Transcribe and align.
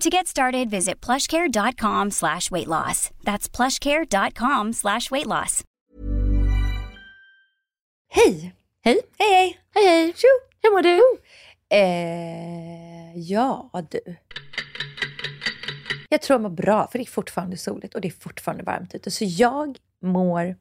To 0.00 0.10
get 0.10 0.26
started, 0.26 0.70
visit 0.70 1.00
plushcare.com 1.00 2.10
slash 2.10 2.50
weight 2.50 2.66
loss. 2.66 3.10
That's 3.24 3.48
plushcare.com 3.48 4.72
slash 4.72 5.10
weight 5.10 5.26
loss. 5.26 5.64
Hej! 8.08 8.54
Hej! 8.84 9.00
Hej 9.18 9.28
hej! 9.32 9.60
Hej 9.74 9.84
hej! 9.86 10.12
Tjo! 10.16 10.28
Hur 10.62 10.70
mår 10.72 10.82
du? 10.82 11.00
Eh, 11.76 13.18
ja 13.18 13.70
du. 13.90 14.16
Jag 16.08 16.22
tror 16.22 16.34
jag 16.34 16.42
mår 16.42 16.50
bra, 16.50 16.88
för 16.88 16.98
det 16.98 17.04
är 17.04 17.06
fortfarande 17.06 17.56
soligt 17.56 17.94
och 17.94 18.00
det 18.00 18.08
är 18.08 18.12
fortfarande 18.12 18.64
varmt 18.64 18.94
ute. 18.94 19.10
Så 19.10 19.24
jag 19.24 19.78
mår 20.02 20.56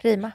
prima. 0.00 0.32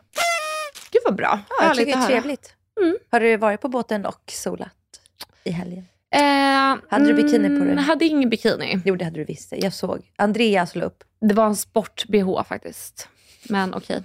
Gud 0.91 1.01
vad 1.05 1.15
bra. 1.15 1.39
Ja, 1.49 1.65
jag 1.65 1.75
tycker 1.75 1.97
det 1.97 2.03
är 2.03 2.07
trevligt. 2.07 2.53
Mm. 2.81 2.97
Har 3.11 3.19
du 3.19 3.37
varit 3.37 3.61
på 3.61 3.67
båten 3.69 4.05
och 4.05 4.31
solat 4.31 5.01
i 5.43 5.51
helgen? 5.51 5.85
Eh, 6.11 6.75
Hade 6.89 7.05
du 7.05 7.13
bikini 7.13 7.59
på 7.59 7.65
dig? 7.65 7.75
Jag 7.75 7.81
hade 7.83 8.05
ingen 8.05 8.29
bikini. 8.29 8.79
Jo, 8.85 8.95
det 8.95 9.05
hade 9.05 9.19
du 9.19 9.23
visst. 9.25 9.53
Jag 9.57 9.73
såg. 9.73 9.99
Andreas 10.15 10.75
la 10.75 10.85
upp. 10.85 11.03
Det 11.21 11.33
var 11.33 11.45
en 11.45 11.55
sport-bh 11.55 12.43
faktiskt. 12.43 13.07
Men 13.49 13.73
okej. 13.73 14.03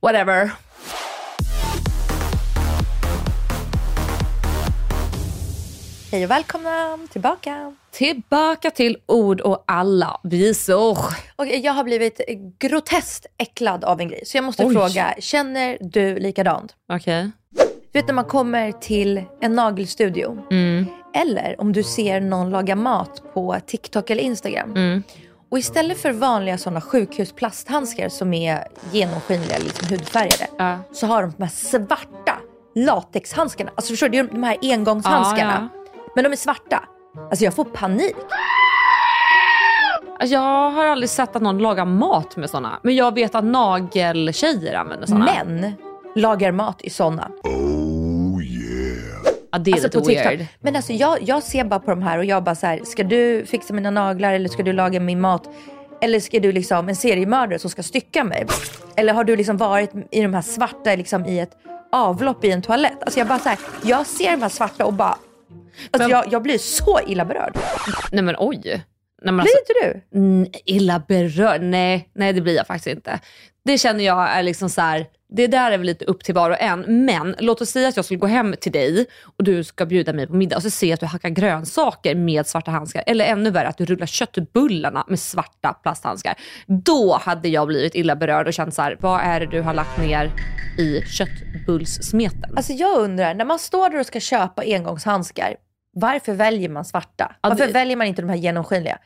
Whatever. 0.00 0.50
Hej 6.12 6.24
och 6.24 6.30
välkomna 6.30 6.98
tillbaka. 7.10 7.74
Tillbaka 7.90 8.70
till 8.70 8.96
ord 9.06 9.40
och 9.40 9.64
alla 9.66 10.20
visor. 10.22 10.98
Och 11.36 11.46
jag 11.46 11.72
har 11.72 11.84
blivit 11.84 12.20
groteskt 12.58 13.26
äcklad 13.38 13.84
av 13.84 14.00
en 14.00 14.08
grej. 14.08 14.22
Så 14.26 14.36
jag 14.36 14.44
måste 14.44 14.64
Oj. 14.64 14.74
fråga, 14.74 15.14
känner 15.18 15.78
du 15.80 16.18
likadant? 16.18 16.74
Okej. 16.92 17.30
Du 17.92 17.98
vet 17.98 18.06
när 18.06 18.14
man 18.14 18.24
kommer 18.24 18.72
till 18.72 19.24
en 19.40 19.54
nagelstudio. 19.54 20.38
Mm. 20.50 20.86
Eller 21.14 21.60
om 21.60 21.72
du 21.72 21.82
ser 21.82 22.20
någon 22.20 22.50
laga 22.50 22.76
mat 22.76 23.22
på 23.34 23.56
TikTok 23.66 24.10
eller 24.10 24.22
Instagram. 24.22 24.70
Mm. 24.70 25.02
Och 25.50 25.58
istället 25.58 26.02
för 26.02 26.12
vanliga 26.12 26.58
sådana 26.58 26.80
sjukhusplasthandskar 26.80 28.08
som 28.08 28.34
är 28.34 28.66
genomskinliga, 28.90 29.58
liksom 29.58 29.88
hudfärgade. 29.88 30.46
Ja. 30.58 30.78
Så 30.92 31.06
har 31.06 31.22
de 31.22 31.32
de 31.36 31.42
här 31.42 31.50
svarta 31.50 32.32
latexhandskarna. 32.74 33.70
Alltså 33.74 33.92
förstår 33.92 34.08
du? 34.08 34.22
De 34.22 34.42
här 34.42 34.56
engångshandskarna. 34.62 35.68
Men 36.14 36.24
de 36.24 36.32
är 36.32 36.36
svarta. 36.36 36.84
Alltså 37.30 37.44
jag 37.44 37.54
får 37.54 37.64
panik. 37.64 38.16
Alltså, 40.18 40.34
Jag 40.34 40.70
har 40.70 40.84
aldrig 40.84 41.10
sett 41.10 41.36
att 41.36 41.42
någon 41.42 41.58
lagar 41.58 41.84
mat 41.84 42.36
med 42.36 42.50
såna. 42.50 42.80
Men 42.82 42.96
jag 42.96 43.14
vet 43.14 43.34
att 43.34 43.44
nageltjejer 43.44 44.74
använder 44.74 45.06
såna. 45.06 45.24
Män 45.24 45.72
lagar 46.14 46.52
mat 46.52 46.82
i 46.82 46.90
sådana. 46.90 47.30
Ja, 49.52 49.58
det 49.58 49.70
är 49.70 49.84
Alltså 49.84 50.00
lite 50.00 50.22
weird. 50.22 50.46
Men 50.60 50.76
alltså 50.76 50.92
jag, 50.92 51.22
jag 51.22 51.42
ser 51.42 51.64
bara 51.64 51.80
på 51.80 51.90
de 51.90 52.02
här 52.02 52.18
och 52.18 52.24
jag 52.24 52.44
bara 52.44 52.54
så 52.54 52.66
här, 52.66 52.80
ska 52.84 53.04
du 53.04 53.46
fixa 53.46 53.74
mina 53.74 53.90
naglar 53.90 54.32
eller 54.32 54.48
ska 54.48 54.62
du 54.62 54.72
laga 54.72 55.00
min 55.00 55.20
mat? 55.20 55.48
Eller 56.00 56.20
ska 56.20 56.40
du 56.40 56.52
liksom 56.52 56.88
en 56.88 56.96
seriemördare 56.96 57.58
som 57.58 57.70
ska 57.70 57.82
stycka 57.82 58.24
mig? 58.24 58.46
Eller 58.96 59.12
har 59.12 59.24
du 59.24 59.36
liksom 59.36 59.56
varit 59.56 59.90
i 60.10 60.22
de 60.22 60.34
här 60.34 60.42
svarta 60.42 60.94
liksom 60.94 61.26
i 61.26 61.38
ett 61.38 61.52
avlopp 61.92 62.44
i 62.44 62.50
en 62.50 62.62
toalett? 62.62 63.02
Alltså 63.02 63.20
jag 63.20 63.28
bara 63.28 63.38
så 63.38 63.48
här, 63.48 63.58
jag 63.84 64.06
ser 64.06 64.30
de 64.30 64.42
här 64.42 64.48
svarta 64.48 64.84
och 64.84 64.92
bara, 64.92 65.08
alltså 65.90 65.98
Men- 65.98 66.10
jag, 66.10 66.24
jag 66.30 66.42
blir 66.42 66.58
så 66.58 67.00
illa 67.06 67.24
berörd. 67.24 67.56
Nej 68.12 68.22
men 68.22 68.34
oj. 68.38 68.60
Nej, 68.64 69.34
men 69.34 69.36
Blir 69.36 69.52
alltså, 69.52 69.72
inte 69.92 70.02
du? 70.18 70.58
Illa 70.64 71.02
berörd? 71.08 71.62
Nej, 71.62 72.08
nej 72.14 72.32
det 72.32 72.40
blir 72.40 72.56
jag 72.56 72.66
faktiskt 72.66 72.96
inte. 72.96 73.20
Det 73.64 73.78
känner 73.78 74.04
jag 74.04 74.28
är 74.30 74.42
liksom 74.42 74.68
så 74.70 74.80
här, 74.80 75.06
det 75.28 75.46
där 75.46 75.72
är 75.72 75.78
väl 75.78 75.86
lite 75.86 76.04
upp 76.04 76.24
till 76.24 76.34
var 76.34 76.50
och 76.50 76.60
en. 76.60 77.04
Men 77.04 77.34
låt 77.38 77.60
oss 77.60 77.68
säga 77.70 77.88
att 77.88 77.96
jag 77.96 78.04
skulle 78.04 78.18
gå 78.18 78.26
hem 78.26 78.54
till 78.60 78.72
dig 78.72 79.06
och 79.38 79.44
du 79.44 79.64
ska 79.64 79.86
bjuda 79.86 80.12
mig 80.12 80.26
på 80.26 80.34
middag 80.34 80.56
och 80.56 80.62
så 80.62 80.70
ser 80.70 80.86
jag 80.86 80.94
att 80.94 81.00
du 81.00 81.06
hackar 81.06 81.28
grönsaker 81.28 82.14
med 82.14 82.46
svarta 82.46 82.70
handskar. 82.70 83.02
Eller 83.06 83.24
ännu 83.24 83.50
värre 83.50 83.68
att 83.68 83.78
du 83.78 83.84
rullar 83.84 84.06
köttbullarna 84.06 85.04
med 85.08 85.20
svarta 85.20 85.72
plasthandskar. 85.72 86.34
Då 86.66 87.14
hade 87.22 87.48
jag 87.48 87.66
blivit 87.66 87.94
illa 87.94 88.16
berörd 88.16 88.46
och 88.46 88.52
känt 88.54 88.74
så 88.74 88.82
här, 88.82 88.96
vad 89.00 89.20
är 89.20 89.40
det 89.40 89.46
du 89.46 89.60
har 89.60 89.74
lagt 89.74 89.98
ner 89.98 90.30
i 90.78 91.00
köttbullssmeten? 91.06 92.56
Alltså 92.56 92.72
jag 92.72 92.98
undrar, 92.98 93.34
när 93.34 93.44
man 93.44 93.58
står 93.58 93.90
där 93.90 94.00
och 94.00 94.06
ska 94.06 94.20
köpa 94.20 94.62
engångshandskar, 94.62 95.56
varför 95.94 96.32
väljer 96.32 96.68
man 96.68 96.84
svarta? 96.84 97.32
Ja, 97.42 97.48
Varför 97.48 97.66
det- 97.66 97.72
väljer 97.72 97.96
man 97.96 98.06
inte 98.06 98.22
de 98.22 98.28
här 98.28 98.36
genomskinliga? 98.36 98.98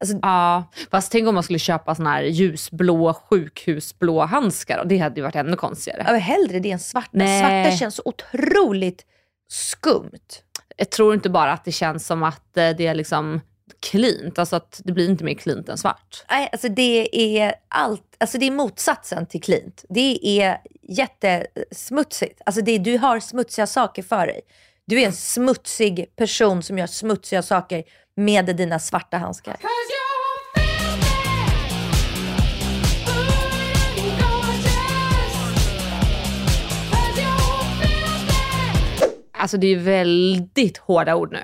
Alltså, 0.00 0.18
Ja, 0.22 0.64
fast 0.90 1.12
tänk 1.12 1.28
om 1.28 1.34
man 1.34 1.42
skulle 1.42 1.58
köpa 1.58 1.94
såna 1.94 2.10
här 2.10 2.22
ljusblå 2.22 3.14
sjukhusblå 3.14 4.24
handskar 4.24 4.78
och 4.78 4.86
det 4.86 4.98
hade 4.98 5.16
ju 5.16 5.22
varit 5.22 5.36
ännu 5.36 5.56
konstigare. 5.56 6.12
vill 6.12 6.22
hellre 6.22 6.58
det 6.58 6.70
än 6.70 6.78
svarta. 6.78 7.08
Nej. 7.12 7.64
Svarta 7.64 7.76
känns 7.78 7.94
så 7.94 8.02
otroligt 8.04 9.06
skumt. 9.48 10.42
jag 10.76 10.90
tror 10.90 11.14
inte 11.14 11.30
bara 11.30 11.52
att 11.52 11.64
det 11.64 11.72
känns 11.72 12.06
som 12.06 12.22
att 12.22 12.56
eh, 12.56 12.70
det 12.70 12.86
är 12.86 12.94
liksom 12.94 13.40
cleant, 13.90 14.38
alltså 14.38 14.56
att 14.56 14.80
det 14.84 14.92
blir 14.92 15.10
inte 15.10 15.24
mer 15.24 15.34
cleant 15.34 15.68
än 15.68 15.78
svart. 15.78 16.24
Nej, 16.30 16.48
alltså 16.52 16.68
det 16.68 17.08
är 17.40 17.54
allt, 17.68 18.16
alltså 18.20 18.38
det 18.38 18.46
är 18.46 18.50
motsatsen 18.50 19.26
till 19.26 19.42
cleant. 19.42 19.84
Det 19.88 20.40
är 20.40 20.58
jättesmutsigt. 20.88 22.40
Alltså 22.46 22.62
det, 22.62 22.78
du 22.78 22.98
har 22.98 23.20
smutsiga 23.20 23.66
saker 23.66 24.02
för 24.02 24.26
dig. 24.26 24.40
Du 24.86 25.00
är 25.00 25.06
en 25.06 25.12
smutsig 25.12 26.16
person 26.16 26.62
som 26.62 26.78
gör 26.78 26.86
smutsiga 26.86 27.42
saker 27.42 27.84
med 28.16 28.56
dina 28.56 28.78
svarta 28.78 29.18
handskar. 29.18 29.56
Alltså 39.32 39.56
det 39.56 39.66
är 39.66 39.76
väldigt 39.76 40.78
hårda 40.78 41.14
ord 41.14 41.32
nu. 41.32 41.40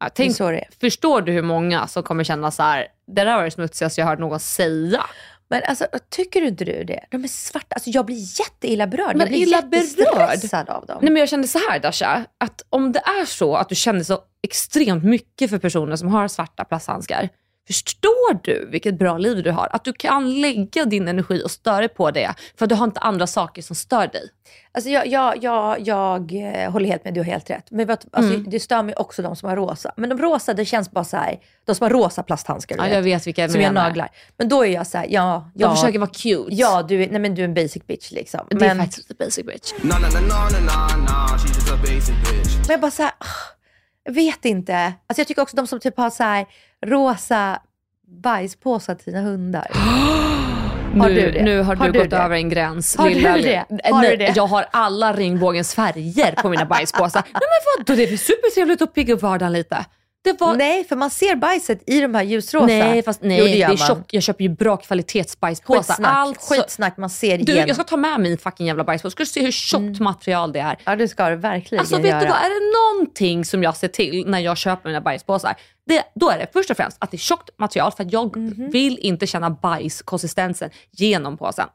Ja, 0.00 0.08
tänk, 0.14 0.36
förstår 0.80 1.20
du 1.20 1.32
hur 1.32 1.42
många 1.42 1.86
som 1.86 2.02
kommer 2.02 2.24
känna 2.24 2.50
så 2.50 2.62
här, 2.62 2.86
det 3.06 3.24
där 3.24 3.36
var 3.36 3.44
det 3.44 3.50
smutsigaste 3.50 4.00
jag 4.00 4.08
hört 4.08 4.18
någon 4.18 4.40
säga. 4.40 5.02
Men 5.52 5.62
alltså, 5.66 5.86
tycker 6.10 6.40
du 6.40 6.48
inte 6.48 6.64
du 6.64 6.84
det? 6.84 7.04
De 7.10 7.24
är 7.24 7.28
svarta. 7.28 7.74
Alltså 7.74 7.90
jag 7.90 8.06
blir 8.06 8.40
jätteilla 8.40 8.86
berörd. 8.86 9.16
Men 9.16 9.20
jag 9.20 9.28
blir 9.28 9.38
illa 9.38 9.62
berörd? 9.62 10.68
av 10.68 10.86
dem. 10.86 10.98
Nej 11.02 11.10
men 11.10 11.20
jag 11.20 11.28
kände 11.28 11.48
så 11.48 11.58
här 11.58 11.78
Dasha, 11.78 12.24
att 12.38 12.62
om 12.70 12.92
det 12.92 12.98
är 12.98 13.24
så 13.24 13.56
att 13.56 13.68
du 13.68 13.74
känner 13.74 14.02
så 14.04 14.18
extremt 14.42 15.04
mycket 15.04 15.50
för 15.50 15.58
personer 15.58 15.96
som 15.96 16.08
har 16.08 16.28
svarta 16.28 16.64
plasthandskar, 16.64 17.28
förstår 17.66 18.38
du 18.44 18.68
vilket 18.70 18.98
bra 18.98 19.18
liv 19.18 19.42
du 19.42 19.50
har? 19.50 19.68
Att 19.72 19.84
du 19.84 19.92
kan 19.92 20.40
lägga 20.40 20.84
din 20.84 21.08
energi 21.08 21.42
och 21.44 21.50
störa 21.50 21.88
på 21.88 22.10
det, 22.10 22.34
för 22.58 22.64
att 22.64 22.68
du 22.68 22.74
har 22.74 22.84
inte 22.84 23.00
andra 23.00 23.26
saker 23.26 23.62
som 23.62 23.76
stör 23.76 24.06
dig. 24.06 24.28
Alltså 24.74 24.90
jag, 24.90 25.06
jag, 25.06 25.42
jag, 25.44 25.80
jag 25.80 26.32
eh, 26.64 26.70
håller 26.70 26.86
helt 26.86 27.04
med, 27.04 27.14
du 27.14 27.20
har 27.20 27.24
helt 27.24 27.50
rätt. 27.50 27.70
Men 27.70 27.86
vet, 27.86 28.06
alltså, 28.12 28.34
Mm. 28.34 28.50
det 28.50 28.60
stör 28.60 28.82
mig 28.82 28.94
också 28.94 29.22
de 29.22 29.36
som 29.36 29.48
har 29.48 29.56
rosa. 29.56 29.92
Men 29.96 30.08
de 30.10 30.18
rosa, 30.18 30.54
det 30.54 30.64
känns 30.64 30.90
bara 30.90 31.04
så 31.04 31.16
här, 31.16 31.38
de 31.64 31.74
som 31.74 31.84
har 31.84 31.90
rosa 31.90 32.22
plasthandskar, 32.22 32.76
Ja, 32.78 32.88
jag 32.88 33.02
vet 33.02 33.26
vilka 33.26 33.42
jag 33.42 33.50
som 33.50 33.60
menar. 33.60 33.82
naglar. 33.84 34.08
Men 34.36 34.48
då 34.48 34.64
är 34.66 34.70
jag 34.70 34.86
så 34.86 34.98
här, 34.98 35.06
ja, 35.10 35.50
De 35.54 35.62
ja, 35.62 35.74
försöker 35.74 35.98
vara 35.98 36.10
cute. 36.10 36.54
ja 36.54 36.82
du, 36.88 37.02
är- 37.04 37.10
nej, 37.10 37.20
men 37.20 37.34
du 37.34 37.40
är 37.42 37.44
en 37.48 37.54
basic 37.54 37.86
bitch 37.86 38.10
liksom. 38.10 38.40
det 38.50 38.56
Men, 38.56 38.70
är 38.80 38.84
faktiskt 38.84 38.98
lite 39.10 39.24
basic 39.24 39.46
bitch. 39.46 39.72
No, 39.82 39.88
no, 39.88 39.92
no, 39.92 40.32
men 42.60 42.70
jag 42.70 42.80
bara 42.80 42.90
så 42.90 43.02
här, 43.02 43.12
jag 44.04 44.12
vet 44.12 44.44
inte. 44.44 44.74
Alltså 44.74 45.20
jag 45.20 45.26
tycker 45.26 45.42
också 45.42 45.56
de 45.56 45.66
som 45.66 45.80
typ 45.80 45.96
har 45.96 46.10
så 46.10 46.22
här 46.22 46.46
rosa 46.86 47.60
bajspåsar 48.22 48.94
till 48.94 49.04
sina 49.04 49.20
hundar. 49.20 49.66
Har 50.98 51.08
nu, 51.08 51.14
du 51.14 51.30
det? 51.30 51.42
nu 51.44 51.58
har, 51.62 51.76
Har 51.76 51.86
du 51.86 51.92
du 51.92 51.98
gått 51.98 52.10
det? 52.10 52.16
över 52.16 52.36
en 52.36 52.48
gräns. 52.48 52.96
Har 52.96 53.08
du 53.08 53.14
lilla- 53.14 53.36
det? 53.36 53.64
Nej, 53.68 53.92
Har 53.92 54.02
du 54.02 54.16
det? 54.16 54.32
Jag 54.36 54.46
har 54.46 54.66
alla 54.70 55.12
regnbågens 55.12 55.74
färger 55.74 56.32
på 56.42 56.48
mina 56.48 56.64
bajspåsar. 56.74 57.22
Nej 57.24 57.32
men 57.32 57.84
vadå, 57.86 57.96
det 57.96 58.02
är 58.04 58.08
väl 58.08 58.18
supertrevligt 58.18 58.82
att 58.82 58.94
pigga 58.94 59.14
upp 59.14 59.22
vardagen 59.22 59.52
lite. 59.52 59.84
Det 60.24 60.40
var... 60.40 60.56
Nej, 60.56 60.84
för 60.84 60.96
man 60.96 61.10
ser 61.10 61.36
bajset 61.36 61.82
i 61.90 62.00
de 62.00 62.14
här 62.14 62.22
ljusrosa. 62.22 62.66
Nej, 62.66 63.02
fast 63.02 63.22
nej, 63.22 63.38
Jo, 63.38 63.44
det, 63.44 63.50
gör 63.56 63.70
är 63.72 63.76
tjock. 63.76 64.14
Jag 64.14 64.22
köper 64.22 64.42
ju 64.44 64.48
bra 64.50 64.76
kvalitetsbajspåsar. 64.76 65.82
Skitsnack, 65.82 66.12
Alltså, 66.14 66.54
skitsnack, 66.54 66.96
man 66.96 67.10
ser 67.10 67.38
du, 67.38 67.42
igenom. 67.52 67.66
jag 67.68 67.76
ska 67.76 67.84
ta 67.84 67.96
med 67.96 68.20
min 68.20 68.38
fucking 68.38 68.66
jävla 68.66 68.84
bajspåse. 68.84 69.10
Ska 69.12 69.22
du 69.22 69.26
se 69.26 69.42
hur 69.42 69.50
tjockt 69.52 70.00
material 70.00 70.52
det 70.52 70.60
är? 70.60 70.78
Ja, 70.84 70.96
det 70.96 71.08
ska 71.08 71.28
du 71.30 71.36
verkligen 71.36 71.80
Alltså 71.80 71.96
vet 71.96 72.06
göra. 72.06 72.20
du 72.20 72.26
vad, 72.26 72.36
är 72.36 72.50
det 72.50 72.96
någonting 72.98 73.44
som 73.44 73.62
jag 73.62 73.76
ser 73.76 73.88
till 73.88 74.24
när 74.26 74.38
jag 74.38 74.56
köper 74.56 74.88
mina 74.88 75.00
bajspåsar, 75.00 75.54
det, 75.86 76.02
då 76.14 76.30
är 76.30 76.38
det 76.38 76.46
först 76.52 76.70
och 76.70 76.76
främst 76.76 76.96
att 77.00 77.10
det 77.10 77.16
är 77.16 77.18
tjockt 77.18 77.50
material 77.58 77.92
för 77.92 78.04
att 78.04 78.12
jag 78.12 78.36
Mhm. 78.36 78.70
vill 78.70 78.98
inte 78.98 79.26
känna 79.26 79.50
bajskonsistensen 79.50 80.70
genom 80.90 81.36
påsen. 81.36 81.66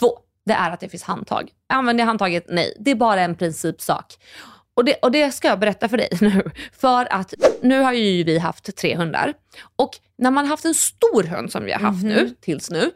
Två, 0.00 0.18
det 0.46 0.52
är 0.52 0.70
att 0.70 0.80
det 0.80 0.88
finns 0.88 1.02
handtag. 1.02 1.50
Använder 1.68 2.02
jag 2.02 2.06
handtaget? 2.06 2.44
Nej. 2.48 2.76
Det 2.80 2.90
är 2.90 2.94
bara 2.94 3.20
en 3.20 3.34
principsak. 3.34 4.14
Och 4.74 4.84
det, 4.84 4.94
och 4.94 5.10
det 5.12 5.32
ska 5.32 5.48
jag 5.48 5.58
berätta 5.58 5.88
för 5.88 5.96
dig 5.96 6.08
nu. 6.20 6.50
För 6.72 7.12
att 7.12 7.34
nu 7.62 7.80
har 7.80 7.92
ju 7.92 8.24
vi 8.24 8.38
haft 8.38 8.76
tre 8.76 8.96
hundar. 8.96 9.32
Och 9.76 9.90
när 10.18 10.30
man 10.30 10.44
har 10.44 10.50
haft 10.50 10.64
en 10.64 10.74
stor 10.74 11.22
hund 11.22 11.52
som 11.52 11.64
vi 11.64 11.72
har 11.72 11.80
haft 11.80 12.02
Mhm. 12.02 12.08
nu, 12.08 12.34
tills 12.40 12.70
nu, 12.70 12.90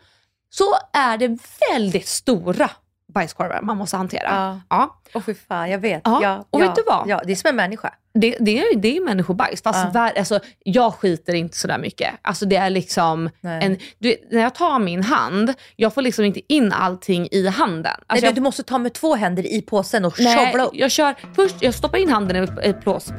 så 0.51 0.65
är 0.93 1.19
det 1.19 1.39
väldigt 1.73 2.07
stora 2.07 2.71
bajskorvar 3.15 3.61
man 3.63 3.77
måste 3.77 3.97
hantera. 3.97 4.29
Ja. 4.31 4.61
Ja. 4.77 5.01
Åh 5.15 5.23
fy 5.23 5.35
fan, 5.35 5.71
jag 5.71 5.79
vet. 5.79 6.03
Ja, 6.05 6.19
Ja, 6.23 6.45
och 6.51 6.61
ja, 6.61 6.67
vet 6.67 6.77
du 6.77 6.83
vad? 6.87 7.09
Ja, 7.09 7.21
det 7.27 7.33
är 7.33 7.37
som 7.37 7.49
en 7.49 7.57
människa. 7.57 7.95
Det, 8.21 8.37
det, 8.41 8.59
är, 8.59 8.77
det 8.77 8.97
är 8.97 9.05
människobajs. 9.05 9.63
Fast 9.63 9.79
Ja. 9.85 9.91
vär, 9.91 10.19
alltså, 10.19 10.41
jag 10.65 10.95
skiter 10.95 11.35
inte 11.35 11.57
sådär 11.57 11.79
mycket. 11.79 12.11
Alltså, 12.23 12.47
det 12.47 12.57
är 12.57 12.71
liksom 12.71 13.31
Nej. 13.41 13.65
en, 13.65 13.77
du, 13.99 14.17
när 14.31 14.41
jag 14.43 14.55
tar 14.55 14.79
min 14.79 15.03
hand, 15.03 15.55
jag 15.77 15.95
får 15.95 16.03
liksom 16.03 16.25
inte 16.25 16.41
in 16.49 16.73
allting 16.73 17.29
i 17.31 17.47
handen. 17.49 17.83
Nej, 17.83 17.95
Alltså, 18.07 18.21
du, 18.23 18.27
jag, 18.27 18.35
du 18.35 18.41
måste 18.41 18.63
ta 18.63 18.79
med 18.79 18.93
två 18.95 19.15
händer 19.15 19.47
i 19.53 19.63
påsen 19.63 20.05
och 20.05 20.15
nej, 20.21 20.55
upp. 20.61 20.71
jag 20.73 20.91
kör 20.91 21.15
först, 21.37 21.55
jag 21.61 21.75
stoppar 21.75 21.99
in 21.99 22.09
handen 22.11 22.49
i, 22.65 22.73
plås, 22.73 23.13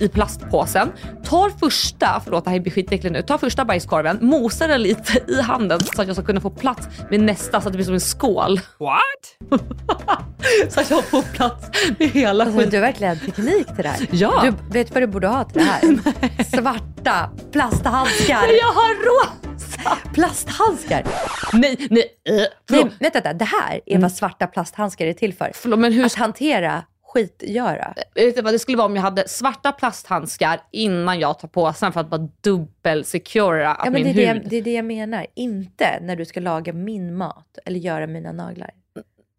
i 0.00 0.08
plastpåsen, 0.08 0.92
tar 1.24 1.50
första, 1.50 2.20
förlåt 2.24 2.44
det 2.44 2.50
här 2.50 2.60
blir 2.60 2.72
skitäckligt 2.72 3.12
nu, 3.12 3.22
tar 3.22 3.38
första 3.38 3.64
bajskorven, 3.64 4.18
mosar 4.20 4.68
den 4.68 4.82
lite 4.82 5.18
i 5.32 5.40
handen 5.40 5.80
så 5.80 6.00
att 6.02 6.06
jag 6.06 6.16
ska 6.16 6.24
kunna 6.24 6.40
få 6.40 6.50
plats 6.50 6.88
med 7.10 7.20
nästa 7.20 7.60
så 7.60 7.68
att 7.68 7.72
det 7.72 7.76
blir 7.76 7.84
som 7.84 7.94
en 7.94 8.00
skål. 8.00 8.60
What? 8.78 9.60
så 10.68 10.80
att 10.80 10.90
jag 10.90 11.04
får 11.04 11.22
plats 11.22 11.68
med 11.98 12.08
hela 12.08 12.44
Alltså, 12.44 12.58
skiten. 12.58 12.70
du 12.70 12.76
har 12.76 12.82
verkligen 12.82 13.18
teknik 13.18 13.66
till 13.66 13.82
det 13.82 13.88
här. 13.88 14.06
Ja. 14.12 14.35
Du 14.42 14.78
vet 14.78 14.94
vad 14.94 15.02
du 15.02 15.06
borde 15.06 15.28
ha 15.28 15.44
till 15.44 15.58
det 15.58 15.64
här? 15.64 15.80
Svarta 16.56 17.30
plasthandskar. 17.52 18.42
Jag 18.60 18.72
har 18.72 18.94
rosa! 19.06 19.98
Plasthandskar. 20.14 21.04
Nej, 21.52 21.86
nej, 21.90 22.04
äh, 22.28 22.34
Nej, 22.70 22.90
vänta, 22.98 23.20
vänta, 23.20 23.32
det 23.32 23.44
här 23.44 23.80
är 23.86 23.98
vad 23.98 24.12
svarta 24.12 24.46
plasthandskar 24.46 25.06
är 25.06 25.12
till 25.12 25.34
för. 25.34 25.50
förlåt 25.54 25.78
men 25.78 25.92
hur 25.92 26.04
Att 26.04 26.14
hantera 26.14 26.82
skitgöra. 27.16 27.94
Vet 28.14 28.36
du 28.36 28.42
vad 28.42 28.54
det 28.54 28.58
skulle 28.58 28.76
vara 28.76 28.86
om 28.86 28.96
jag 28.96 29.02
hade 29.02 29.28
svarta 29.28 29.72
plasthandskar 29.72 30.60
innan 30.72 31.20
jag 31.20 31.38
tar 31.38 31.48
påsen 31.48 31.92
för 31.92 32.00
att 32.00 32.10
bara 32.10 32.28
dubbel-secura 32.40 33.74
att 33.74 33.84
Ja, 33.84 33.90
men 33.90 34.02
det, 34.02 34.14
min 34.14 34.18
är 34.18 34.34
hud... 34.34 34.42
det, 34.42 34.48
det 34.48 34.56
är 34.56 34.62
det 34.62 34.72
jag 34.72 34.84
menar. 34.84 35.26
Inte 35.34 35.98
när 36.00 36.16
du 36.16 36.24
ska 36.24 36.40
laga 36.40 36.72
min 36.72 37.16
mat 37.16 37.58
eller 37.64 37.78
göra 37.78 38.06
mina 38.06 38.32
naglar. 38.32 38.70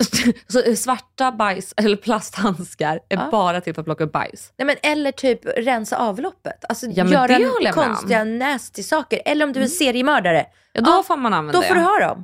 Så 0.47 0.61
eh, 0.61 0.75
svarta 0.75 1.31
bajs, 1.31 1.73
eller 1.77 1.95
plasthandskar 1.97 2.99
är 3.09 3.17
Ja. 3.17 3.27
bara 3.31 3.61
till 3.61 3.73
för 3.73 3.81
att 3.81 3.85
plocka 3.85 4.03
upp 4.03 4.11
bajs. 4.11 4.53
Nej, 4.57 4.65
men 4.65 4.75
eller 4.94 5.11
typ 5.11 5.39
rensa 5.57 5.97
avloppet. 5.97 6.65
Alltså 6.69 6.85
Ja, 6.85 7.05
göra 7.05 7.71
konstiga 7.71 8.23
nasty 8.23 8.83
saker. 8.83 9.21
Eller 9.25 9.45
om 9.45 9.53
du 9.53 9.59
är 9.59 9.63
en 9.63 9.69
seriemördare. 9.69 10.45
Ja, 10.73 10.81
då 10.81 10.91
Ja, 10.91 11.03
får 11.07 11.17
man 11.17 11.33
använda 11.33 11.59
Då 11.61 11.67
får 11.67 11.75
du 11.75 11.81
ha 11.81 11.99
dem. 11.99 12.23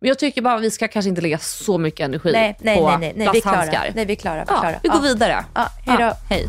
Men 0.00 0.08
jag 0.08 0.18
tycker 0.18 0.42
bara 0.42 0.54
att 0.54 0.62
vi 0.62 0.70
ska 0.70 0.88
kanske 0.88 1.08
inte 1.08 1.20
lägga 1.20 1.38
så 1.38 1.78
mycket 1.78 2.00
energi 2.04 2.32
Nej, 2.32 2.56
nej, 2.60 2.76
på 2.76 2.88
nej, 2.88 2.98
nej, 2.98 3.12
nej, 3.16 3.28
plasthandskar. 3.28 3.92
Nej, 3.94 4.04
vi 4.04 4.12
är 4.12 4.16
klara. 4.16 4.34
Vi, 4.34 4.40
är 4.40 4.54
Ja, 4.54 4.60
klara. 4.60 4.76
vi 4.82 4.88
går 4.88 4.98
Ja. 4.98 5.02
vidare. 5.02 5.44
Ja, 5.54 5.66
hej 5.86 5.96
då. 5.96 6.02
Ja, 6.04 6.14
hej. 6.30 6.46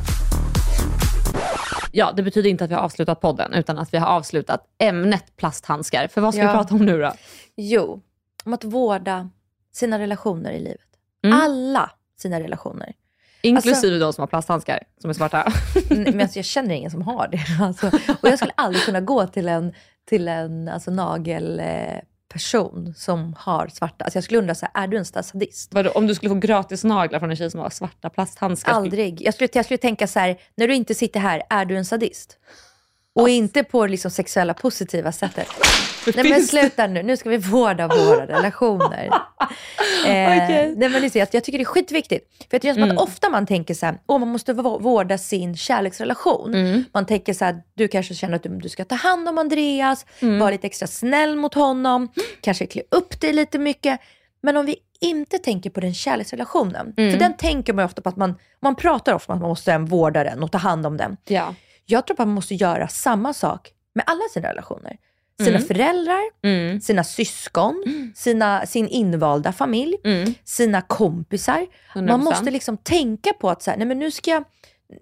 Ja, 1.91 2.11
det 2.15 2.23
betyder 2.23 2.49
inte 2.49 2.63
att 2.63 2.69
vi 2.69 2.73
har 2.73 2.81
avslutat 2.81 3.21
podden, 3.21 3.53
utan 3.53 3.77
att 3.77 3.93
vi 3.93 3.97
har 3.97 4.07
avslutat 4.07 4.63
ämnet 4.79 5.37
plasthandskar. 5.37 6.07
För 6.07 6.21
vad 6.21 6.33
ska 6.33 6.43
Ja. 6.43 6.47
vi 6.51 6.53
prata 6.53 6.75
om 6.75 6.85
nu 6.85 7.01
då? 7.01 7.13
Jo, 7.57 8.01
om 8.43 8.53
att 8.53 8.63
vårda 8.63 9.29
sina 9.71 9.99
relationer 9.99 10.51
i 10.51 10.59
livet. 10.59 10.87
Mm. 11.23 11.41
Alla 11.41 11.91
sina 12.17 12.39
relationer. 12.39 12.93
Inklusive 13.41 13.97
de 13.97 14.13
som 14.13 14.21
har 14.21 14.27
plasthandskar, 14.27 14.83
som 15.01 15.09
är 15.09 15.13
svarta. 15.13 15.53
Men 15.89 16.21
alltså, 16.21 16.39
jag 16.39 16.45
känner 16.45 16.75
ingen 16.75 16.91
som 16.91 17.01
har 17.01 17.27
det. 17.27 17.39
Alltså, 17.63 17.87
och 18.21 18.29
jag 18.29 18.37
skulle 18.37 18.53
aldrig 18.55 18.83
kunna 18.83 19.01
gå 19.01 19.27
till 19.27 19.49
en, 19.49 19.73
till 20.09 20.27
en 20.27 20.67
alltså, 20.67 20.91
nagelperson 20.91 22.93
som 22.95 23.35
har 23.37 23.67
svarta. 23.67 24.03
Alltså, 24.03 24.17
jag 24.17 24.23
skulle 24.23 24.39
undra, 24.39 24.55
så 24.55 24.67
här, 24.73 24.83
är 24.83 24.87
du 24.87 24.97
en 24.97 25.05
sadist? 25.05 25.73
Vadå, 25.73 25.91
om 25.91 26.07
du 26.07 26.15
skulle 26.15 26.29
få 26.29 26.35
gratis 26.35 26.83
naglar 26.83 27.19
från 27.19 27.29
en 27.29 27.35
tjej 27.35 27.51
som 27.51 27.59
har 27.59 27.69
svarta 27.69 28.09
plasthandskar? 28.09 28.71
Aldrig. 28.71 29.21
Jag 29.21 29.33
skulle, 29.33 29.49
jag 29.53 29.65
skulle 29.65 29.77
tänka 29.77 30.07
så 30.07 30.19
här, 30.19 30.39
när 30.55 30.67
du 30.67 30.75
inte 30.75 30.95
sitter 30.95 31.19
här, 31.19 31.43
är 31.49 31.65
du 31.65 31.77
en 31.77 31.85
sadist? 31.85 32.37
Och 33.15 33.29
inte 33.29 33.63
på 33.63 33.85
det 33.85 33.91
liksom 33.91 34.11
sexuella 34.11 34.53
positiva 34.53 35.11
sättet. 35.11 35.47
Nej 36.15 36.29
men 36.29 36.43
sluta 36.43 36.87
nu, 36.87 37.03
nu 37.03 37.17
ska 37.17 37.29
vi 37.29 37.37
vårda 37.37 37.87
våra 37.87 38.27
relationer. 38.27 39.05
eh, 40.05 40.43
Okej. 40.43 40.73
nej, 40.77 40.89
men 40.89 41.01
liksom, 41.01 41.19
jag, 41.19 41.27
jag 41.31 41.43
tycker 41.43 41.57
det 41.57 41.63
är 41.63 41.65
skitviktigt. 41.65 42.29
För 42.39 42.47
jag 42.55 42.61
tycker 42.61 42.77
Mm. 42.81 42.91
att 42.97 43.03
ofta 43.03 43.29
man 43.29 43.45
tänker 43.47 43.73
så 43.73 43.85
här, 43.85 43.97
åh 44.07 44.19
man 44.19 44.27
måste 44.27 44.53
vå- 44.53 44.81
vårda 44.81 45.17
sin 45.17 45.57
kärleksrelation. 45.57 46.53
Mm. 46.55 46.83
Man 46.93 47.05
tänker 47.05 47.33
så 47.33 47.45
här, 47.45 47.61
du 47.73 47.87
kanske 47.87 48.13
känner 48.13 48.35
att 48.35 48.43
du, 48.43 48.49
du 48.49 48.69
ska 48.69 48.85
ta 48.85 48.95
hand 48.95 49.29
om 49.29 49.37
Andreas, 49.37 50.05
Mm. 50.19 50.39
vara 50.39 50.49
lite 50.51 50.67
extra 50.67 50.87
snäll 50.87 51.35
mot 51.35 51.53
honom, 51.53 52.09
kanske 52.41 52.65
klä 52.65 52.81
upp 52.91 53.21
dig 53.21 53.33
lite 53.33 53.59
mycket. 53.59 53.99
Men 54.41 54.57
om 54.57 54.65
vi 54.65 54.75
inte 55.01 55.37
tänker 55.37 55.69
på 55.69 55.79
den 55.79 55.93
kärleksrelationen, 55.93 56.93
Mm. 56.97 57.11
för 57.11 57.19
den 57.19 57.37
tänker 57.37 57.73
man 57.73 57.85
ofta 57.85 58.01
på 58.01 58.09
att 58.09 58.15
man, 58.17 58.35
man 58.61 58.75
pratar 58.75 59.13
ofta 59.13 59.33
om 59.33 59.37
att 59.37 59.41
man 59.41 59.49
måste 59.49 59.77
vårda 59.77 60.23
den 60.23 60.43
och 60.43 60.51
ta 60.51 60.57
hand 60.57 60.85
om 60.85 60.97
den. 60.97 61.17
Ja. 61.27 61.55
Jag 61.91 62.07
tror 62.07 62.13
att 62.15 62.19
man 62.19 62.29
måste 62.29 62.55
göra 62.55 62.87
samma 62.87 63.33
sak 63.33 63.71
med 63.95 64.03
alla 64.07 64.21
sina 64.33 64.49
relationer. 64.49 64.97
Sina 65.39 65.55
Mm. 65.57 65.67
föräldrar, 65.67 66.21
Mm. 66.43 66.81
sina 66.81 67.03
syskon, 67.03 67.83
sina, 68.15 68.65
sin 68.65 68.87
invalda 68.87 69.51
familj, 69.51 69.95
Mm. 70.03 70.33
sina 70.43 70.81
kompisar. 70.81 71.65
100%. 71.93 72.07
Man 72.09 72.23
måste 72.23 72.51
liksom 72.51 72.77
tänka 72.77 73.33
på 73.33 73.49
att 73.49 73.63
så 73.63 73.71
här, 73.71 73.77
nej 73.77 73.87
men 73.87 73.99
nu, 73.99 74.11
ska 74.11 74.31
jag, 74.31 74.43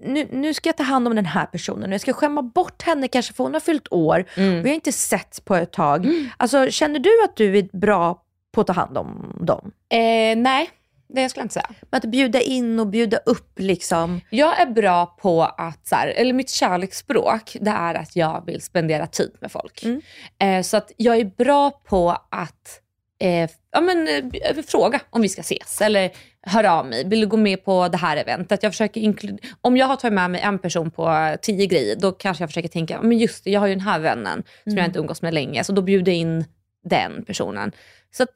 nu, 0.01 0.28
nu 0.31 0.54
ska 0.54 0.69
jag 0.69 0.78
ta 0.78 0.84
hand 0.84 1.07
om 1.07 1.16
den 1.16 1.25
här 1.25 1.45
personen. 1.45 1.92
Jag 1.92 2.01
ska 2.01 2.13
skämma 2.13 2.42
bort 2.42 2.81
henne 2.81 3.07
kanske 3.07 3.34
för 3.34 3.44
hon 3.44 3.54
har 3.54 3.60
fyllt 3.60 3.88
år. 3.92 4.25
Mm. 4.36 4.63
Vi 4.63 4.69
har 4.69 4.75
inte 4.75 4.92
sett 4.92 5.45
på 5.45 5.56
ett 5.56 5.72
tag. 5.74 6.07
Alltså, 6.38 6.68
känner 6.72 7.00
du 7.00 7.24
att 7.24 7.36
du 7.36 7.57
är 7.57 7.78
bra 7.78 8.22
på 8.51 8.62
att 8.62 8.68
ta 8.68 8.74
hand 8.74 8.98
om 8.98 9.38
dem? 9.42 9.72
Eh, 9.89 10.38
nej, 10.38 10.69
det 11.09 11.30
skulle 11.30 11.42
jag 11.42 11.45
inte 11.45 11.54
säga. 11.54 11.69
Att 11.89 12.06
bjuda 12.06 12.42
in 12.42 12.80
och 12.80 12.88
bjuda 12.88 13.18
upp 13.18 13.59
liksom. 13.59 14.21
Jag 14.30 14.62
är 14.62 14.65
bra 14.65 15.06
på 15.06 15.44
att, 15.44 15.88
så 15.88 15.95
här, 15.95 16.07
eller 16.07 16.33
mitt 16.33 16.50
kärleksspråk, 16.50 17.57
det 17.62 17.71
är 17.71 17.95
att 17.95 18.15
jag 18.15 18.45
vill 18.45 18.62
spendera 18.62 19.07
tid 19.07 19.31
med 19.42 19.51
folk. 19.51 19.83
Mm. 19.83 20.01
Eh, 20.39 20.63
så 20.63 20.77
att 20.77 20.92
jag 20.98 21.18
är 21.18 21.25
bra 21.25 21.71
på 21.71 22.09
att 22.30 22.81
eh, 23.19 23.50
ja, 23.71 23.81
men, 23.81 24.07
eh, 24.07 24.63
fråga 24.68 25.01
om 25.10 25.22
vi 25.22 25.29
ska 25.29 25.41
ses 25.41 25.82
eller 25.82 26.12
höra 26.41 26.74
av 26.74 26.86
mig. 26.86 27.08
Vill 27.08 27.22
du 27.22 27.27
gå 27.27 27.38
med 27.38 27.65
på 27.65 27.88
det 27.88 27.98
här 27.98 28.17
eventet? 28.17 28.63
Jag 28.63 28.72
försöker 28.72 29.38
om 29.62 29.77
jag 29.77 29.88
har 29.88 29.96
tagit 29.96 30.13
med 30.13 30.32
mig 30.32 30.41
en 30.41 30.60
person 30.60 30.91
på 30.91 31.36
tio 31.41 31.65
grejer, 31.65 31.96
då 31.96 32.12
kanske 32.12 32.41
jag 32.41 32.50
försöker 32.50 32.70
tänka, 32.70 33.01
men 33.01 33.17
just 33.17 33.43
det, 33.43 33.51
jag 33.51 33.60
har 33.60 33.67
ju 33.67 33.75
den 33.75 33.86
här 33.86 34.00
vännen 34.00 34.43
som 34.63 34.77
jag 34.77 34.86
inte 34.86 35.00
umgås 35.00 35.22
med 35.22 35.34
länge, 35.34 35.63
så 35.63 35.74
då 35.74 35.82
bjuder 35.82 36.12
jag 36.12 36.20
in 36.20 36.46
den 36.84 37.25
personen. 37.25 37.72
Så 38.12 38.24
att, 38.24 38.29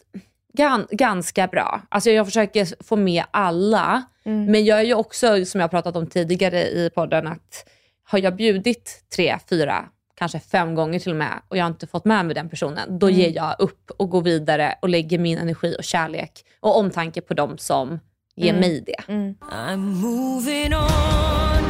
gan, 0.54 0.88
ganska 0.92 1.48
bra. 1.48 1.82
Alltså 1.90 2.10
jag 2.10 2.26
försöker 2.26 2.84
få 2.84 2.96
med 2.96 3.24
alla, 3.32 4.04
men 4.24 4.66
jag 4.66 4.80
är 4.80 4.84
ju 4.84 4.94
också, 4.94 5.46
som 5.46 5.60
jag 5.60 5.64
har 5.64 5.70
pratat 5.70 5.96
om 5.96 6.08
tidigare 6.08 6.62
i 6.62 6.90
podden, 6.96 7.28
att 7.28 7.66
har 8.04 8.20
jag 8.20 8.36
bjudit 8.36 9.04
tre, 9.16 9.38
fyra, 9.50 9.86
kanske 10.16 10.40
fem 10.40 10.76
gånger 10.76 11.00
till 11.00 11.12
och 11.12 11.18
med 11.18 11.42
och 11.48 11.58
jag 11.58 11.64
har 11.64 11.70
inte 11.70 11.88
fått 11.88 12.06
med 12.06 12.26
mig 12.26 12.36
den 12.36 12.50
personen, 12.50 13.00
då 13.00 13.10
ger 13.10 13.30
jag 13.36 13.56
upp 13.60 13.92
och 13.98 14.10
går 14.10 14.22
vidare 14.22 14.76
och 14.82 14.90
lägger 14.90 15.20
min 15.20 15.38
energi 15.38 15.76
och 15.78 15.84
kärlek 15.84 16.46
och 16.60 16.78
omtanke 16.78 17.22
på 17.22 17.34
dem 17.34 17.58
som 17.58 18.00
ger 18.36 18.54
mig 18.54 18.84
det. 18.86 19.04
I'm 19.08 19.78
moving 19.78 20.74
on 20.74 21.64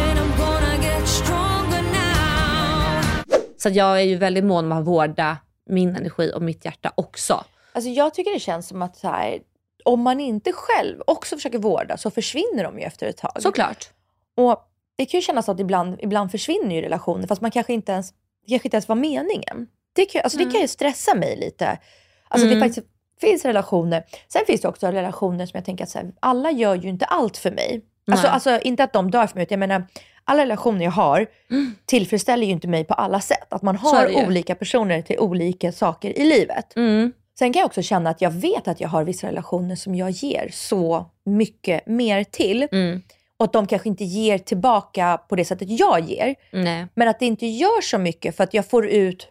and 0.00 0.18
I'm 0.18 0.38
gonna 0.38 0.76
get 0.82 1.08
stronger 1.08 1.82
now. 1.82 3.02
Så 3.58 3.68
jag 3.68 4.00
är 4.00 4.04
ju 4.04 4.16
väldigt 4.16 4.44
mån 4.44 4.64
om 4.64 4.78
att 4.78 4.84
vårda 4.84 5.36
min 5.66 5.96
energi 5.96 6.32
och 6.34 6.42
mitt 6.42 6.64
hjärta 6.64 6.92
också. 6.94 7.44
Alltså 7.74 7.90
jag 7.90 8.14
tycker 8.14 8.32
det 8.32 8.40
känns 8.40 8.68
som 8.68 8.82
att 8.82 8.96
så 8.96 9.08
här, 9.08 9.38
om 9.84 10.00
man 10.02 10.20
inte 10.20 10.52
själv 10.52 11.02
också 11.06 11.36
försöker 11.36 11.58
vårda 11.58 11.96
så 11.96 12.10
försvinner 12.10 12.64
de 12.64 12.78
ju 12.78 12.84
efter 12.84 13.06
ett 13.06 13.16
tag. 13.16 13.32
Såklart. 13.38 13.88
Och 14.36 14.68
det 14.96 15.06
kan 15.06 15.18
ju 15.18 15.22
kännas 15.22 15.48
att 15.48 15.60
ibland, 15.60 15.96
ibland 16.00 16.30
försvinner 16.30 16.74
ju 16.76 16.82
relationer 16.82 17.26
fast 17.26 17.40
man 17.42 17.50
kanske 17.50 17.72
inte 17.72 17.92
ens, 17.92 18.10
det 18.12 18.50
kanske 18.50 18.66
inte 18.68 18.76
ens 18.76 18.88
var 18.88 18.96
meningen. 18.96 19.66
Det 19.92 20.04
kan, 20.06 20.20
alltså 20.24 20.38
det 20.38 20.44
kan 20.50 20.60
ju 20.60 20.68
stressa 20.68 21.14
mig 21.14 21.36
lite. 21.36 21.78
Alltså 22.28 22.46
Mm. 22.46 22.58
det 22.60 22.66
faktiskt 22.66 22.86
finns 23.20 23.44
relationer. 23.44 24.04
Sen 24.28 24.42
finns 24.46 24.60
det 24.60 24.68
också 24.68 24.86
relationer 24.86 25.46
som 25.46 25.56
jag 25.58 25.64
tänker 25.64 25.84
att 25.84 25.90
så 25.90 25.98
här, 25.98 26.12
alla 26.20 26.50
gör 26.50 26.74
ju 26.74 26.88
inte 26.88 27.04
allt 27.04 27.36
för 27.36 27.50
mig. 27.50 27.84
Alltså, 28.12 28.26
alltså 28.26 28.60
inte 28.60 28.84
att 28.84 28.92
de 28.92 29.10
dör 29.10 29.26
för 29.26 29.34
mig, 29.36 29.42
utan 29.42 29.60
jag 29.60 29.68
menar 29.68 29.86
alla 30.24 30.42
relationer 30.42 30.84
jag 30.84 30.90
har 30.90 31.26
tillfredsställer 31.86 32.46
ju 32.46 32.52
inte 32.52 32.68
mig 32.68 32.84
på 32.84 32.94
alla 32.94 33.20
sätt. 33.20 33.52
Att 33.52 33.62
man 33.62 33.76
Mm. 33.76 33.86
Har 33.86 34.26
olika 34.26 34.54
personer 34.54 35.02
till 35.02 35.18
olika 35.18 35.72
saker 35.72 36.18
i 36.18 36.24
livet. 36.24 36.76
Mm. 36.76 37.12
Sen 37.38 37.52
kan 37.52 37.60
jag 37.60 37.66
också 37.66 37.82
känna 37.82 38.10
att 38.10 38.20
jag 38.20 38.30
vet 38.30 38.68
att 38.68 38.80
jag 38.80 38.88
har 38.88 39.04
vissa 39.04 39.26
relationer 39.26 39.76
som 39.76 39.94
jag 39.94 40.10
ger 40.10 40.48
så 40.52 41.06
mycket 41.26 41.86
mer 41.86 42.24
till. 42.24 42.68
Mm. 42.72 43.02
och 43.36 43.44
att 43.44 43.52
de 43.52 43.66
kanske 43.66 43.88
inte 43.88 44.04
ger 44.04 44.38
tillbaka 44.38 45.18
på 45.28 45.36
det 45.36 45.44
sättet 45.44 45.70
jag 45.70 46.00
ger. 46.00 46.34
Nej. 46.52 46.86
Men 46.94 47.08
att 47.08 47.20
det 47.20 47.26
inte 47.26 47.46
gör 47.46 47.80
så 47.82 47.98
mycket 47.98 48.36
för 48.36 48.44
att 48.44 48.54
jag 48.54 48.66
får 48.70 48.86
ut 48.86 49.28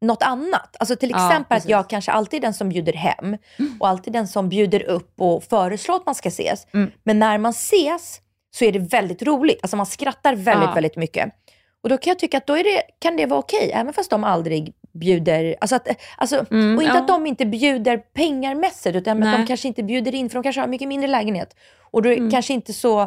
något 0.00 0.22
annat. 0.22 0.76
Alltså 0.78 0.96
till 0.96 1.10
Ja, 1.10 1.26
exempel 1.26 1.56
att 1.56 1.62
precis. 1.62 1.70
jag 1.70 1.90
kanske 1.90 2.12
alltid 2.12 2.38
är 2.38 2.42
den 2.42 2.54
som 2.54 2.68
bjuder 2.68 2.92
hem 2.92 3.36
och 3.80 3.88
alltid 3.88 4.12
den 4.12 4.28
som 4.28 4.48
bjuder 4.48 4.82
upp 4.82 5.20
och 5.20 5.44
föreslår 5.44 5.96
att 5.96 6.06
man 6.06 6.14
ska 6.14 6.28
ses. 6.28 6.66
Mm. 6.74 6.90
Men 7.02 7.18
när 7.18 7.38
man 7.38 7.50
ses 7.50 8.20
så 8.54 8.64
är 8.64 8.72
det 8.72 8.78
väldigt 8.78 9.22
roligt. 9.22 9.58
Alltså 9.62 9.76
man 9.76 9.86
skrattar 9.86 10.34
väldigt, 10.34 10.68
Ja. 10.68 10.74
väldigt 10.74 10.96
mycket. 10.96 11.28
Och 11.82 11.88
då 11.88 11.98
kan 11.98 12.10
jag 12.10 12.18
tycka 12.18 12.38
att 12.38 12.46
då 12.46 12.56
är 12.58 12.64
det, 12.64 12.82
kan 12.98 13.16
det 13.16 13.26
vara 13.26 13.40
okej, 13.40 13.70
även 13.74 13.92
fast 13.92 14.10
de 14.10 14.24
aldrig 14.24 14.74
bjuder, 14.92 15.56
alltså 15.60 15.76
att, 15.76 15.88
alltså, 16.16 16.44
Mm, 16.50 16.76
och 16.76 16.82
inte 16.82 16.94
ja. 16.96 17.00
att 17.00 17.08
de 17.08 17.26
inte 17.26 17.46
bjuder 17.46 17.96
pengarmässigt, 17.96 18.96
utan 18.96 19.16
att 19.16 19.24
Nej. 19.24 19.38
de 19.38 19.46
kanske 19.46 19.68
inte 19.68 19.82
bjuder 19.82 20.14
in, 20.14 20.30
för 20.30 20.34
de 20.34 20.42
kanske 20.42 20.60
har 20.60 20.68
mycket 20.68 20.88
mindre 20.88 21.08
lägenhet. 21.10 21.56
Och 21.90 22.02
då 22.02 22.08
är 22.08 22.12
det 22.12 22.18
Mm. 22.18 22.30
kanske 22.30 22.52
inte 22.52 22.72
så 22.72 23.00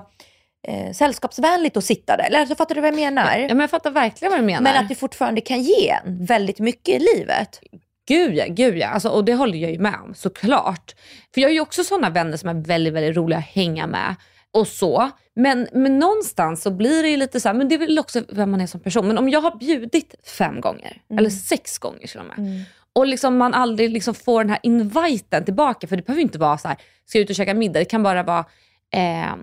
eh, 0.68 0.92
sällskapsvänligt 0.94 1.78
att 1.78 1.84
sitta 1.86 2.18
där. 2.18 2.24
Eller 2.24 2.40
alltså, 2.40 2.56
fattar 2.56 2.76
du 2.76 2.82
vad 2.82 2.88
jag 2.88 2.96
menar? 2.96 3.38
Ja, 3.38 3.48
men 3.48 3.60
jag 3.60 3.70
fattar 3.70 3.92
verkligen 3.92 4.32
vad 4.32 4.40
du 4.40 4.46
menar. 4.46 4.62
Men 4.62 4.78
att 4.84 4.90
det 4.90 4.96
fortfarande 4.96 5.42
kan 5.42 5.62
ge 5.62 5.90
en 5.90 6.26
väldigt 6.26 6.60
mycket 6.60 7.02
i 7.02 7.06
livet. 7.18 7.62
Gud 8.08 8.36
ja, 8.36 8.46
gud 8.50 8.78
ja. 8.78 8.88
Alltså, 8.88 9.10
och 9.10 9.26
det 9.26 9.34
håller 9.34 9.58
jag 9.58 9.72
ju 9.72 9.80
med 9.80 9.96
om 10.04 10.14
såklart. 10.16 10.96
För 11.34 11.42
jag 11.42 11.50
har 11.50 11.54
ju 11.54 11.60
också 11.60 11.84
sådana 11.84 12.10
vänner 12.10 12.38
som 12.38 12.50
är 12.50 12.54
väldigt, 12.54 12.94
väldigt 12.94 13.18
roliga 13.18 13.38
att 13.40 13.46
hänga 13.46 13.88
med 13.88 14.16
och 14.52 14.68
så. 14.68 15.10
Men, 15.36 15.68
men 15.74 16.00
någonstans 16.00 16.62
så 16.62 16.72
blir 16.72 17.04
det 17.04 17.10
ju 17.10 17.18
lite 17.18 17.40
så 17.40 17.50
här, 17.50 17.54
men 17.54 17.68
det 17.68 17.76
är 17.76 17.80
väl 17.80 18.00
också 18.00 18.24
vem 18.30 18.52
man 18.52 18.62
är 18.62 18.68
som 18.68 18.80
person. 18.80 19.08
Men 19.08 19.18
om 19.18 19.30
jag 19.30 19.42
har 19.42 19.58
bjudit 19.58 20.16
fem 20.38 20.62
gånger, 20.62 21.02
eller 21.18 21.30
sex 21.30 21.78
gånger 21.78 22.08
till 22.08 22.20
och 22.20 22.26
med. 22.26 22.66
Och 22.94 23.08
liksom 23.08 23.38
man 23.38 23.54
aldrig 23.54 23.90
liksom 23.90 24.14
får 24.16 24.44
den 24.44 24.50
här 24.50 24.60
inviten 24.64 25.46
tillbaka. 25.46 25.88
För 25.88 25.96
det 25.96 26.06
behöver 26.06 26.20
ju 26.20 26.24
inte 26.24 26.40
vara 26.40 26.58
så 26.58 26.68
här, 26.68 26.78
ska 27.06 27.18
jag 27.18 27.24
ut 27.24 27.30
och 27.30 27.36
käka 27.36 27.54
middag? 27.54 27.80
Det 27.80 27.86
kan 27.86 28.04
bara 28.04 28.24
vara, 28.24 28.46
eh, 28.94 29.36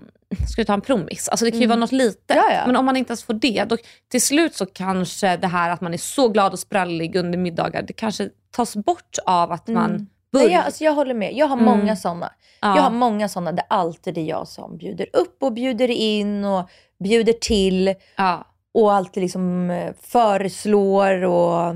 ska 0.51 0.61
du 0.61 0.65
ta 0.65 0.73
en 0.73 0.81
promis? 0.81 1.29
Alltså 1.29 1.45
det 1.45 1.51
kan 1.51 1.61
ju 1.61 1.67
vara 1.67 1.79
något 1.79 1.91
litet. 1.91 2.37
Ja, 2.37 2.53
ja. 2.53 2.63
Men 2.65 2.75
om 2.75 2.85
man 2.85 2.97
inte 2.97 3.11
ens 3.11 3.23
får 3.23 3.33
det, 3.33 3.63
då, 3.63 3.77
till 4.11 4.21
slut 4.21 4.55
så 4.55 4.65
kanske 4.65 5.37
det 5.37 5.47
här 5.47 5.69
att 5.69 5.81
man 5.81 5.93
är 5.93 5.97
så 5.97 6.29
glad 6.29 6.53
och 6.53 6.59
sprallig 6.59 7.15
under 7.15 7.37
middagar, 7.37 7.81
det 7.81 7.93
kanske 7.93 8.29
tas 8.51 8.75
bort 8.75 9.17
av 9.25 9.51
att 9.51 9.67
man 9.67 10.07
Nej, 10.33 10.51
jag, 10.51 10.65
alltså 10.65 10.83
jag 10.83 10.93
håller 10.93 11.13
med. 11.13 11.33
Jag 11.33 11.47
har 11.47 11.57
Mm. 11.57 11.65
många 11.65 11.95
sådana. 11.95 12.31
Ja. 12.61 12.75
Jag 12.75 12.83
har 12.83 12.91
många 12.91 13.29
sådana 13.29 13.51
där 13.51 13.65
alltid 13.69 14.17
är 14.17 14.21
jag 14.23 14.47
som 14.47 14.77
bjuder 14.77 15.07
upp 15.13 15.43
och 15.43 15.53
bjuder 15.53 15.89
in 15.91 16.45
och 16.45 16.69
bjuder 17.03 17.33
till 17.33 17.93
ja. 18.17 18.47
och 18.73 18.93
alltid 18.93 19.23
liksom 19.23 19.69
eh, 19.69 19.93
föreslår 20.01 21.23
och... 21.23 21.75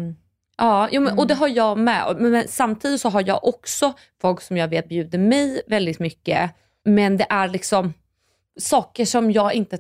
Ja, 0.57 0.87
jo, 0.91 1.01
men, 1.01 1.17
och 1.19 1.27
det 1.27 1.33
Mm. 1.33 1.39
har 1.41 1.47
jag 1.47 1.77
med. 1.77 2.15
Men 2.19 2.47
samtidigt 2.47 3.01
så 3.01 3.09
har 3.09 3.23
jag 3.27 3.43
också 3.47 3.93
folk 4.21 4.41
som 4.41 4.57
jag 4.57 4.67
vet 4.67 4.89
bjuder 4.89 5.17
mig 5.19 5.61
väldigt 5.67 5.99
mycket. 5.99 6.51
Men 6.85 7.17
det 7.17 7.25
är 7.29 7.47
liksom 7.47 7.93
saker 8.59 9.05
som 9.05 9.31
jag 9.31 9.53
inte 9.53 9.77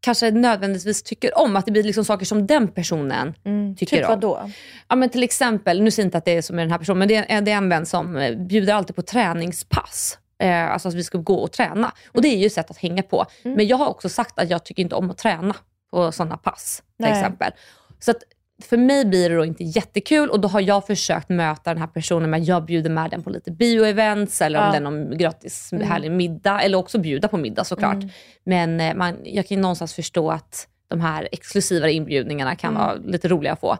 kanske 0.00 0.30
nödvändigtvis 0.30 1.02
tycker 1.02 1.38
om. 1.38 1.56
Att 1.56 1.66
det 1.66 1.72
blir 1.72 1.82
liksom 1.82 2.04
saker 2.04 2.26
som 2.26 2.46
den 2.46 2.68
personen 2.68 3.34
tycker 3.76 3.96
typ 3.96 4.04
om. 4.04 4.10
vad 4.10 4.20
då? 4.20 4.50
Ja, 4.88 4.96
men 4.96 5.08
till 5.08 5.22
exempel, 5.22 5.82
nu 5.82 5.90
säger 5.90 6.04
jag 6.04 6.06
inte 6.06 6.18
att 6.18 6.24
det 6.24 6.36
är 6.36 6.42
som 6.42 6.56
med 6.56 6.62
den 6.62 6.70
här 6.70 6.78
personen, 6.78 6.98
men 6.98 7.08
det 7.08 7.16
är, 7.16 7.40
det 7.40 7.50
är 7.50 7.56
en 7.56 7.68
vän 7.68 7.86
som 7.86 8.16
eh, 8.16 8.36
bjuder 8.36 8.74
alltid 8.74 8.96
på 8.96 9.02
träningspass. 9.02 10.18
Eh, 10.38 10.70
alltså 10.70 10.88
att 10.88 10.94
vi 10.94 11.04
ska 11.04 11.18
gå 11.18 11.34
och 11.34 11.52
träna. 11.52 11.92
Och 12.08 12.22
det 12.22 12.28
är 12.28 12.36
ju 12.36 12.46
ett 12.46 12.52
sätt 12.52 12.70
att 12.70 12.78
hänga 12.78 13.02
på. 13.02 13.26
Mm. 13.42 13.56
Men 13.56 13.66
jag 13.66 13.76
har 13.76 13.86
också 13.86 14.08
sagt 14.08 14.38
att 14.38 14.50
jag 14.50 14.64
tycker 14.64 14.82
inte 14.82 14.94
om 14.94 15.10
att 15.10 15.18
träna 15.18 15.56
på 15.90 16.12
sådana 16.12 16.36
pass. 16.36 16.76
Till 16.76 17.06
Nej. 17.06 17.12
exempel. 17.12 17.52
Så 17.98 18.10
att 18.10 18.22
för 18.64 18.76
mig 18.76 19.04
blir 19.04 19.30
det 19.30 19.36
då 19.36 19.44
inte 19.44 19.64
jättekul 19.64 20.30
och 20.30 20.40
då 20.40 20.48
har 20.48 20.60
jag 20.60 20.86
försökt 20.86 21.28
möta 21.28 21.70
den 21.70 21.78
här 21.78 21.86
personen 21.86 22.30
med 22.30 22.40
att 22.40 22.46
jag 22.46 22.64
bjuder 22.64 22.90
med 22.90 23.10
den 23.10 23.22
på 23.22 23.30
lite 23.30 23.50
bioevents 23.50 24.40
eller 24.42 24.58
om 24.58 24.64
Ja. 24.64 24.70
det 24.70 24.76
är 24.76 24.80
någon 24.80 25.18
gratis 25.18 25.70
härlig 25.82 26.10
middag. 26.10 26.60
Eller 26.62 26.78
också 26.78 26.98
bjuda 26.98 27.28
på 27.28 27.36
middag 27.36 27.64
såklart. 27.64 27.94
Mm. 27.94 28.08
Men 28.44 28.80
eh, 28.80 28.94
man, 28.94 29.16
jag 29.24 29.48
kan 29.48 29.56
ju 29.56 29.62
någonstans 29.62 29.94
förstå 29.94 30.30
att 30.30 30.66
de 30.88 31.00
här 31.00 31.28
exklusivare 31.32 31.92
inbjudningarna 31.92 32.56
kan 32.56 32.70
Mm. 32.76 32.82
vara 32.86 32.94
lite 32.94 33.28
roliga 33.28 33.52
att 33.52 33.60
få. 33.60 33.72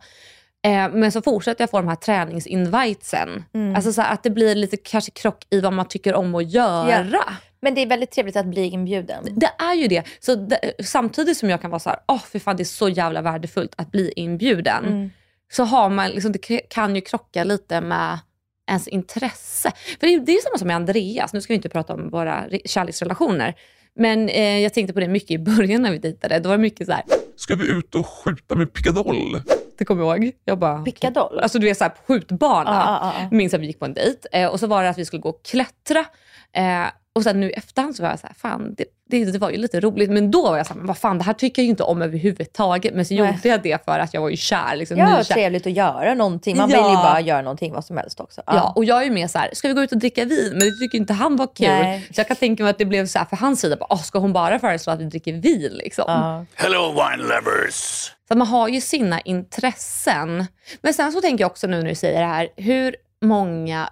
Eh, 0.62 0.88
men 0.92 1.12
så 1.12 1.22
fortsätter 1.22 1.62
jag 1.62 1.70
få 1.70 1.76
de 1.78 1.88
här 1.88 1.96
träningsinvitesen. 1.96 3.44
Mm. 3.54 3.74
Alltså 3.76 3.92
så 3.92 4.02
att 4.02 4.22
det 4.22 4.30
blir 4.30 4.54
lite 4.54 4.76
kanske 4.76 5.10
krock 5.10 5.46
i 5.50 5.60
vad 5.60 5.72
man 5.72 5.88
tycker 5.88 6.14
om 6.14 6.34
att 6.34 6.50
göra. 6.50 7.22
Men 7.62 7.74
det 7.74 7.80
är 7.80 7.86
väldigt 7.86 8.10
trevligt 8.10 8.36
att 8.36 8.46
bli 8.46 8.64
inbjuden. 8.66 9.24
Det 9.36 9.50
är 9.58 9.74
ju 9.74 9.88
det. 9.88 10.02
Så 10.20 10.34
det, 10.34 10.72
samtidigt 10.84 11.36
som 11.36 11.50
jag 11.50 11.60
kan 11.60 11.70
vara 11.70 11.78
så 11.78 11.90
här, 11.90 11.98
åh 12.08 12.18
för 12.22 12.38
fan 12.38 12.56
det 12.56 12.62
är 12.62 12.64
så 12.64 12.88
jävla 12.88 13.22
värdefullt 13.22 13.74
att 13.76 13.90
bli 13.92 14.12
inbjuden. 14.16 14.84
Mm. 14.86 15.10
Så 15.52 15.64
har 15.64 15.88
man, 15.90 16.10
liksom, 16.10 16.32
det 16.32 16.38
kan 16.68 16.94
ju 16.94 17.00
krocka 17.00 17.44
lite 17.44 17.80
med 17.80 18.18
ens 18.68 18.88
intresse. 18.88 19.72
För 20.00 20.06
det 20.06 20.14
är, 20.14 20.20
det 20.20 20.32
är 20.32 20.42
samma 20.42 20.58
som 20.58 20.66
med 20.66 20.76
Andreas, 20.76 21.32
nu 21.32 21.40
ska 21.40 21.52
vi 21.52 21.56
inte 21.56 21.68
prata 21.68 21.94
om 21.94 22.10
våra 22.10 22.46
re- 22.48 22.60
kärleksrelationer. 22.66 23.54
Men 23.94 24.28
eh, 24.28 24.58
jag 24.58 24.74
tänkte 24.74 24.92
på 24.94 25.00
det 25.00 25.08
mycket 25.08 25.30
i 25.30 25.38
början 25.38 25.82
när 25.82 25.90
vi 25.90 25.98
dejtade. 25.98 26.38
Då 26.38 26.48
var 26.48 26.56
det 26.56 26.62
mycket 26.62 26.86
så 26.86 26.92
här, 26.92 27.02
Ska 27.36 27.54
vi 27.54 27.68
ut 27.70 27.94
och 27.94 28.06
skjuta 28.06 28.54
med 28.54 28.72
pickadoll? 28.72 29.42
det 29.78 29.84
kommer 29.84 30.04
jag 30.04 30.24
ihåg. 30.24 30.32
Jag 30.44 30.58
bara, 30.58 30.82
Pickadoll? 30.82 31.38
Alltså 31.38 31.58
du 31.58 31.66
vet 31.66 31.78
såhär 31.78 31.88
på 31.90 32.02
skjutbana. 32.06 32.70
Ja, 32.70 33.12
ja, 33.14 33.20
ja. 33.22 33.36
Minns 33.36 33.54
att 33.54 33.60
vi 33.60 33.66
gick 33.66 33.78
på 33.78 33.84
en 33.84 33.94
dejt 33.94 34.28
eh, 34.32 34.46
och 34.48 34.60
så 34.60 34.66
var 34.66 34.82
det 34.82 34.88
att 34.88 34.98
vi 34.98 35.04
skulle 35.04 35.20
gå 35.20 35.28
och 35.28 35.42
klättra. 35.44 36.04
Eh, 36.52 36.86
och 37.14 37.22
sen 37.22 37.40
nu 37.40 37.50
i 37.50 37.52
efterhand 37.52 37.96
så 37.96 38.02
var 38.02 38.10
jag 38.10 38.18
såhär, 38.18 38.34
fan 38.34 38.74
det, 38.76 38.84
det, 39.10 39.24
det 39.24 39.38
var 39.38 39.50
ju 39.50 39.56
lite 39.56 39.80
roligt. 39.80 40.10
Men 40.10 40.30
då 40.30 40.42
var 40.42 40.56
jag 40.56 40.66
såhär, 40.66 40.78
men 40.78 40.86
vad 40.86 40.98
fan 40.98 41.18
det 41.18 41.24
här 41.24 41.32
tycker 41.32 41.62
jag 41.62 41.64
ju 41.64 41.70
inte 41.70 41.82
om 41.82 42.02
överhuvudtaget. 42.02 42.94
Men 42.94 43.04
så 43.04 43.14
Nej. 43.14 43.18
gjorde 43.34 43.48
jag 43.48 43.62
det 43.62 43.84
för 43.84 43.98
att 43.98 44.14
jag 44.14 44.20
var 44.20 44.28
ju 44.28 44.36
kär. 44.36 44.76
Liksom, 44.76 44.96
Ja, 44.98 45.08
nykär. 45.18 45.22
trevligt 45.34 45.66
att 45.66 45.72
göra 45.72 46.14
någonting. 46.14 46.56
Man 46.56 46.70
Ja. 46.70 46.76
vill 46.82 46.90
ju 46.90 46.96
bara 46.96 47.20
göra 47.20 47.42
någonting, 47.42 47.72
vad 47.72 47.84
som 47.84 47.96
helst 47.96 48.20
också. 48.20 48.42
Ja. 48.46 48.72
och 48.76 48.84
jag 48.84 48.98
är 49.00 49.04
ju 49.04 49.10
mer 49.10 49.26
så 49.28 49.38
här, 49.38 49.50
ska 49.52 49.68
vi 49.68 49.74
gå 49.74 49.82
ut 49.82 49.92
och 49.92 49.98
dricka 49.98 50.24
vin? 50.24 50.50
Men 50.50 50.60
det 50.60 50.70
tycker 50.78 50.98
inte 50.98 51.12
han 51.12 51.36
var 51.36 51.46
kul. 51.46 51.66
Nej. 51.68 52.06
Så 52.14 52.20
jag 52.20 52.26
kan 52.28 52.36
tänka 52.36 52.62
mig 52.62 52.70
att 52.70 52.78
det 52.78 52.84
blev 52.84 53.06
så 53.06 53.18
här 53.18 53.26
för 53.26 53.36
hans 53.36 53.60
sida, 53.60 53.76
bara, 53.76 53.86
"Åh, 53.90 54.02
ska 54.02 54.18
hon 54.18 54.32
bara 54.32 54.58
föreslå 54.58 54.92
att 54.92 55.00
vi 55.00 55.04
dricker 55.04 55.32
vin? 55.32 55.72
Liksom. 55.72 56.04
Ja. 56.06 56.44
Hello 56.54 56.88
wine 56.92 57.22
lovers! 57.22 58.12
Så 58.28 58.36
man 58.36 58.46
har 58.46 58.68
ju 58.68 58.80
sina 58.80 59.20
intressen. 59.20 60.46
Men 60.82 60.94
sen 60.94 61.12
så 61.12 61.20
tänker 61.20 61.44
jag 61.44 61.50
också 61.50 61.66
nu 61.66 61.82
när 61.82 61.88
du 61.88 61.94
säger 61.94 62.20
det 62.20 62.26
här, 62.26 62.48
hur 62.56 62.96
många 63.22 63.90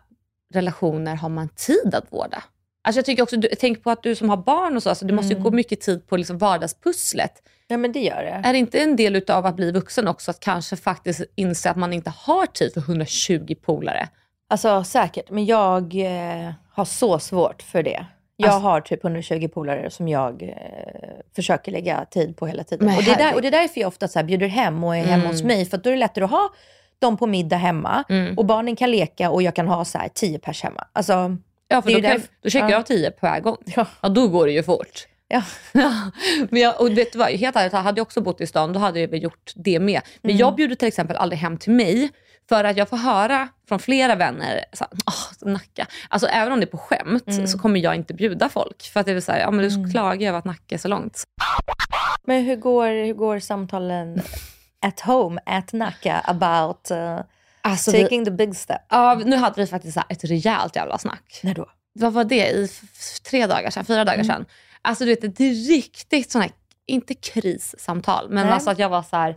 relationer 0.54 1.14
har 1.14 1.28
man 1.28 1.48
tid 1.48 1.94
att 1.94 2.12
vårda? 2.12 2.42
Alltså 2.88 2.99
jag 2.99 3.04
tycker 3.07 3.23
också, 3.23 3.37
du, 3.37 3.49
tänk 3.61 3.83
på 3.85 3.90
att 3.90 4.02
du 4.02 4.14
som 4.14 4.28
har 4.30 4.37
barn 4.37 4.76
och 4.76 4.83
så, 4.83 4.88
alltså 4.88 5.04
det 5.04 5.12
måste 5.12 5.35
ju 5.35 5.40
gå 5.40 5.50
mycket 5.50 5.80
tid 5.80 6.07
på 6.07 6.16
liksom 6.16 6.38
vardagspusslet. 6.38 7.33
ja, 7.66 7.76
men 7.76 7.92
det 7.92 8.00
gör 8.00 8.23
det. 8.23 8.49
Är 8.49 8.52
det 8.52 8.59
inte 8.59 8.78
en 8.78 8.97
del 8.97 9.16
utav 9.16 9.47
att 9.47 9.57
bli 9.57 9.73
vuxen 9.73 10.09
också 10.09 10.30
att 10.30 10.40
kanske 10.40 10.76
faktiskt 10.76 11.21
inse 11.35 11.71
att 11.71 11.76
man 11.76 11.92
inte 11.92 12.11
har 12.16 12.47
tid 12.47 12.73
för 12.75 12.80
120 12.80 13.54
polare? 13.62 14.09
Alltså 14.50 14.85
säkert, 14.85 15.30
men 15.30 15.47
jag 15.47 15.95
eh, 15.95 16.52
har 16.73 16.85
så 16.85 17.18
svårt 17.18 17.62
för 17.62 17.83
det. 17.83 18.07
Jag 18.37 18.49
Alltså- 18.50 18.61
har 18.68 18.80
typ 18.80 19.04
120 19.04 19.49
polare 19.54 19.90
som 19.90 20.09
jag 20.09 20.42
eh, 20.42 20.49
försöker 21.37 21.73
lägga 21.73 22.04
tid 22.04 22.37
på 22.37 22.47
hela 22.47 22.64
tiden. 22.64 22.88
Och 22.97 23.02
det, 23.04 23.11
är 23.11 23.16
där, 23.16 23.35
och 23.35 23.42
det 23.42 23.49
är 23.49 23.52
därför 23.52 23.80
jag 23.80 23.88
ofta 23.88 24.09
så 24.09 24.18
här 24.18 24.26
bjuder 24.26 24.47
hem 24.49 24.85
och 24.85 24.97
är 24.97 25.04
hemma 25.04 25.26
hos 25.28 25.42
mig. 25.42 25.64
För 25.66 25.76
att 25.76 25.85
då 25.85 25.90
är 25.90 25.95
det 25.95 25.99
lättare 26.00 26.25
att 26.25 26.30
ha 26.30 26.49
dem 26.99 27.16
på 27.16 27.26
middag 27.26 27.57
hemma 27.57 28.04
Mm. 28.09 28.38
och 28.38 28.47
barnen 28.47 28.76
kan 28.76 28.90
leka 28.90 29.30
och 29.30 29.42
jag 29.42 29.54
kan 29.54 29.68
ha 29.68 29.85
så 29.85 29.99
här 29.99 30.09
10 30.14 30.38
pers 30.38 30.62
hemma. 30.62 30.87
Alltså, 30.92 31.37
Ja, 31.68 31.82
för 31.82 31.90
då, 31.90 32.00
kan, 32.00 32.20
då 32.42 32.50
checkar 32.50 32.66
ja. 32.66 32.72
jag 32.72 32.78
av 32.80 32.84
10 32.84 33.10
per 33.10 33.40
gång. 33.40 33.56
Ja. 33.64 33.87
Ja, 34.00 34.08
då 34.08 34.28
går 34.28 34.46
det 34.46 34.52
ju 34.52 34.62
fort. 34.62 35.06
ja. 35.28 35.42
men 36.50 36.60
jag, 36.62 36.80
och 36.80 36.98
vet 36.98 37.12
du 37.12 37.18
vad, 37.18 37.28
helt 37.28 37.56
ärligt, 37.56 37.72
hade 37.72 37.98
jag 37.98 38.06
också 38.06 38.20
bott 38.20 38.40
i 38.40 38.46
stan 38.46 38.72
då 38.72 38.78
hade 38.80 39.00
jag 39.00 39.08
väl 39.08 39.22
gjort 39.22 39.52
det 39.56 39.80
med. 39.80 40.00
Men 40.22 40.30
Mm. 40.30 40.40
jag 40.40 40.54
bjuder 40.54 40.75
till 40.75 40.88
exempel 40.88 41.16
aldrig 41.16 41.38
hem 41.38 41.56
till 41.58 41.72
mig 41.72 42.10
för 42.48 42.64
att 42.64 42.76
jag 42.76 42.88
får 42.88 42.96
höra 42.96 43.48
från 43.68 43.78
flera 43.78 44.14
vänner, 44.14 44.64
så 44.72 44.84
här, 44.84 44.92
Åh, 45.06 45.48
Nacka. 45.52 45.87
Alltså 46.08 46.28
även 46.28 46.52
om 46.52 46.60
det 46.60 46.64
är 46.64 46.70
på 46.70 46.78
skämt 46.78 47.28
Mm. 47.28 47.46
så 47.46 47.58
kommer 47.58 47.80
jag 47.80 47.94
inte 47.94 48.14
bjuda 48.14 48.48
folk. 48.48 48.82
För 48.92 49.00
att 49.00 49.06
det 49.06 49.12
är 49.12 49.20
så 49.20 49.32
här, 49.32 49.40
ja 49.40 49.50
men 49.50 49.68
du 49.68 49.90
klagar 49.92 50.28
över 50.28 50.38
att 50.38 50.44
Nacka 50.44 50.75
är 50.75 50.78
så 50.78 50.88
långt. 50.88 51.22
Men 52.25 52.44
hur 52.44 52.56
går, 52.56 53.04
hur 53.06 53.14
går 53.14 53.38
samtalen 53.38 54.22
at 54.87 55.00
home, 55.00 55.40
at 55.46 55.72
Nacka, 55.72 56.18
about 56.25 56.90
uh, 56.90 57.20
Alltså, 57.62 57.90
vi, 57.90 58.02
taking 58.02 58.24
the 58.24 58.30
big 58.30 58.56
step? 58.56 58.80
ja, 58.88 59.20
nu 59.24 59.36
hade 59.36 59.60
vi 59.60 59.66
faktiskt 59.66 59.94
så 59.94 60.02
ett 60.08 60.24
rejält 60.24 60.76
jävla 60.76 60.98
snack. 60.98 61.40
När 61.42 61.54
då? 61.54 61.66
Vad 61.92 62.12
var 62.12 62.24
det? 62.24 62.50
I 62.50 62.68
tre 63.30 63.46
dagar 63.46 63.70
sedan, 63.70 63.84
fyra 63.84 64.04
dagar 64.04 64.24
sedan. 64.24 64.44
Alltså 64.82 65.04
du 65.04 65.10
vet 65.10 65.24
ett 65.24 65.40
riktigt 65.68 66.30
sån 66.30 66.42
här, 66.42 66.50
inte 66.86 67.14
krissamtal, 67.14 68.30
men 68.30 68.46
Nej. 68.46 68.54
alltså 68.54 68.70
att 68.70 68.78
jag 68.78 68.88
var 68.88 69.02
så 69.02 69.16
här. 69.16 69.36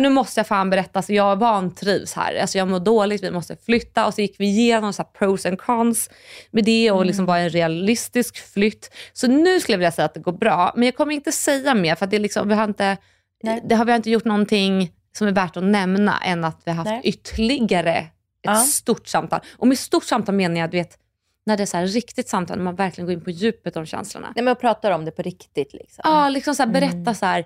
Nu 0.00 0.08
måste 0.08 0.40
jag 0.40 0.46
fan 0.46 0.70
berätta, 0.70 0.98
alltså 0.98 1.12
jag 1.12 1.36
vantrivs 1.36 2.14
här. 2.14 2.36
Alltså 2.40 2.58
jag 2.58 2.68
mår 2.68 2.80
dåligt, 2.80 3.22
vi 3.22 3.30
måste 3.30 3.56
flytta. 3.56 4.06
Och 4.06 4.14
så 4.14 4.20
gick 4.20 4.40
vi 4.40 4.46
igenom 4.46 4.92
så 4.92 5.04
pros 5.04 5.46
and 5.46 5.58
cons 5.58 6.10
med 6.50 6.64
det 6.64 6.90
och 6.90 7.06
liksom 7.06 7.26
var 7.26 7.38
en 7.38 7.50
realistisk 7.50 8.52
flytt. 8.52 8.90
Så 9.12 9.26
nu 9.26 9.60
skulle 9.60 9.74
jag 9.74 9.78
vilja 9.78 9.92
säga 9.92 10.06
att 10.06 10.14
det 10.14 10.20
går 10.20 10.32
bra. 10.32 10.72
Men 10.76 10.84
jag 10.84 10.96
kommer 10.96 11.14
inte 11.14 11.32
säga 11.32 11.74
mer 11.74 11.94
för 11.94 12.06
det, 12.06 12.18
liksom, 12.18 12.48
vi 12.48 12.54
har 12.54 12.64
inte, 12.64 12.96
Nej. 13.42 13.62
det 13.68 13.74
har, 13.74 13.84
vi 13.84 13.94
inte 13.94 14.10
gjort 14.10 14.24
någonting 14.24 14.90
som 15.12 15.26
är 15.26 15.32
värt 15.32 15.56
att 15.56 15.64
nämna 15.64 16.18
än 16.20 16.44
att 16.44 16.60
vi 16.64 16.70
har 16.70 16.76
haft 16.76 16.90
Nej. 16.90 17.00
ytterligare 17.04 17.96
ett 17.98 18.08
Ja. 18.42 18.54
stort 18.56 19.06
samtal. 19.06 19.40
Och 19.56 19.66
med 19.66 19.78
stort 19.78 20.04
samtal 20.04 20.34
menar 20.34 20.56
jag, 20.60 20.70
du 20.70 20.76
vet, 20.76 20.98
när 21.46 21.56
det 21.56 21.62
är 21.62 21.66
så 21.66 21.76
här 21.76 21.86
riktigt 21.86 22.28
samtal, 22.28 22.56
när 22.56 22.64
man 22.64 22.74
verkligen 22.74 23.06
går 23.06 23.12
in 23.14 23.24
på 23.24 23.30
djupet 23.30 23.76
om 23.76 23.86
känslorna. 23.86 24.26
Nej, 24.36 24.44
men 24.44 24.46
jag 24.50 24.60
pratar 24.60 24.90
om 24.90 25.04
det 25.04 25.10
på 25.10 25.22
riktigt. 25.22 25.72
Liksom. 25.72 26.02
Ja, 26.04 26.28
liksom 26.28 26.54
så 26.54 26.62
här, 26.62 26.70
berätta 26.70 27.14
så 27.14 27.26
här. 27.26 27.44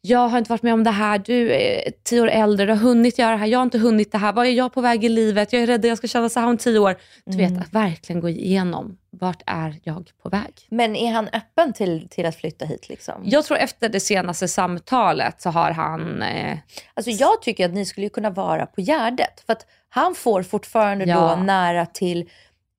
Jag 0.00 0.28
har 0.28 0.38
inte 0.38 0.50
varit 0.50 0.62
med 0.62 0.74
om 0.74 0.84
det 0.84 0.90
här. 0.90 1.18
Du 1.18 1.52
är 1.52 1.90
tio 2.04 2.20
år 2.20 2.28
äldre. 2.28 2.66
Du 2.66 2.72
har 2.72 2.78
hunnit 2.78 3.18
göra 3.18 3.30
det 3.30 3.36
här. 3.36 3.46
Jag 3.46 3.58
har 3.58 3.62
inte 3.64 3.78
hunnit 3.78 4.12
det 4.12 4.18
här. 4.18 4.32
Vad 4.32 4.46
är 4.46 4.50
jag 4.50 4.72
på 4.74 4.80
väg 4.80 5.04
i 5.04 5.08
livet? 5.08 5.52
Jag 5.52 5.62
är 5.62 5.66
rädd 5.66 5.80
att 5.80 5.88
jag 5.88 5.98
ska 5.98 6.06
känna 6.06 6.28
så 6.28 6.40
här 6.40 6.46
om 6.48 6.56
tio 6.58 6.78
år. 6.78 6.96
Du 7.24 7.36
vet, 7.36 7.60
att 7.60 7.72
verkligen 7.72 8.20
gå 8.20 8.28
igenom 8.28 8.98
vart 9.20 9.42
är 9.46 9.74
jag 9.82 10.10
på 10.22 10.28
väg? 10.28 10.54
Men 10.68 10.96
är 10.96 11.12
han 11.12 11.28
öppen 11.32 11.72
till, 11.72 12.08
till 12.08 12.26
att 12.26 12.36
flytta 12.36 12.64
hit 12.64 12.88
liksom? 12.88 13.14
Jag 13.24 13.44
tror 13.44 13.58
efter 13.58 13.88
det 13.88 14.00
senaste 14.00 14.48
samtalet 14.48 15.42
så 15.42 15.50
har 15.50 15.70
han... 15.70 16.22
Eh, 16.22 16.58
Alltså 16.94 17.10
jag 17.10 17.42
tycker 17.42 17.64
att 17.64 17.74
ni 17.74 17.84
skulle 17.86 18.08
kunna 18.08 18.30
vara 18.30 18.66
på 18.66 18.80
Gärdet. 18.80 19.40
För 19.46 19.52
att 19.52 19.66
han 19.88 20.14
får 20.14 20.42
fortfarande 20.42 21.04
Ja. 21.04 21.36
då 21.36 21.42
nära 21.42 21.86
till, 21.86 22.20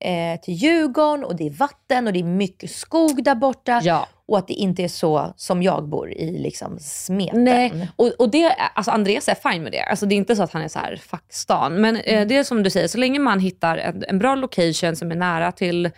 eh, 0.04 0.40
till 0.40 0.54
Djurgården 0.54 1.24
och 1.24 1.36
det 1.36 1.46
är 1.46 1.50
vatten 1.50 2.06
och 2.06 2.12
det 2.12 2.18
är 2.20 2.24
mycket 2.24 2.70
skog 2.70 3.24
där 3.24 3.34
borta. 3.34 3.80
ja. 3.84 4.08
Och 4.26 4.38
att 4.38 4.46
det 4.48 4.54
inte 4.54 4.82
är 4.84 4.88
så 4.88 5.34
som 5.36 5.62
jag 5.62 5.88
bor 5.88 6.12
i 6.12 6.38
liksom 6.38 6.78
smeten. 6.80 7.44
Nej, 7.44 7.88
och, 7.96 8.06
och 8.18 8.30
det, 8.30 8.52
alltså 8.74 8.90
Andreas 8.90 9.28
är 9.28 9.50
fine 9.50 9.62
med 9.62 9.72
det. 9.72 9.82
Alltså 9.82 10.06
det 10.06 10.14
är 10.14 10.16
inte 10.16 10.36
så 10.36 10.42
att 10.42 10.52
han 10.52 10.62
är 10.62 10.68
så 10.68 10.78
här, 10.78 10.96
fuck 10.96 11.24
stan. 11.28 11.80
Men 11.80 11.96
eh, 11.96 12.26
det 12.26 12.36
är 12.36 12.44
som 12.44 12.62
du 12.62 12.70
säger, 12.70 12.88
så 12.88 12.98
länge 12.98 13.18
man 13.18 13.40
hittar 13.40 13.76
en, 13.78 14.04
en 14.08 14.18
bra 14.18 14.34
location 14.34 14.96
som 14.96 15.10
är 15.10 15.14
nära 15.16 15.52
till 15.52 15.90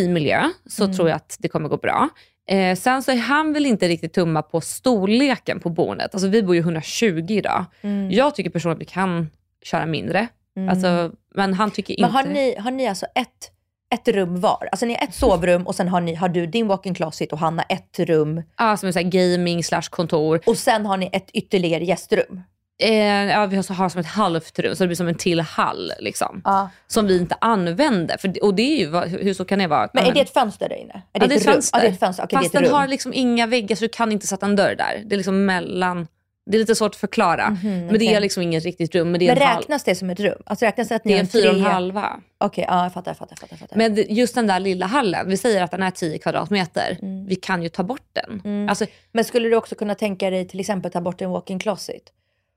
fin 0.00 0.12
miljö 0.12 0.42
så 0.66 0.92
tror 0.92 1.08
jag 1.08 1.16
att 1.16 1.36
det 1.38 1.48
kommer 1.48 1.68
gå 1.68 1.76
bra. 1.76 2.08
Eh, 2.48 2.76
sen 2.76 3.02
så 3.02 3.12
är 3.12 3.16
han 3.16 3.52
väl 3.52 3.66
inte 3.66 3.88
riktigt 3.88 4.12
tumma 4.12 4.42
på 4.42 4.60
storleken 4.60 5.60
på 5.60 5.70
boendet. 5.70 6.14
Alltså 6.14 6.28
vi 6.28 6.42
bor 6.42 6.54
ju 6.54 6.60
120 6.60 7.26
idag. 7.28 7.64
Mm. 7.82 8.10
Jag 8.10 8.34
tycker 8.34 8.50
personligen 8.50 8.76
att 8.76 8.80
vi 8.80 8.92
kan 8.92 9.30
köra 9.64 9.86
mindre. 9.86 10.28
Alltså, 10.70 11.12
men 11.34 11.54
han 11.54 11.70
tycker 11.70 11.96
Men 12.00 12.10
inte 12.10 12.18
har 12.18 12.34
ni, 12.34 12.56
har 12.58 12.70
ni 12.70 12.88
alltså 12.88 13.06
ett, 13.14 13.50
ett 13.94 14.08
rum 14.08 14.40
var? 14.40 14.68
Alltså 14.72 14.86
ni 14.86 14.94
har 14.94 15.02
ett 15.02 15.14
sovrum 15.14 15.66
och 15.66 15.74
sen 15.74 15.88
har, 15.88 16.00
ni, 16.00 16.14
har 16.14 16.28
du 16.28 16.46
din 16.46 16.66
walk-in 16.66 16.94
closet 16.94 17.32
och 17.32 17.38
han 17.38 17.58
har 17.58 17.66
ett 17.68 17.98
rum. 17.98 18.42
Ja, 18.56 18.76
som 18.76 18.88
är 18.88 18.92
så 18.92 19.00
gaming 19.02 19.64
slash 19.64 19.88
kontor. 19.90 20.40
Och 20.46 20.58
sen 20.58 20.86
har 20.86 20.96
ni 20.96 21.10
ett 21.12 21.30
ytterligare 21.30 21.84
gästrum. 21.84 22.42
Eh, 22.78 22.90
ja, 23.30 23.46
vi 23.46 23.56
har, 23.56 23.88
som 23.88 24.00
ett 24.00 24.06
halvt 24.06 24.58
rum, 24.58 24.76
så 24.76 24.82
det 24.84 24.88
blir 24.88 24.96
som 24.96 25.08
en 25.08 25.14
till 25.14 25.40
hall. 25.40 25.92
Liksom, 26.00 26.42
Ja. 26.44 26.70
Som 26.86 27.06
vi 27.06 27.18
inte 27.18 27.36
använder. 27.40 28.16
För, 28.16 28.28
det- 28.28 28.40
och 28.40 28.54
det 28.54 28.62
är 28.62 28.76
ju, 29.06 29.18
hur 29.18 29.34
så 29.34 29.44
kan 29.44 29.58
det 29.58 29.66
vara? 29.66 29.88
Men 29.92 30.04
är 30.04 30.12
det 30.14 30.20
ett 30.20 30.32
fönster 30.32 30.68
där 30.68 30.76
inne? 30.76 31.02
Är 31.12 31.20
Ja, 31.20 31.26
det 31.26 31.34
ett 31.34 31.44
fönster. 31.44 31.78
Ja, 31.78 31.82
det 31.82 31.88
är 31.88 31.92
ett 31.92 31.98
fönster. 32.00 32.24
Okej, 32.24 32.38
Fast 32.38 32.52
det 32.52 32.58
är 32.58 32.62
den 32.62 32.70
rum. 32.70 32.78
har 32.78 32.86
liksom 32.88 33.12
inga 33.14 33.46
väggar 33.46 33.76
så 33.76 33.84
du 33.84 33.88
kan 33.88 34.12
inte 34.12 34.26
sätta 34.26 34.46
en 34.46 34.56
dörr 34.56 34.74
där. 34.74 35.02
Det 35.06 35.14
är 35.14 35.16
liksom 35.16 35.44
mellan. 35.46 36.06
Det 36.50 36.56
är 36.56 36.58
lite 36.58 36.74
svårt 36.74 36.90
att 36.90 36.96
förklara. 36.96 37.56
Men 37.62 37.88
det 37.88 37.94
okej. 37.96 38.14
är 38.14 38.20
liksom 38.20 38.42
inget 38.42 38.64
riktigt 38.64 38.94
rum. 38.94 39.10
Men 39.10 39.20
det 39.20 39.26
Men 39.26 39.36
räknas 39.36 39.84
det 39.84 39.94
som 39.94 40.10
ett 40.10 40.20
rum? 40.20 40.42
Alltså 40.46 40.64
räknas 40.64 40.88
det 40.88 40.94
att 40.96 41.04
ni 41.04 41.12
det 41.12 41.18
är 41.18 41.20
en 41.20 41.26
fyra 41.28 41.50
och 41.50 41.56
en 41.56 41.62
halva. 41.62 42.20
Okej, 42.38 42.64
ja 42.68 42.82
jag 42.82 42.92
fattar, 42.92 43.10
jag 43.10 43.16
fattar, 43.16 43.36
jag 43.50 43.58
fattar. 43.58 43.76
Men 43.76 43.94
det- 43.94 44.02
just 44.02 44.34
den 44.34 44.46
där 44.46 44.60
lilla 44.60 44.86
hallen, 44.86 45.28
vi 45.28 45.36
säger 45.36 45.62
att 45.62 45.70
den 45.70 45.82
är 45.82 45.90
10 45.90 46.18
kvadratmeter. 46.18 46.98
Mm. 47.02 47.26
Vi 47.26 47.36
kan 47.36 47.62
ju 47.62 47.68
ta 47.68 47.82
bort 47.82 48.08
den. 48.12 48.68
Alltså, 48.68 48.86
Men 49.12 49.24
skulle 49.24 49.48
du 49.48 49.56
också 49.56 49.74
kunna 49.74 49.94
tänka 49.94 50.30
dig 50.30 50.48
till 50.48 50.60
exempel 50.60 50.92
ta 50.92 51.00
bort 51.00 51.20
en 51.22 51.30
walk-in 51.30 51.58
closet? 51.58 52.02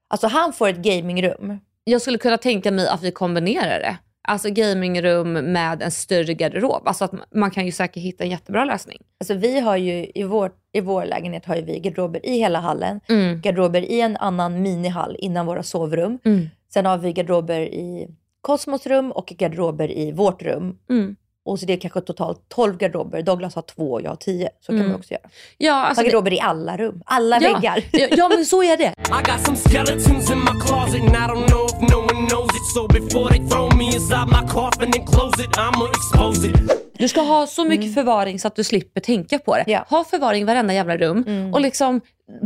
Alltså 0.09 0.27
han 0.27 0.53
får 0.53 0.69
ett 0.69 0.77
gamingrum. 0.77 1.59
jag 1.83 2.01
skulle 2.01 2.17
kunna 2.17 2.37
tänka 2.37 2.71
mig 2.71 2.87
att 2.87 3.03
vi 3.03 3.11
kombinerar 3.11 3.79
det. 3.79 3.97
Alltså 4.21 4.49
gamingrum 4.49 5.33
med 5.33 5.81
en 5.81 5.91
större 5.91 6.33
garderob. 6.33 6.87
Alltså 6.87 7.05
att 7.05 7.13
man 7.35 7.51
kan 7.51 7.65
ju 7.65 7.71
säkert 7.71 8.03
hitta 8.03 8.23
en 8.23 8.29
jättebra 8.29 8.65
lösning. 8.65 8.97
Alltså 9.19 9.33
vi 9.33 9.59
har 9.59 9.77
ju 9.77 10.11
i 10.15 10.23
vår, 10.23 10.51
i 10.73 10.81
vår 10.81 11.05
lägenhet 11.05 11.45
har 11.45 11.55
ju 11.55 11.61
vi 11.61 11.79
garderober 11.79 12.25
i 12.25 12.37
hela 12.37 12.59
hallen. 12.59 12.99
Mm. 13.09 13.41
Garderober 13.41 13.81
i 13.81 14.01
en 14.01 14.17
annan 14.17 14.61
minihall 14.61 15.15
innan 15.19 15.45
våra 15.45 15.63
sovrum. 15.63 16.19
Mm. 16.25 16.49
Sen 16.73 16.85
har 16.85 16.97
vi 16.97 17.13
garderober 17.13 17.61
i 17.61 18.07
Cosmos 18.41 18.87
rum 18.87 19.11
och 19.11 19.25
garderober 19.37 19.91
i 19.91 20.11
vårt 20.11 20.41
rum. 20.41 20.77
Mm. 20.89 21.15
Och 21.45 21.59
så 21.59 21.65
det 21.65 21.73
är 21.73 21.77
kanske 21.77 22.01
totalt 22.01 22.45
12 22.49 22.77
garderober. 22.77 23.21
Douglas 23.21 23.55
har 23.55 23.61
två 23.61 23.91
och 23.91 24.01
jag 24.01 24.09
har 24.09 24.15
10. 24.15 24.49
Så 24.61 24.65
kan 24.65 24.75
Mm. 24.75 24.87
man 24.87 24.99
också 24.99 25.11
göra. 25.13 25.23
Ja, 25.57 25.73
alltså 25.73 26.03
det, 26.03 26.07
garderober 26.09 26.33
i 26.33 26.39
alla 26.39 26.77
rum. 26.77 27.01
Alla 27.05 27.39
ja, 27.41 27.53
väggar. 27.53 27.83
ja, 27.91 28.07
ja, 28.11 28.29
men 28.35 28.45
så 28.45 28.63
är 28.63 28.77
det. 28.77 28.93
I 29.07 29.31
got 29.31 29.45
some 29.45 29.57
skeletons 29.57 30.31
in 30.31 30.39
my 30.39 30.61
closet, 30.61 31.01
and 31.01 31.09
I 31.09 31.27
don't 31.31 31.47
know 31.47 31.65
if 31.65 31.91
no 31.91 31.97
one 31.97 32.27
knows 32.29 32.49
it. 32.49 32.65
So 32.73 32.87
before 32.87 33.29
they 33.37 33.47
throw 33.49 33.75
me 33.77 33.85
inside 33.85 34.27
my 34.27 34.47
coffin 34.49 34.91
and 34.95 35.09
close 35.09 35.43
it, 35.43 35.57
I'ma 35.57 35.89
expose 35.89 36.47
it. 36.47 36.85
Du 36.93 37.07
ska 37.07 37.21
ha 37.21 37.47
så 37.47 37.65
mycket 37.65 37.93
förvaring 37.93 38.39
så 38.39 38.47
att 38.47 38.55
du 38.55 38.63
slipper 38.63 39.01
tänka 39.01 39.39
på 39.39 39.55
det. 39.55 39.61
Mm. 39.61 39.71
Ja. 39.71 39.77
Mm. 39.77 39.85
Ha 39.89 40.03
förvaring 40.03 40.41
i 40.41 40.45
varenda 40.45 40.73
jävla 40.73 40.97
rum 40.97 41.51
och 41.53 41.61
liksom, 41.61 42.01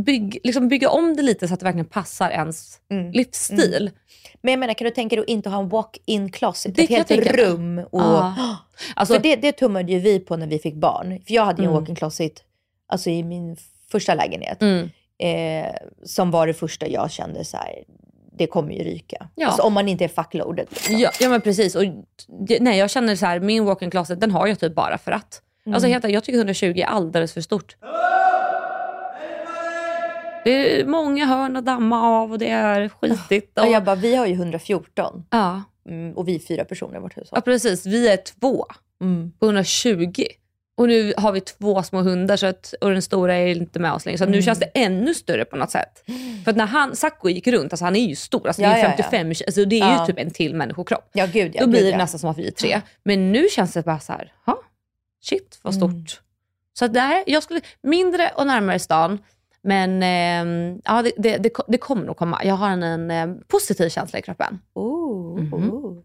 bygg, 0.06 0.38
liksom 0.44 0.68
bygga 0.68 0.88
om 0.90 1.16
det 1.16 1.22
lite 1.22 1.48
så 1.48 1.54
att 1.54 1.60
det 1.60 1.64
verkligen 1.64 1.86
passar 1.88 2.30
ens 2.30 2.78
Mm. 2.90 3.12
livsstil. 3.12 3.90
Men 4.44 4.52
jag 4.52 4.60
menar, 4.60 4.74
kan 4.74 4.84
du 4.84 4.90
tänka 4.90 5.16
dig 5.16 5.22
att 5.22 5.28
inte 5.28 5.48
ha 5.50 5.58
en 5.62 5.68
walk-in 5.68 6.32
closet? 6.32 6.74
Det 6.74 6.82
ett 6.82 7.08
helt 7.10 7.26
rum. 7.36 7.78
Och, 7.90 8.00
Ja. 8.00 8.34
Alltså, 8.96 9.14
För 9.14 9.22
det, 9.22 9.36
det 9.36 9.52
tummade 9.52 9.92
ju 9.92 9.98
vi 9.98 10.20
på 10.20 10.36
när 10.36 10.46
vi 10.46 10.58
fick 10.58 10.74
barn. 10.74 11.20
För 11.26 11.34
jag 11.34 11.44
hade 11.44 11.62
ju 11.62 11.66
en 11.66 11.70
Mm. 11.70 11.80
walk-in 11.80 11.94
closet 11.96 12.32
alltså 12.86 13.10
i 13.10 13.22
min 13.22 13.56
första 13.90 14.14
lägenhet. 14.14 14.62
mm. 14.62 14.90
Eh, 15.18 15.74
som 16.04 16.30
var 16.30 16.46
det 16.46 16.54
första 16.54 16.88
jag 16.88 17.10
kände 17.10 17.44
så 17.44 17.56
här, 17.56 17.74
det 18.38 18.46
kommer 18.46 18.72
ju 18.72 18.84
ryka. 18.84 19.28
Ja. 19.34 19.46
Alltså 19.46 19.62
om 19.62 19.72
man 19.72 19.88
inte 19.88 20.04
är 20.04 20.08
fuckloaded. 20.08 20.66
Liksom. 20.70 20.98
ja, 20.98 21.10
ja 21.20 21.28
men 21.28 21.40
precis. 21.40 21.74
Och, 21.74 21.82
det- 22.46 22.60
nej, 22.60 22.78
jag 22.78 22.90
känner 22.90 23.16
så 23.16 23.26
här, 23.26 23.40
min 23.40 23.64
walk-in 23.64 23.90
closet 23.90 24.20
den 24.20 24.30
har 24.30 24.46
jag 24.46 24.58
typ 24.60 24.74
bara 24.74 24.98
för 24.98 25.12
att. 25.12 25.42
Mm. 25.66 25.74
Alltså, 25.74 25.88
helt, 25.88 26.08
jag 26.08 26.24
tycker 26.24 26.38
120 26.38 26.78
är 26.78 26.84
alldeles 26.84 27.32
för 27.32 27.40
stort. 27.40 27.76
Det 30.44 30.80
är 30.80 30.86
många 30.86 31.26
hörn 31.26 31.56
att 31.56 31.64
damma 31.64 32.02
av 32.02 32.32
och 32.32 32.38
det 32.38 32.48
är 32.48 32.88
skitigt. 32.88 33.58
Och 33.58 33.66
jag 33.66 33.84
bara, 33.84 33.96
vi 33.96 34.14
har 34.16 34.26
ju 34.26 34.32
114 34.32 35.24
ja, 35.30 35.62
mm, 35.88 36.12
och 36.16 36.28
vi 36.28 36.34
är 36.34 36.38
fyra 36.38 36.64
personer 36.64 36.96
i 36.96 37.00
vårt 37.00 37.12
ja, 37.16 37.20
hushåll. 37.22 37.42
precis. 37.42 37.86
Vi 37.86 38.08
är 38.08 38.16
två 38.16 38.66
Mm. 39.00 39.32
på 39.38 39.46
120. 39.46 40.24
Och 40.76 40.88
nu 40.88 41.14
har 41.16 41.32
vi 41.32 41.40
två 41.40 41.82
små 41.82 42.00
hundar 42.02 42.36
så 42.36 42.46
att, 42.46 42.74
och 42.80 42.90
den 42.90 43.02
stora 43.02 43.34
är 43.34 43.46
inte 43.46 43.78
med 43.78 43.92
oss 43.92 44.04
längre. 44.06 44.18
Så 44.18 44.24
att 44.24 44.30
nu 44.30 44.36
Mm. 44.36 44.44
känns 44.44 44.58
det 44.58 44.70
ännu 44.74 45.14
större 45.14 45.44
på 45.44 45.56
något 45.56 45.70
sätt. 45.70 46.04
För 46.44 46.50
att 46.50 46.56
när 46.56 46.66
han, 46.66 46.96
Sacco 46.96 47.28
gick 47.28 47.46
runt, 47.46 47.72
alltså 47.72 47.84
han 47.84 47.96
är 47.96 48.06
ju 48.08 48.14
stor, 48.16 48.46
alltså 48.46 48.62
det 48.62 48.68
Ja, 48.68 48.74
är 48.74 48.78
ja, 48.78 48.84
ja. 48.84 48.90
55, 48.96 49.28
alltså 49.28 49.64
det 49.64 49.76
är 49.76 49.80
Ja. 49.80 50.00
ju 50.00 50.06
typ 50.06 50.18
en 50.18 50.30
till 50.30 50.54
människokropp. 50.54 51.10
Ja, 51.12 51.26
gud 51.32 51.52
ja. 51.54 51.60
Då 51.60 51.66
blir 51.66 51.80
gud, 51.80 51.86
det 51.88 51.90
ja. 51.90 51.96
nästan 51.98 52.18
som 52.20 52.30
att 52.30 52.38
vi 52.38 52.46
är 52.46 52.50
tre. 52.50 52.80
Men 53.02 53.32
nu 53.32 53.46
känns 53.50 53.72
det 53.72 53.82
bara 53.82 54.00
så 54.00 54.12
här, 54.12 54.32
ha, 54.46 54.58
shit 55.22 55.58
vad 55.62 55.74
stort. 55.74 55.90
Mm. 55.90 56.06
Så 56.78 56.86
nej, 56.88 57.24
jag 57.26 57.42
skulle, 57.42 57.60
mindre 57.82 58.30
och 58.36 58.46
närmare 58.46 58.78
stan. 58.78 59.18
Men 59.64 60.02
ehm, 60.02 60.80
ja, 60.84 61.02
det, 61.02 61.12
det, 61.16 61.38
det, 61.38 61.50
det 61.68 61.78
kommer 61.78 62.04
nog 62.06 62.16
komma. 62.16 62.40
Jag 62.44 62.54
har 62.54 62.68
en, 62.70 62.82
en 62.82 63.10
eh, 63.10 63.36
positiv 63.48 63.88
känsla 63.88 64.18
i 64.18 64.22
kroppen. 64.22 64.58
Ooh, 64.74 65.40
Mhm. 65.40 65.70
ooh. 65.70 65.96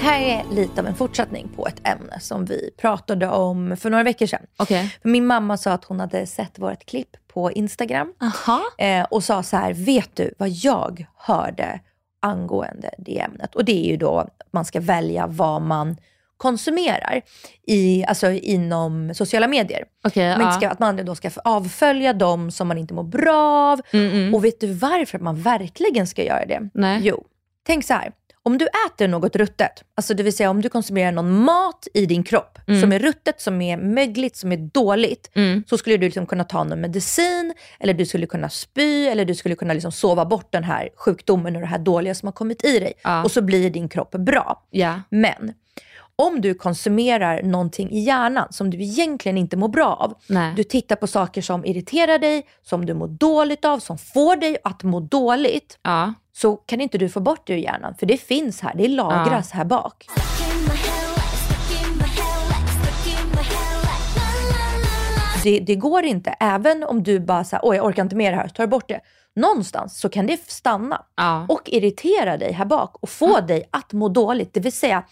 Här 0.00 0.20
är 0.20 0.54
lite 0.54 0.80
av 0.80 0.86
en 0.86 0.94
fortsättning 0.94 1.48
på 1.56 1.66
ett 1.66 1.88
ämne 1.88 2.20
som 2.20 2.44
vi 2.44 2.70
pratade 2.76 3.28
om 3.28 3.76
för 3.76 3.90
några 3.90 4.04
veckor 4.04 4.26
sedan. 4.26 4.46
För 5.02 5.08
Min 5.08 5.26
mamma 5.26 5.56
sa 5.56 5.72
att 5.72 5.84
hon 5.84 6.00
hade 6.00 6.26
sett 6.26 6.58
vårt 6.58 6.84
klipp 6.86 7.16
på 7.28 7.52
Instagram 7.52 8.12
eh, 8.78 9.04
och 9.10 9.24
sa 9.24 9.42
så 9.42 9.56
här, 9.56 9.74
vet 9.74 10.16
du 10.16 10.34
vad 10.38 10.48
jag 10.48 11.06
hörde 11.16 11.80
angående 12.22 12.90
det 12.98 13.20
ämnet? 13.20 13.54
Och 13.54 13.64
det 13.64 13.86
är 13.86 13.90
ju 13.90 13.96
då 13.96 14.18
att 14.18 14.40
man 14.50 14.64
ska 14.64 14.80
välja 14.80 15.26
vad 15.26 15.62
man 15.62 15.96
konsumerar 16.36 17.22
i, 17.66 18.04
alltså 18.04 18.30
inom 18.30 19.14
sociala 19.14 19.48
medier. 19.48 19.84
Okej, 20.04 20.38
Man 20.38 20.46
ja. 20.46 20.52
ska, 20.52 20.68
att 20.68 20.78
man 20.78 21.04
då 21.04 21.14
ska 21.14 21.30
avfölja 21.44 22.12
dem 22.12 22.50
som 22.50 22.68
man 22.68 22.78
inte 22.78 22.94
mår 22.94 23.02
bra 23.02 23.72
av. 23.72 23.80
Mm, 23.90 24.12
mm. 24.12 24.34
Och 24.34 24.44
vet 24.44 24.60
du 24.60 24.72
varför 24.72 25.18
man 25.18 25.42
verkligen 25.42 26.06
ska 26.06 26.24
göra 26.24 26.46
det? 26.46 26.68
Nej. 26.74 27.00
Jo, 27.02 27.24
tänk 27.66 27.84
så 27.84 27.94
här. 27.94 28.12
Om 28.42 28.58
du 28.58 28.66
äter 28.86 29.08
något 29.08 29.36
ruttet, 29.36 29.84
alltså 29.94 30.14
det 30.14 30.22
vill 30.22 30.36
säga 30.36 30.50
om 30.50 30.62
du 30.62 30.68
konsumerar 30.68 31.12
någon 31.12 31.42
mat 31.44 31.88
i 31.94 32.06
din 32.06 32.22
kropp 32.22 32.58
som 32.80 32.92
är 32.92 32.98
ruttet, 32.98 33.40
som 33.40 33.62
är 33.62 33.76
mögligt, 33.76 34.36
som 34.36 34.52
är 34.52 34.56
dåligt, 34.56 35.30
Mm. 35.34 35.64
så 35.70 35.78
skulle 35.78 35.96
du 35.96 36.04
liksom 36.06 36.26
kunna 36.26 36.44
ta 36.44 36.64
någon 36.64 36.80
medicin, 36.80 37.54
eller 37.80 37.94
du 37.94 38.06
skulle 38.06 38.26
kunna 38.26 38.48
spy, 38.48 39.06
eller 39.06 39.24
du 39.24 39.34
skulle 39.34 39.54
kunna 39.54 39.74
liksom 39.74 39.92
sova 39.92 40.24
bort 40.24 40.52
den 40.52 40.64
här 40.64 40.88
sjukdomen 40.96 41.54
och 41.56 41.60
det 41.62 41.66
här 41.68 41.78
dåliga 41.78 42.14
som 42.14 42.26
har 42.26 42.32
kommit 42.32 42.64
i 42.64 42.78
dig. 42.78 42.92
Ja. 43.02 43.24
Och 43.24 43.30
så 43.30 43.42
blir 43.42 43.70
din 43.70 43.88
kropp 43.88 44.10
bra. 44.10 44.66
Ja. 44.70 45.00
Men 45.10 45.54
om 46.20 46.40
du 46.40 46.54
konsumerar 46.54 47.42
någonting 47.42 47.90
i 47.90 48.00
hjärnan 48.00 48.48
som 48.50 48.70
du 48.70 48.82
egentligen 48.82 49.38
inte 49.38 49.56
mår 49.56 49.68
bra 49.68 49.94
av. 49.94 50.14
Nej. 50.26 50.54
Du 50.56 50.64
tittar 50.64 50.96
på 50.96 51.06
saker 51.06 51.42
som 51.42 51.64
irriterar 51.64 52.18
dig, 52.18 52.46
som 52.62 52.86
du 52.86 52.94
mår 52.94 53.08
dåligt 53.08 53.64
av, 53.64 53.78
som 53.78 53.98
får 53.98 54.36
dig 54.36 54.56
att 54.64 54.82
må 54.82 55.00
dåligt. 55.00 55.78
Ja. 55.82 56.14
Så 56.32 56.56
kan 56.56 56.80
inte 56.80 56.98
du 56.98 57.08
få 57.08 57.20
bort 57.20 57.46
det 57.46 57.52
ur 57.52 57.56
hjärnan. 57.56 57.94
För 57.94 58.06
det 58.06 58.16
finns 58.16 58.60
här, 58.60 58.74
det 58.74 58.88
lagras 58.88 59.50
här 59.50 59.64
bak. 59.64 60.06
Det, 65.42 65.60
det 65.60 65.74
går 65.74 66.04
inte, 66.04 66.30
även 66.40 66.84
om 66.84 67.02
du 67.02 67.20
bara 67.20 67.44
säger 67.44 67.60
oj 67.64 67.76
jag 67.76 67.86
orkar 67.86 68.02
inte 68.02 68.16
med 68.16 68.32
det 68.32 68.36
här, 68.36 68.48
tar 68.48 68.66
bort 68.66 68.88
det. 68.88 69.00
Någonstans 69.36 70.00
så 70.00 70.08
kan 70.08 70.26
det 70.26 70.50
stanna 70.50 71.02
Ja. 71.16 71.46
och 71.48 71.62
irritera 71.66 72.36
dig 72.36 72.52
här 72.52 72.64
bak 72.64 72.96
och 73.00 73.08
få 73.08 73.40
dig 73.40 73.68
att 73.70 73.92
må 73.92 74.08
dåligt. 74.08 74.54
Det 74.54 74.60
vill 74.60 74.72
säga, 74.72 75.04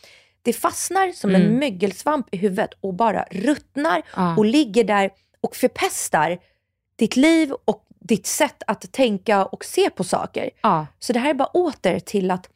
det 0.42 0.52
fastnar 0.52 1.12
som 1.12 1.34
en 1.34 1.58
mögelsvamp 1.58 2.34
i 2.34 2.36
huvudet 2.36 2.70
och 2.80 2.94
bara 2.94 3.24
ruttnar 3.30 4.02
Ja. 4.16 4.36
och 4.36 4.44
ligger 4.44 4.84
där 4.84 5.10
och 5.40 5.56
förpestar 5.56 6.38
ditt 6.96 7.16
liv 7.16 7.52
och 7.64 7.84
ditt 8.00 8.26
sätt 8.26 8.62
att 8.66 8.92
tänka 8.92 9.44
och 9.44 9.64
se 9.64 9.90
på 9.90 10.04
saker. 10.04 10.50
Ja. 10.62 10.86
Så 10.98 11.12
det 11.12 11.18
här 11.18 11.30
är 11.30 11.34
bara 11.34 11.48
åter 11.48 11.98
till 12.00 12.30
att 12.30 12.48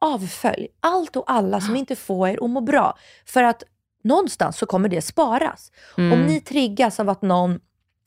avfölj 0.00 0.68
allt 0.80 1.16
och 1.16 1.24
alla 1.30 1.60
som 1.60 1.76
inte 1.76 1.96
får 1.96 2.28
er 2.28 2.44
att 2.44 2.50
må 2.50 2.60
bra. 2.60 2.98
För 3.26 3.42
att 3.42 3.62
någonstans 4.04 4.58
så 4.58 4.66
kommer 4.66 4.88
det 4.88 5.02
sparas. 5.02 5.72
Om 5.96 6.26
ni 6.26 6.40
triggas 6.40 7.00
av 7.00 7.08
att 7.08 7.22
någon 7.22 7.60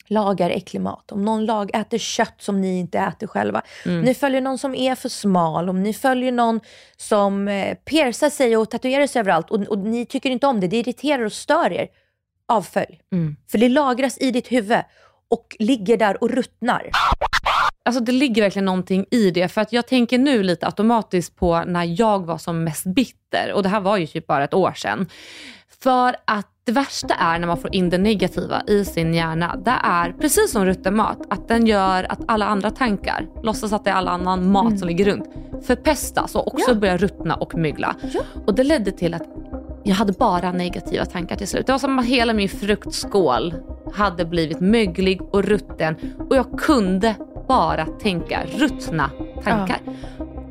lagar 0.06 0.50
äcklig 0.50 0.80
mat, 0.80 1.12
om 1.12 1.24
någon 1.24 1.44
lag, 1.44 1.70
äter 1.74 1.98
kött 1.98 2.34
som 2.38 2.60
ni 2.60 2.78
inte 2.78 2.98
äter 2.98 3.26
själva, 3.26 3.62
om 3.84 4.00
ni 4.00 4.14
följer 4.14 4.40
någon 4.40 4.58
som 4.58 4.74
är 4.74 4.94
för 4.94 5.08
smal, 5.08 5.68
om 5.68 5.82
ni 5.82 5.94
följer 5.94 6.32
någon 6.32 6.60
som 6.96 7.48
eh, 7.48 7.74
piercar 7.74 8.30
sig 8.30 8.56
och 8.56 8.70
tatuerar 8.70 9.06
sig 9.06 9.20
överallt 9.20 9.50
och, 9.50 9.60
och 9.62 9.78
ni 9.78 10.06
tycker 10.06 10.30
inte 10.30 10.46
om 10.46 10.60
det, 10.60 10.66
det 10.66 10.76
irriterar 10.76 11.24
och 11.24 11.32
stör 11.32 11.72
er, 11.72 11.88
avfölj. 12.48 13.00
För 13.50 13.58
det 13.58 13.68
lagras 13.68 14.18
i 14.20 14.30
ditt 14.30 14.52
huvud 14.52 14.82
och 15.28 15.56
ligger 15.58 15.96
där 15.96 16.22
och 16.22 16.30
ruttnar. 16.30 16.90
Alltså 17.84 18.02
det 18.02 18.12
ligger 18.12 18.42
verkligen 18.42 18.64
någonting 18.64 19.06
i 19.10 19.30
det. 19.30 19.48
För 19.48 19.60
att 19.60 19.72
jag 19.72 19.86
tänker 19.86 20.18
nu 20.18 20.42
lite 20.42 20.66
automatiskt 20.66 21.36
på 21.36 21.64
när 21.64 22.00
jag 22.00 22.26
var 22.26 22.38
som 22.38 22.64
mest 22.64 22.84
bitter. 22.84 23.52
Och 23.52 23.62
det 23.62 23.68
här 23.68 23.80
var 23.80 23.96
ju 23.96 24.06
typ 24.06 24.26
bara 24.26 24.44
ett 24.44 24.54
år 24.54 24.72
sedan. 24.72 25.08
För 25.82 26.16
att 26.24 26.51
det 26.64 26.72
värsta 26.72 27.14
är 27.14 27.38
när 27.38 27.46
man 27.46 27.56
får 27.58 27.74
in 27.74 27.90
det 27.90 27.98
negativa 27.98 28.62
i 28.66 28.84
sin 28.84 29.14
hjärna. 29.14 29.56
Det 29.64 29.74
är 29.82 30.12
precis 30.12 30.52
som 30.52 30.64
rutten 30.66 30.96
mat. 30.96 31.18
Att 31.30 31.48
den 31.48 31.66
gör 31.66 32.06
att 32.12 32.20
alla 32.28 32.46
andra 32.46 32.70
tankar, 32.70 33.26
låtsas 33.42 33.72
att 33.72 33.84
det 33.84 33.90
är 33.90 33.94
all 33.94 34.08
annan 34.08 34.50
mat 34.52 34.78
som 34.78 34.88
ligger 34.88 35.04
runt, 35.04 35.24
förpestas 35.66 36.34
och 36.34 36.54
också 36.54 36.70
Ja. 36.70 36.74
börjar 36.74 36.98
ruttna 36.98 37.34
och 37.34 37.54
mygla. 37.54 37.96
Och 38.46 38.54
det 38.54 38.64
ledde 38.64 38.90
till 38.92 39.14
att 39.14 39.22
jag 39.84 39.94
hade 39.94 40.12
bara 40.12 40.52
negativa 40.52 41.04
tankar 41.04 41.36
till 41.36 41.48
slut. 41.48 41.66
Det 41.66 41.72
var 41.72 41.78
som 41.78 41.98
att 41.98 42.06
hela 42.06 42.32
min 42.32 42.48
fruktskål 42.48 43.54
hade 43.94 44.24
blivit 44.24 44.60
möglig 44.60 45.22
och 45.22 45.44
rutten 45.44 45.96
och 46.28 46.36
jag 46.36 46.58
kunde 46.58 47.14
bara 47.48 47.86
tänka 47.86 48.40
ruttna 48.56 49.10
tankar. 49.44 49.78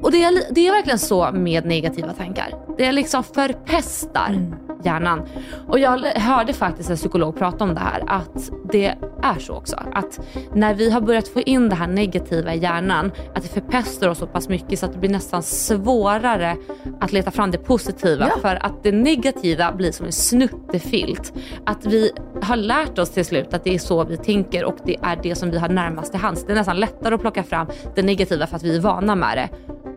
Och 0.01 0.11
det 0.11 0.23
är, 0.23 0.53
det 0.53 0.67
är 0.67 0.71
verkligen 0.71 0.99
så 0.99 1.31
med 1.31 1.65
negativa 1.65 2.13
tankar. 2.13 2.53
Det 2.77 2.91
liksom 2.91 3.23
förpestar 3.23 4.51
hjärnan. 4.83 5.21
Och 5.67 5.79
jag 5.79 5.99
hörde 5.99 6.53
faktiskt 6.53 6.89
en 6.89 6.95
psykolog 6.95 7.37
prata 7.37 7.63
om 7.63 7.73
det 7.73 7.79
här, 7.79 8.03
att 8.07 8.51
det 8.71 8.95
är 9.23 9.39
så 9.39 9.53
också. 9.53 9.75
Att 9.93 10.19
när 10.53 10.73
vi 10.73 10.89
har 10.91 11.01
börjat 11.01 11.27
få 11.27 11.41
in 11.41 11.69
det 11.69 11.75
här 11.75 11.87
negativa 11.87 12.53
i 12.53 12.59
hjärnan, 12.59 13.11
att 13.35 13.43
det 13.43 13.49
förpestar 13.49 14.09
oss 14.09 14.17
så 14.17 14.27
pass 14.27 14.49
mycket 14.49 14.79
så 14.79 14.85
att 14.85 14.93
det 14.93 14.99
blir 14.99 15.09
nästan 15.09 15.43
svårare 15.43 16.57
att 16.99 17.11
leta 17.11 17.31
fram 17.31 17.51
det 17.51 17.57
positiva. 17.57 18.27
Ja. 18.29 18.41
För 18.41 18.65
att 18.65 18.83
det 18.83 18.91
negativa 18.91 19.20
blir 19.77 19.91
som 19.91 20.05
en 20.05 20.11
snuttefilt. 20.11 21.33
Att 21.65 21.85
vi 21.85 22.11
har 22.41 22.55
lärt 22.55 22.99
oss 22.99 23.09
till 23.09 23.25
slut 23.25 23.53
att 23.53 23.63
det 23.63 23.75
är 23.75 23.79
så 23.79 24.03
vi 24.03 24.17
tänker 24.17 24.63
och 24.63 24.75
det 24.85 24.97
är 25.01 25.19
det 25.23 25.35
som 25.35 25.51
vi 25.51 25.57
har 25.57 25.69
närmast 25.69 26.11
till 26.11 26.21
hands. 26.21 26.45
Det 26.45 26.51
är 26.51 26.55
nästan 26.55 26.79
lättare 26.79 27.15
att 27.15 27.21
plocka 27.21 27.43
fram 27.43 27.67
det 27.95 28.01
negativa 28.03 28.47
för 28.47 28.55
att 28.55 28.63
vi 28.63 28.75
är 28.75 28.79
vana 28.79 29.15
med 29.15 29.37
det. 29.37 29.49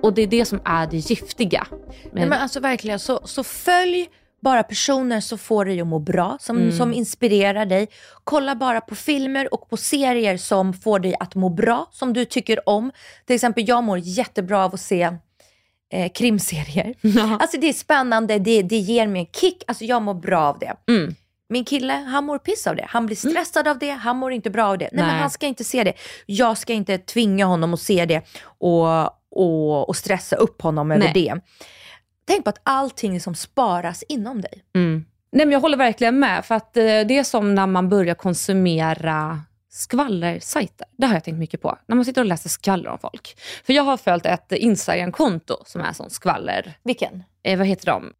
Och 0.03 0.15
det 0.15 0.23
är 0.23 0.27
det 0.27 0.45
som 0.45 0.61
är 0.65 0.87
det 0.87 0.97
giftiga. 0.97 1.67
Nej, 2.13 2.27
men 2.27 2.33
alltså 2.33 2.61
verkligen, 2.61 2.99
så, 2.99 3.21
så 3.25 3.45
följ 3.45 4.09
bara 4.41 4.63
personer 4.63 5.21
som 5.21 5.39
får 5.39 5.65
dig 5.65 5.81
att 5.81 5.87
må 5.87 5.99
bra, 5.99 6.37
som, 6.41 6.57
Mm. 6.57 6.73
som 6.73 6.93
inspirerar 6.95 7.67
dig. 7.67 7.89
Kolla 8.25 8.55
bara 8.55 8.81
på 8.81 8.95
filmer 8.95 9.55
och 9.55 9.71
på 9.71 9.77
serier 9.77 10.37
som 10.37 10.73
får 10.73 10.99
dig 10.99 11.15
att 11.21 11.35
må 11.35 11.49
bra, 11.49 11.87
som 11.93 12.13
du 12.13 12.25
tycker 12.25 12.69
om. 12.69 12.91
Till 13.27 13.35
exempel, 13.35 13.65
jag 13.69 13.85
mår 13.85 13.99
jättebra 13.99 14.65
av 14.65 14.75
att 14.75 14.81
se 14.81 15.17
eh, 15.95 16.09
krimserier. 16.09 16.95
Alltså 17.41 17.61
det 17.61 17.69
är 17.69 17.73
spännande, 17.73 18.39
det, 18.39 18.63
det 18.63 18.77
ger 18.77 19.07
mig 19.07 19.21
en 19.21 19.27
kick. 19.41 19.63
Alltså 19.67 19.85
jag 19.85 20.03
mår 20.03 20.15
bra 20.15 20.41
av 20.41 20.59
det. 20.59 20.93
Mm. 20.93 21.15
Min 21.49 21.65
kille, 21.65 21.93
han 21.93 22.25
mår 22.25 22.39
piss 22.39 22.67
av 22.67 22.77
det. 22.77 22.87
Han 22.89 23.07
blir 23.07 23.17
stressad 23.17 23.69
av 23.69 23.79
det, 23.79 23.91
han 23.91 24.17
mår 24.17 24.33
inte 24.33 24.51
bra 24.51 24.67
av 24.67 24.79
det. 24.79 24.89
Nej, 24.93 25.03
Nej. 25.05 25.13
men 25.13 25.21
han 25.21 25.31
ska 25.31 25.47
inte 25.47 25.65
se 25.65 25.85
det. 25.85 25.93
Jag 26.27 26.59
ska 26.59 26.73
inte 26.73 26.99
tvinga 26.99 27.47
honom 27.47 27.75
att 27.75 27.81
se 27.81 28.07
det 28.07 28.23
och, 28.45 29.05
och, 29.31 29.89
och 29.89 29.97
stressa 29.97 30.37
upp 30.37 30.63
honom 30.63 30.91
över 30.91 31.05
Nej. 31.05 31.13
det. 31.15 31.41
Tänk 32.27 32.45
på 32.45 32.51
att 32.51 32.61
allting 32.63 33.21
som 33.21 33.35
sparas 33.35 34.05
inom 34.09 34.41
dig. 34.41 34.65
Mm. 34.75 35.05
Nej, 35.33 35.47
men 35.47 35.53
jag 35.53 35.61
håller 35.61 35.77
verkligen 35.77 36.19
med. 36.19 36.45
För 36.45 36.55
att 36.55 36.77
eh, 36.77 36.83
Det 36.83 37.19
är 37.19 37.25
som 37.25 37.55
när 37.55 37.67
man 37.67 37.89
börjar 37.89 38.15
konsumera 38.15 39.41
skvallersajter. 39.75 40.87
Det 40.97 41.07
har 41.07 41.15
jag 41.15 41.25
tänkt 41.25 41.39
mycket 41.39 41.63
på. 41.63 41.79
När 41.87 41.97
man 41.97 42.05
sitter 42.05 42.21
och 42.21 42.27
läser 42.27 42.49
skvaller 42.49 42.91
om 42.91 42.99
folk. 42.99 43.37
För 43.67 43.73
jag 43.73 43.83
har 43.83 43.97
följt 43.97 44.27
ett 44.27 44.53
Instagram-konto 44.53 45.57
som 45.67 45.81
är 45.81 45.93
sån 45.93 46.11
skvaller... 46.11 46.79
Vilken? 46.83 47.25
Eh, 47.45 47.59
vad 47.59 47.67
heter 47.67 47.87
de? 47.87 48.13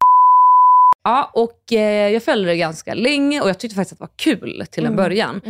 Ja, 1.03 1.31
och 1.33 1.73
eh, 1.73 2.13
jag 2.13 2.23
följde 2.23 2.49
det 2.49 2.57
ganska 2.57 2.93
länge 2.93 3.41
och 3.41 3.49
jag 3.49 3.59
tyckte 3.59 3.75
faktiskt 3.75 3.93
att 3.93 3.99
det 3.99 4.03
var 4.03 4.35
kul 4.37 4.65
till 4.71 4.85
en 4.85 4.95
början. 4.95 5.41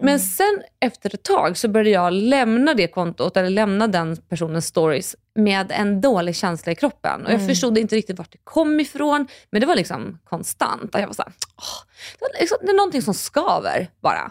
Men 0.00 0.20
sen 0.20 0.62
efter 0.80 1.14
ett 1.14 1.22
tag 1.22 1.56
så 1.56 1.68
började 1.68 1.90
jag 1.90 2.12
lämna 2.12 2.74
det 2.74 2.86
kontot, 2.86 3.36
eller 3.36 3.50
lämna 3.50 3.88
den 3.88 4.16
personens 4.16 4.66
stories 4.66 5.16
med 5.34 5.72
en 5.72 6.00
dålig 6.00 6.36
känsla 6.36 6.72
i 6.72 6.74
kroppen. 6.74 7.26
Och 7.26 7.32
jag 7.32 7.46
förstod 7.46 7.78
inte 7.78 7.96
riktigt 7.96 8.18
vart 8.18 8.32
det 8.32 8.38
kom 8.44 8.80
ifrån, 8.80 9.26
men 9.50 9.60
det 9.60 9.66
var 9.66 9.76
liksom 9.76 10.18
konstant. 10.28 10.94
Och 10.94 11.00
jag 11.00 11.06
var 11.06 11.14
såhär, 11.14 11.32
åh, 11.56 11.92
det, 12.18 12.24
var 12.24 12.40
liksom, 12.40 12.58
det 12.60 12.70
är 12.70 12.76
någonting 12.76 13.02
som 13.02 13.14
skaver 13.14 13.88
bara. 14.00 14.30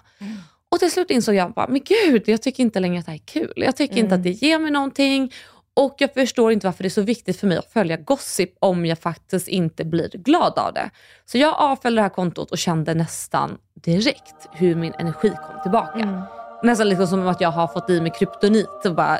Och 0.71 0.79
till 0.79 0.91
slut 0.91 1.11
insåg 1.11 1.35
jag 1.35 1.53
bara, 1.53 1.67
men 1.67 1.81
gud, 1.85 2.23
jag 2.25 2.41
tycker 2.41 2.63
inte 2.63 2.79
längre 2.79 2.99
att 2.99 3.05
det 3.05 3.11
här 3.11 3.19
är 3.19 3.25
kul. 3.25 3.53
Jag 3.55 3.75
tycker 3.75 3.97
inte 3.97 4.15
att 4.15 4.23
det 4.23 4.29
ger 4.29 4.59
mig 4.59 4.71
någonting. 4.71 5.31
Och 5.73 5.95
jag 5.97 6.13
förstår 6.13 6.51
inte 6.51 6.67
varför 6.67 6.83
det 6.83 6.87
är 6.87 6.89
så 6.89 7.01
viktigt 7.01 7.39
för 7.39 7.47
mig 7.47 7.57
att 7.57 7.73
följa 7.73 7.97
gossip 7.97 8.49
om 8.59 8.85
jag 8.85 8.99
faktiskt 8.99 9.47
inte 9.47 9.85
blir 9.85 10.09
glad 10.09 10.59
av 10.59 10.73
det. 10.73 10.89
Så 11.25 11.37
jag 11.37 11.55
avföljde 11.57 11.99
det 11.99 12.03
här 12.03 12.09
kontot 12.09 12.51
och 12.51 12.57
kände 12.57 12.93
nästan 12.93 13.57
direkt 13.73 14.49
hur 14.51 14.75
min 14.75 14.93
energi 14.99 15.29
kom 15.29 15.61
tillbaka. 15.61 16.23
Nästan 16.63 16.89
liksom 16.89 17.07
som 17.07 17.27
att 17.27 17.41
jag 17.41 17.51
har 17.51 17.67
fått 17.67 17.89
i 17.89 18.01
mig 18.01 18.11
kryptonit 18.11 18.85
och 18.85 18.95
bara 18.95 19.19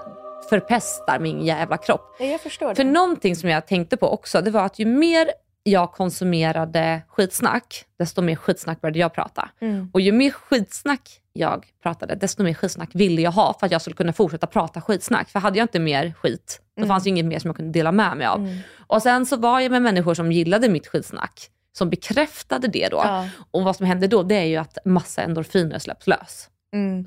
förpestar 0.49 1.19
min 1.19 1.45
jävla 1.45 1.77
kropp. 1.77 2.15
Jag 2.19 2.41
förstår 2.41 2.75
För 2.75 2.83
någonting 2.83 3.35
som 3.35 3.49
jag 3.49 3.67
tänkte 3.67 3.97
på 3.97 4.09
också, 4.09 4.41
det 4.41 4.51
var 4.51 4.65
att 4.65 4.79
ju 4.79 4.85
mer 4.85 5.31
jag 5.63 5.91
konsumerade 5.91 7.01
skitsnack, 7.07 7.85
desto 7.99 8.21
mer 8.21 8.35
skitsnack 8.35 8.81
började 8.81 8.99
jag 8.99 9.13
prata. 9.13 9.49
Och 9.93 10.01
ju 10.01 10.11
mer 10.11 10.31
skitsnack 10.31 11.21
jag 11.33 11.65
pratade, 11.83 12.15
desto 12.15 12.43
mer 12.43 12.53
skitsnack 12.53 12.89
ville 12.93 13.21
jag 13.21 13.31
ha 13.31 13.53
för 13.59 13.65
att 13.65 13.71
jag 13.71 13.81
skulle 13.81 13.95
kunna 13.95 14.13
fortsätta 14.13 14.47
prata 14.47 14.81
skitsnack. 14.81 15.29
För 15.29 15.39
hade 15.39 15.57
jag 15.57 15.63
inte 15.63 15.79
mer 15.79 16.13
skit, 16.17 16.61
då 16.77 16.85
fanns 16.87 17.05
ju 17.05 17.09
inget 17.09 17.25
mer 17.25 17.39
som 17.39 17.47
jag 17.47 17.55
kunde 17.55 17.71
dela 17.71 17.91
med 17.91 18.17
mig 18.17 18.27
av. 18.27 18.61
Och 18.87 19.01
sen 19.01 19.25
så 19.25 19.37
var 19.37 19.59
jag 19.59 19.71
med 19.71 19.81
människor 19.81 20.13
som 20.13 20.31
gillade 20.31 20.69
mitt 20.69 20.87
skitsnack, 20.87 21.49
som 21.77 21.89
bekräftade 21.89 22.67
det 22.67 22.87
då. 22.91 22.97
Ja. 22.97 23.29
Och 23.51 23.63
vad 23.63 23.75
som 23.75 23.85
händer 23.85 24.07
då, 24.07 24.23
det 24.23 24.35
är 24.35 24.45
ju 24.45 24.57
att 24.57 24.77
massa 24.85 25.21
endorfiner 25.21 25.79
släpps 25.79 26.07
lös. 26.07 26.47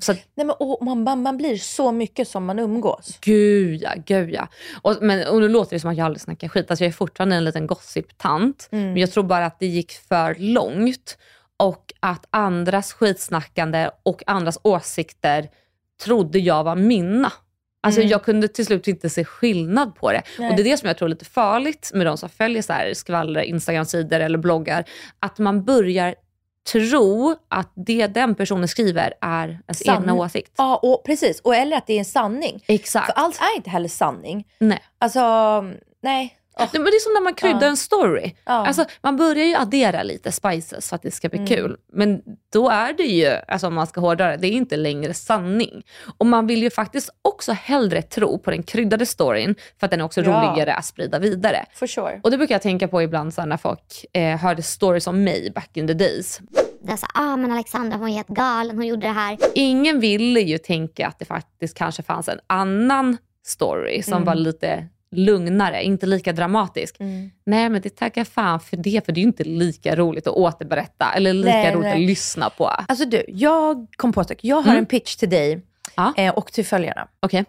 Så 0.01 0.11
att, 0.11 0.17
Nej, 0.35 0.45
men, 0.45 0.55
och 0.59 0.85
man, 0.85 1.21
man, 1.21 1.37
blir 1.37 1.57
så 1.57 1.91
mycket 1.91 2.27
som 2.27 2.45
man 2.45 2.59
umgås. 2.59 3.17
Gud 3.21 3.81
ja, 3.81 3.93
gud 4.05 4.29
ja. 4.31 4.47
Och, 4.81 4.97
men, 5.01 5.27
och 5.27 5.41
nu 5.41 5.49
låter 5.49 5.75
det 5.75 5.79
som 5.79 5.89
att 5.89 5.97
jag 5.97 6.05
aldrig 6.05 6.21
snackar 6.21 6.47
skit. 6.47 6.71
Alltså 6.71 6.83
jag 6.83 6.89
är 6.89 6.93
fortfarande 6.93 7.35
en 7.35 7.43
liten 7.43 7.67
gossip-tant. 7.67 8.67
Men 8.71 8.97
jag 8.97 9.11
tror 9.11 9.23
bara 9.23 9.45
att 9.45 9.59
det 9.59 9.67
gick 9.67 9.91
för 9.91 10.35
långt. 10.39 11.17
Och 11.57 11.93
att 11.99 12.25
andras 12.29 12.93
skitsnackande 12.93 13.89
och 14.03 14.23
andras 14.27 14.59
åsikter 14.61 15.49
trodde 16.03 16.39
jag 16.39 16.63
var 16.63 16.75
mina. 16.75 17.31
Alltså 17.85 18.01
jag 18.01 18.23
kunde 18.23 18.47
till 18.47 18.65
slut 18.65 18.87
inte 18.87 19.09
se 19.09 19.25
skillnad 19.25 19.95
på 19.95 20.11
det. 20.11 20.21
Nej. 20.39 20.49
Och 20.49 20.55
det 20.55 20.61
är 20.61 20.63
det 20.63 20.77
som 20.77 20.87
jag 20.87 20.97
tror 20.97 21.07
är 21.07 21.09
lite 21.09 21.25
farligt 21.25 21.91
med 21.93 22.05
de 22.05 22.17
som 22.17 22.29
följer 22.29 22.61
så 22.61 22.73
här 22.73 22.93
skvaller, 22.93 23.41
Instagram-sidor 23.41 24.19
eller 24.19 24.37
bloggar. 24.37 24.85
Att 25.19 25.37
man 25.37 25.65
börjar 25.65 26.15
tro 26.71 27.35
att 27.49 27.71
det 27.75 28.07
den 28.07 28.35
personen 28.35 28.67
skriver 28.67 29.13
är 29.21 29.47
ens 29.47 29.85
Sann- 29.85 30.01
egna 30.01 30.13
åsikt. 30.13 30.51
Ja, 30.57 30.79
och, 30.83 31.03
precis. 31.05 31.39
Och 31.39 31.55
eller 31.55 31.77
att 31.77 31.87
det 31.87 31.93
är 31.93 31.99
en 31.99 32.05
sanning. 32.05 32.63
Exakt. 32.67 33.05
För 33.05 33.13
allt 33.21 33.39
är 33.41 33.57
inte 33.57 33.69
heller 33.69 33.89
sanning. 33.89 34.47
Nej. 34.59 34.81
Alltså, 34.99 35.21
nej. 36.03 36.37
Nej, 36.59 36.69
men 36.73 36.83
det 36.83 36.89
är 36.89 36.99
som 36.99 37.13
när 37.13 37.21
man 37.21 37.33
kryddar 37.33 37.61
Ja. 37.61 37.67
en 37.67 37.77
story. 37.77 38.23
Mm. 38.23 38.35
Alltså, 38.61 38.85
man 39.01 39.17
börjar 39.17 39.45
ju 39.45 39.55
addera 39.55 40.03
lite 40.03 40.31
spices 40.31 40.89
för 40.89 40.95
att 40.95 41.01
det 41.01 41.11
ska 41.11 41.29
bli 41.29 41.47
kul. 41.47 41.77
Men 41.93 42.21
då 42.53 42.69
är 42.69 42.93
det 42.93 43.03
ju, 43.03 43.27
alltså, 43.47 43.67
om 43.67 43.73
man 43.73 43.87
ska 43.87 44.01
hårdra 44.01 44.31
det, 44.31 44.37
det 44.37 44.47
är 44.47 44.51
inte 44.51 44.77
längre 44.77 45.13
sanning. 45.13 45.83
Och 46.17 46.25
man 46.25 46.47
vill 46.47 46.63
ju 46.63 46.69
faktiskt 46.69 47.09
också 47.21 47.51
hellre 47.51 48.01
tro 48.01 48.39
på 48.39 48.51
den 48.51 48.63
kryddade 48.63 49.05
storyn 49.05 49.55
för 49.79 49.87
att 49.87 49.91
den 49.91 50.01
är 50.01 50.05
också 50.05 50.21
Ja. 50.21 50.31
roligare 50.31 50.73
att 50.73 50.85
sprida 50.85 51.19
vidare. 51.19 51.65
For 51.73 51.87
sure. 51.87 52.19
Och 52.23 52.31
det 52.31 52.37
brukar 52.37 52.55
jag 52.55 52.61
tänka 52.61 52.87
på 52.87 53.01
ibland 53.01 53.33
så 53.33 53.45
när 53.45 53.57
folk 53.57 54.05
eh, 54.13 54.37
hörde 54.37 54.63
stories 54.63 55.07
om 55.07 55.23
mig 55.23 55.51
back 55.55 55.77
in 55.77 55.87
the 55.87 55.93
days. 55.93 56.39
Det 56.83 56.91
är 56.91 56.97
så, 56.97 57.07
ah 57.13 57.35
men 57.37 57.51
Alexandra 57.51 57.97
hon 57.97 58.09
är 58.09 58.13
helt 58.13 58.27
galen, 58.27 58.75
hon 58.75 58.87
gjorde 58.87 59.07
det 59.07 59.13
här. 59.13 59.37
Ingen 59.53 59.99
ville 59.99 60.39
ju 60.41 60.57
tänka 60.57 61.07
att 61.07 61.19
det 61.19 61.25
faktiskt 61.25 61.77
kanske 61.77 62.03
fanns 62.03 62.29
en 62.29 62.39
annan 62.47 63.17
story 63.45 64.03
som 64.03 64.13
Mm. 64.13 64.25
var 64.25 64.35
lite 64.35 64.87
lugnare, 65.17 65.83
inte 65.83 66.05
lika 66.05 66.33
dramatisk. 66.33 66.95
Nej 67.45 67.69
men 67.69 67.81
det 67.81 67.95
tackar 67.95 68.23
fan 68.23 68.59
för 68.59 68.77
det, 68.77 69.05
för 69.05 69.11
det 69.11 69.19
är 69.19 69.21
ju 69.21 69.27
inte 69.27 69.43
lika 69.43 69.95
roligt 69.95 70.27
att 70.27 70.33
återberätta 70.33 71.11
eller 71.15 71.33
lika 71.33 71.49
Nej, 71.49 71.71
roligt 71.73 71.83
nej. 71.83 71.93
att 72.03 72.09
lyssna 72.09 72.49
på. 72.49 72.65
Alltså 72.67 73.05
du, 73.05 73.25
jag 73.27 73.87
kom 73.95 74.13
på 74.13 74.23
sak. 74.23 74.37
Jag 74.41 74.55
har 74.55 74.63
Mm. 74.71 74.77
en 74.77 74.85
pitch 74.85 75.15
till 75.15 75.29
dig 75.29 75.61
Ja. 75.95 76.13
eh, 76.17 76.33
och 76.33 76.51
till 76.51 76.65
följarna. 76.65 77.07
Okej. 77.19 77.45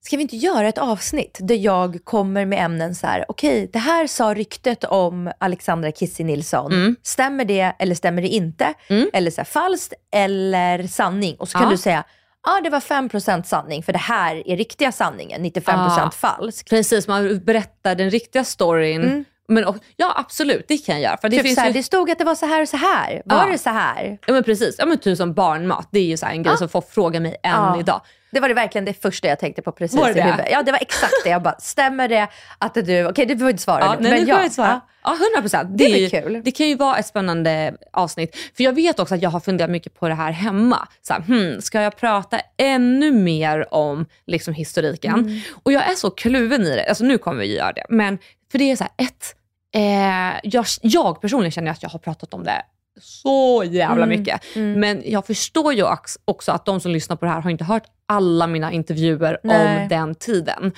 Ska 0.00 0.16
vi 0.16 0.22
inte 0.22 0.36
göra 0.36 0.68
ett 0.68 0.78
avsnitt 0.78 1.38
där 1.42 1.54
jag 1.54 1.98
kommer 2.04 2.44
med 2.46 2.64
ämnen 2.64 2.94
så 2.94 3.06
här, 3.06 3.24
okej, 3.28 3.70
det 3.72 3.78
här 3.78 4.06
sa 4.06 4.34
ryktet 4.34 4.84
om 4.84 5.32
Alexandra 5.38 5.92
Kissi 5.92 6.24
Nilsson. 6.24 6.72
Mm. 6.72 6.96
Stämmer 7.02 7.44
det 7.44 7.72
eller 7.78 7.94
stämmer 7.94 8.22
det 8.22 8.28
inte? 8.28 8.74
Eller 9.12 9.30
så 9.30 9.36
här, 9.40 9.44
falskt 9.44 9.92
eller 10.14 10.86
sanning? 10.86 11.36
Och 11.38 11.48
så 11.48 11.58
kan 11.58 11.66
Ja. 11.66 11.70
du 11.70 11.76
säga, 11.78 12.04
ja 12.44 12.60
det 12.64 12.70
var 12.70 12.80
5% 12.80 13.42
sanning 13.42 13.82
för 13.82 13.92
det 13.92 13.98
här 13.98 14.48
är 14.48 14.56
riktiga 14.56 14.92
sanningen, 14.92 15.44
95% 15.44 15.62
Ja. 15.96 16.10
falskt. 16.10 16.70
Precis, 16.70 17.08
man 17.08 17.40
berättar 17.44 17.94
den 17.94 18.10
riktiga 18.10 18.44
storyn 18.44 19.02
Mm. 19.02 19.24
Men, 19.48 19.64
och, 19.64 19.76
ja 19.96 20.12
absolut, 20.16 20.64
det 20.68 20.78
kan 20.78 20.94
jag 20.94 21.02
göra. 21.02 21.16
För 21.16 21.28
det, 21.28 21.36
Typ 21.36 21.42
finns 21.46 21.54
så 21.54 21.60
här, 21.60 21.68
ju, 21.68 21.72
det 21.72 21.82
stod 21.82 22.10
att 22.10 22.18
det 22.18 22.24
var 22.24 22.34
så 22.34 22.46
här 22.46 22.62
och 22.62 22.68
så 22.68 22.76
här. 22.76 23.22
Var 23.24 23.36
Ja. 23.36 23.52
det 23.52 23.58
så 23.58 23.70
här? 23.70 24.18
ja, 24.26 24.32
men 24.32 24.42
precis, 24.44 24.76
ja, 24.78 24.86
men 24.86 24.98
typ 24.98 25.16
som 25.16 25.34
barnmat. 25.34 25.88
Det 25.90 25.98
är 25.98 26.04
ju 26.04 26.16
så 26.16 26.26
här 26.26 26.32
en 26.32 26.42
grej 26.42 26.58
som 26.58 26.68
folk 26.68 26.90
frågar 26.90 27.20
mig 27.20 27.36
än 27.42 27.80
idag. 27.80 28.00
Det 28.34 28.40
var 28.40 28.48
det 28.48 28.54
verkligen 28.54 28.84
det 28.84 29.02
första 29.02 29.28
jag 29.28 29.38
tänkte 29.38 29.62
på 29.62 29.72
precis 29.72 29.98
Var 30.00 30.04
det 30.06 30.10
i 30.10 30.14
det? 30.14 30.22
huvudet. 30.22 30.46
Ja 30.50 30.62
det 30.62 30.72
var 30.72 30.78
exakt 30.82 31.12
det. 31.24 31.30
Jag 31.30 31.42
bara, 31.42 31.56
stämmer 31.58 32.08
det 32.08 32.28
att 32.58 32.74
du, 32.74 33.06
okej 33.06 33.26
du 33.26 33.38
får 33.38 33.50
inte 33.50 33.62
svara 33.62 33.80
Ja, 33.84 33.94
nu. 34.00 34.08
nej, 34.08 34.10
men 34.10 34.20
nu 34.20 34.26
får 34.26 34.28
ja. 34.30 34.36
jag 34.36 34.44
inte 34.44 34.54
svara. 34.54 34.80
Ja, 35.04 35.10
100 35.10 35.40
procent. 35.40 35.78
Det 35.78 35.84
är 35.84 35.90
blir 35.90 35.98
ju- 36.00 36.10
kul. 36.22 36.40
Det 36.44 36.50
kan 36.50 36.68
ju 36.68 36.76
vara 36.76 36.96
ett 36.98 37.06
spännande 37.06 37.74
avsnitt. 37.92 38.36
För 38.56 38.64
jag 38.64 38.72
vet 38.72 39.00
också 39.00 39.14
att 39.14 39.22
jag 39.22 39.30
har 39.30 39.40
funderat 39.40 39.70
mycket 39.70 39.94
på 39.94 40.08
det 40.08 40.14
här 40.14 40.30
hemma. 40.32 40.88
Så 41.02 41.12
här, 41.12 41.20
hmm, 41.20 41.60
ska 41.60 41.82
jag 41.82 41.96
prata 41.96 42.40
ännu 42.56 43.12
mer 43.12 43.74
om 43.74 44.06
liksom, 44.26 44.54
historiken? 44.54 45.14
Mm. 45.14 45.40
Och 45.64 45.72
jag 45.72 45.90
är 45.90 45.94
så 45.94 46.10
kluven 46.10 46.62
i 46.62 46.76
det. 46.76 46.88
Alltså 46.88 47.04
nu 47.04 47.18
kommer 47.18 47.40
vi 47.40 47.56
göra 47.56 47.72
det. 47.72 47.86
Men 47.88 48.18
för 48.52 48.58
det 48.58 48.70
är 48.70 48.76
så 48.76 48.84
här, 48.84 49.06
ett, 49.06 49.36
eh, 49.74 50.40
jag, 50.52 50.64
jag 50.82 51.20
personligen 51.20 51.50
känner 51.52 51.70
att 51.70 51.82
jag 51.82 51.90
har 51.90 51.98
pratat 51.98 52.34
om 52.34 52.44
det 52.44 52.62
så 53.00 53.64
jävla 53.66 54.04
Mm, 54.04 54.18
mycket. 54.18 54.40
Men 54.54 55.02
jag 55.04 55.26
förstår 55.26 55.72
ju 55.72 55.84
också 56.24 56.52
att 56.52 56.66
de 56.66 56.80
som 56.80 56.90
lyssnar 56.90 57.16
på 57.16 57.24
det 57.24 57.30
här 57.30 57.40
har 57.40 57.50
inte 57.50 57.64
hört 57.64 57.84
alla 58.06 58.46
mina 58.46 58.72
intervjuer 58.72 59.38
Nej. 59.42 59.82
om 59.82 59.88
den 59.88 60.14
tiden. 60.14 60.72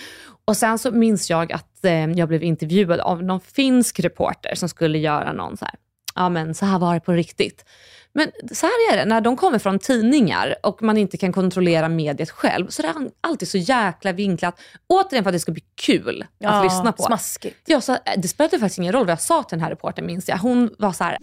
Och 0.44 0.56
sen 0.56 0.78
så 0.78 0.90
minns 0.90 1.30
jag 1.30 1.52
att 1.52 1.84
eh, 1.84 2.10
jag 2.10 2.28
blev 2.28 2.42
intervjuad 2.42 3.00
av 3.00 3.22
någon 3.22 3.40
finsk 3.40 4.00
reporter 4.00 4.54
som 4.54 4.68
skulle 4.68 4.98
göra 4.98 5.32
någon 5.32 5.56
så 5.56 5.64
här, 5.64 5.74
ja 6.14 6.28
men 6.28 6.54
så 6.54 6.66
här 6.66 6.78
var 6.78 6.94
det 6.94 7.00
på 7.00 7.12
riktigt. 7.12 7.64
Men 8.12 8.30
så 8.52 8.66
här 8.66 8.92
är 8.92 8.96
det, 8.96 9.04
när 9.04 9.20
de 9.20 9.36
kommer 9.36 9.58
från 9.58 9.78
tidningar 9.78 10.54
och 10.62 10.82
man 10.82 10.96
inte 10.96 11.16
kan 11.16 11.32
kontrollera 11.32 11.88
mediet 11.88 12.30
själv, 12.30 12.68
så 12.68 12.82
är 12.82 12.86
det 12.86 13.10
alltid 13.20 13.48
så 13.48 13.58
jäkla 13.58 14.12
vinklat. 14.12 14.60
Återigen 14.86 15.24
för 15.24 15.30
att 15.30 15.34
det 15.34 15.40
ska 15.40 15.52
bli 15.52 15.64
kul 15.74 16.24
att 16.44 16.64
lyssna 16.64 16.92
på. 16.92 17.02
Smaskigt. 17.02 17.60
Ja, 17.66 17.80
så, 17.80 17.92
eh, 17.92 17.98
det 18.16 18.28
spelade 18.28 18.58
faktiskt 18.58 18.78
ingen 18.78 18.92
roll 18.92 19.06
vad 19.06 19.12
jag 19.12 19.20
sa 19.20 19.42
till 19.42 19.58
den 19.58 19.62
här 19.64 19.70
reportern 19.70 20.06
minns 20.06 20.28
jag. 20.28 20.38
Hon 20.38 20.70
var 20.78 20.92
så 20.92 21.04
här, 21.04 21.18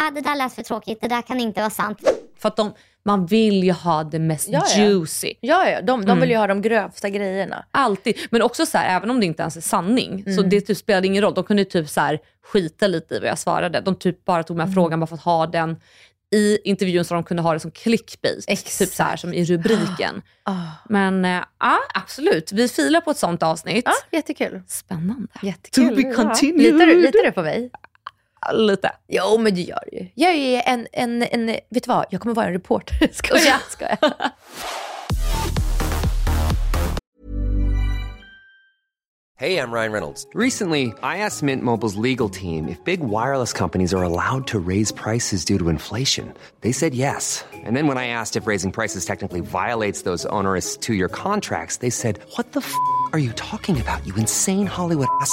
Ah, 0.00 0.10
det 0.10 0.20
där 0.20 0.36
lät 0.36 0.52
för 0.54 0.62
tråkigt, 0.62 1.00
det 1.00 1.08
där 1.08 1.22
kan 1.22 1.40
inte 1.40 1.60
vara 1.60 1.70
sant. 1.70 1.98
för 2.38 2.48
att 2.48 2.56
de, 2.56 2.72
man 3.04 3.26
vill 3.26 3.64
ju 3.64 3.72
ha 3.72 4.04
det 4.04 4.18
mest 4.18 4.48
Ja, 4.48 4.64
ja. 4.76 4.82
juicy. 4.84 5.34
Ja, 5.40 5.68
ja. 5.70 5.80
De, 5.82 6.00
de 6.00 6.10
Mm. 6.10 6.20
vill 6.20 6.30
ju 6.30 6.36
ha 6.36 6.46
de 6.46 6.62
grövsta 6.62 7.08
grejerna. 7.08 7.64
Alltid. 7.70 8.16
Men 8.30 8.42
också 8.42 8.66
så 8.66 8.78
här, 8.78 8.96
även 8.96 9.10
om 9.10 9.20
det 9.20 9.26
inte 9.26 9.42
ens 9.42 9.56
är 9.56 9.60
sanning, 9.60 10.24
så 10.24 10.30
Mm. 10.40 10.48
det 10.50 10.60
typ 10.60 10.76
spelade 10.76 11.06
ingen 11.06 11.22
roll. 11.22 11.34
De 11.34 11.44
kunde 11.44 11.64
typ 11.64 11.88
så 11.88 12.00
här 12.00 12.18
skita 12.52 12.86
lite 12.86 13.14
i 13.14 13.18
vad 13.18 13.28
jag 13.28 13.38
svarade. 13.38 13.80
De 13.80 13.94
typ 13.94 14.24
bara 14.24 14.42
tog 14.42 14.56
med 14.56 14.64
Mm. 14.64 14.74
frågan 14.74 15.00
bara 15.00 15.06
för 15.06 15.14
att 15.14 15.22
ha 15.22 15.46
den 15.46 15.76
i 16.34 16.58
intervjun 16.64 17.04
så 17.04 17.14
de 17.14 17.24
kunde 17.24 17.42
ha 17.42 17.52
det 17.52 17.60
som 17.60 17.70
clickbait. 17.70 18.44
Exakt. 18.48 18.78
Typ 18.78 18.88
så 18.88 19.02
här 19.02 19.16
som 19.16 19.34
i 19.34 19.44
rubriken. 19.44 20.22
Ah. 20.42 20.52
Men 20.88 21.24
eh, 21.24 21.42
ja, 21.60 21.78
absolut. 21.94 22.52
Vi 22.52 22.68
filar 22.68 23.00
på 23.00 23.10
ett 23.10 23.16
sånt 23.18 23.42
avsnitt. 23.42 23.84
Ja, 23.86 23.92
jättekul. 24.18 24.62
Spännande. 24.66 25.28
Jättekul. 25.42 25.88
To 25.88 25.94
be 25.96 26.02
continued. 26.14 26.62
Litar, 26.74 26.86
du, 26.86 27.02
litar 27.02 27.24
du 27.24 27.32
på 27.32 27.42
mig? 27.42 27.70
Lite. 28.52 28.90
Jo, 29.08 29.38
men 29.38 29.54
det 29.54 29.60
gör 29.60 29.84
du 29.92 29.98
ju. 29.98 30.08
Jag 30.14 30.34
är 30.34 30.62
en, 30.66 30.86
en, 30.92 31.22
en, 31.22 31.46
vet 31.46 31.70
du 31.70 31.88
vad? 31.88 32.06
Jag 32.10 32.20
kommer 32.20 32.34
vara 32.34 32.46
en 32.46 32.52
reporter. 32.52 33.08
Skoja, 33.12 33.60
skoja. 33.68 33.98
Hey, 39.38 39.60
I'm 39.60 39.70
Ryan 39.70 39.92
Reynolds. 39.92 40.26
Recently, 40.34 40.92
I 41.00 41.18
asked 41.18 41.44
Mint 41.44 41.62
Mobile's 41.62 41.94
legal 41.94 42.28
team 42.28 42.66
if 42.66 42.82
big 42.82 42.98
wireless 42.98 43.52
companies 43.52 43.94
are 43.94 44.02
allowed 44.02 44.48
to 44.48 44.58
raise 44.58 44.90
prices 44.90 45.44
due 45.44 45.60
to 45.60 45.68
inflation. 45.68 46.34
They 46.62 46.72
said 46.72 46.92
yes. 46.92 47.44
And 47.54 47.76
then 47.76 47.86
when 47.86 47.98
I 47.98 48.08
asked 48.08 48.34
if 48.34 48.48
raising 48.48 48.72
prices 48.72 49.04
technically 49.04 49.40
violates 49.40 50.02
those 50.02 50.26
onerous 50.26 50.76
two 50.76 50.94
year 50.94 51.08
contracts, 51.08 51.76
they 51.76 51.90
said, 51.90 52.18
What 52.34 52.50
the 52.50 52.62
f 52.62 52.74
are 53.12 53.20
you 53.20 53.32
talking 53.34 53.80
about, 53.80 54.04
you 54.04 54.14
insane 54.16 54.66
Hollywood 54.66 55.06
ass? 55.20 55.32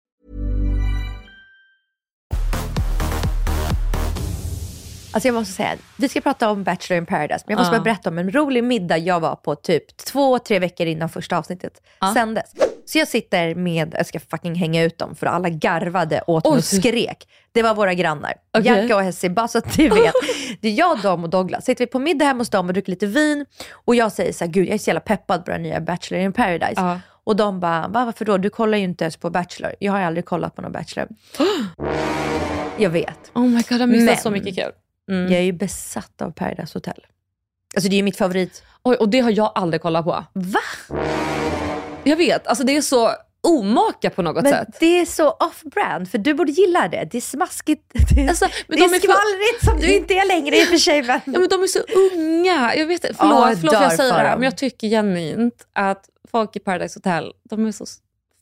Alltså 5.13 5.27
jag 5.27 5.33
måste 5.35 5.53
säga, 5.53 5.75
vi 5.97 6.09
ska 6.09 6.21
prata 6.21 6.49
om 6.49 6.63
Bachelor 6.63 6.97
in 6.97 7.05
paradise, 7.05 7.43
men 7.47 7.53
jag 7.53 7.59
måste 7.59 7.71
bara 7.71 7.83
berätta 7.83 8.09
om 8.09 8.17
en 8.17 8.31
rolig 8.31 8.63
middag 8.63 8.97
jag 8.97 9.19
var 9.19 9.35
på 9.35 9.55
typ 9.55 9.97
två, 9.97 10.39
tre 10.39 10.59
veckor 10.59 10.87
innan 10.87 11.09
första 11.09 11.37
avsnittet 11.37 11.81
Ja. 11.99 12.13
sändes. 12.13 12.51
Så 12.85 12.97
jag 12.97 13.07
sitter 13.07 13.55
med, 13.55 13.95
jag 13.97 14.05
ska 14.05 14.19
fucking 14.19 14.55
hänga 14.55 14.83
ut 14.83 14.97
dem 14.97 15.15
för 15.15 15.27
alla 15.27 15.49
garvade 15.49 16.21
åt 16.27 16.45
mig 16.45 16.53
och 16.57 16.63
skrek. 16.63 17.27
Det 17.51 17.63
var 17.63 17.75
våra 17.75 17.93
grannar, 17.93 18.33
Okej. 18.57 18.63
Bianca 18.63 18.95
och 18.95 19.03
Hessie, 19.03 19.29
bara 19.29 19.47
så 19.47 19.57
att 19.57 19.77
ni 19.77 19.87
vet. 19.89 20.13
Det 20.61 20.67
är 20.67 20.73
jag, 20.73 21.01
dem 21.01 21.23
och 21.23 21.29
Douglas. 21.29 21.65
Sitter 21.65 21.85
vi 21.85 21.91
på 21.91 21.99
middag 21.99 22.25
hemma 22.25 22.39
hos 22.41 22.49
dem 22.49 22.67
och 22.67 22.73
dricker 22.73 22.89
lite 22.91 23.05
vin 23.07 23.45
och 23.85 23.95
jag 23.95 24.11
säger 24.11 24.33
så 24.33 24.45
här, 24.45 24.51
gud 24.51 24.67
jag 24.67 24.73
är 24.73 24.77
så 24.77 24.89
jävla 24.89 24.99
peppad 25.01 25.45
på 25.45 25.51
den 25.51 25.63
nya 25.63 25.79
Bachelor 25.81 26.21
in 26.23 26.33
paradise. 26.33 26.73
Ja. 26.81 26.99
Och 27.23 27.35
de 27.35 27.59
bara, 27.59 27.87
Va, 27.87 28.05
varför 28.05 28.25
då? 28.25 28.37
Du 28.37 28.49
kollar 28.49 28.77
ju 28.77 28.83
inte 28.83 29.03
ens 29.03 29.17
på 29.17 29.29
Bachelor. 29.29 29.75
Jag 29.79 29.91
har 29.91 30.01
aldrig 30.01 30.25
kollat 30.25 30.55
på 30.55 30.61
någon 30.61 30.71
Bachelor. 30.71 31.07
jag 32.77 32.89
vet. 32.89 33.31
Oh 33.33 33.43
my 33.47 33.61
god, 33.69 33.81
jag 33.81 33.89
missat 33.89 34.05
Men- 34.05 34.17
så 34.17 34.31
mycket 34.31 34.55
kul. 34.55 34.71
Mm. 35.11 35.31
Jag 35.31 35.39
är 35.39 35.45
ju 35.45 35.51
besatt 35.51 36.21
av 36.21 36.31
Paradise 36.31 36.77
Hotel. 36.77 37.05
Alltså 37.75 37.89
det 37.89 37.95
är 37.95 37.97
ju 37.97 38.03
mitt 38.03 38.17
favorit. 38.17 38.63
Oj, 38.83 38.95
och 38.95 39.09
det 39.09 39.19
har 39.19 39.31
jag 39.31 39.51
aldrig 39.55 39.81
kollat 39.81 40.03
på. 40.05 40.23
Va? 40.33 40.59
Jag 42.03 42.15
vet, 42.17 42.47
alltså 42.47 42.63
det 42.63 42.77
är 42.77 42.81
så 42.81 43.11
omaka 43.43 44.09
på 44.09 44.21
något 44.21 44.43
Men 44.43 44.51
sätt. 44.53 44.67
det 44.79 44.99
är 44.99 45.05
så 45.05 45.31
off-brand, 45.31 46.09
för 46.11 46.17
du 46.17 46.33
borde 46.33 46.51
gilla 46.51 46.87
det. 46.87 47.07
Det 47.11 47.17
är 47.17 47.21
smaskigt. 47.21 47.83
Det 48.15 48.21
är, 48.23 48.29
Alltså, 48.29 48.45
det 48.67 48.73
är 48.73 48.77
de 48.77 48.83
är 48.83 48.87
för- 48.89 48.97
skvallrigt 48.99 49.65
som 49.65 49.79
du 49.79 49.95
inte 49.95 50.13
är 50.13 50.27
längre 50.27 50.57
i 50.57 50.63
och 50.63 50.67
för 50.67 50.77
sig. 50.77 51.03
Men... 51.03 51.19
Ja, 51.25 51.39
men 51.39 51.49
de 51.49 51.63
är 51.63 51.67
så 51.67 51.79
unga. 51.79 52.75
Jag 52.75 52.85
vet, 52.85 53.01
förlåt, 53.01 53.49
jag 53.49 53.57
förlåt 53.59 53.75
för 53.75 53.83
jag 53.83 53.93
säger 53.93 54.23
det 54.23 54.29
men 54.35 54.43
jag 54.43 54.57
tycker 54.57 54.87
genuint 54.87 55.67
att 55.73 56.05
folk 56.31 56.55
i 56.55 56.59
Paradise 56.59 56.97
Hotel, 56.99 57.33
de 57.43 57.65
är 57.65 57.71
så... 57.71 57.85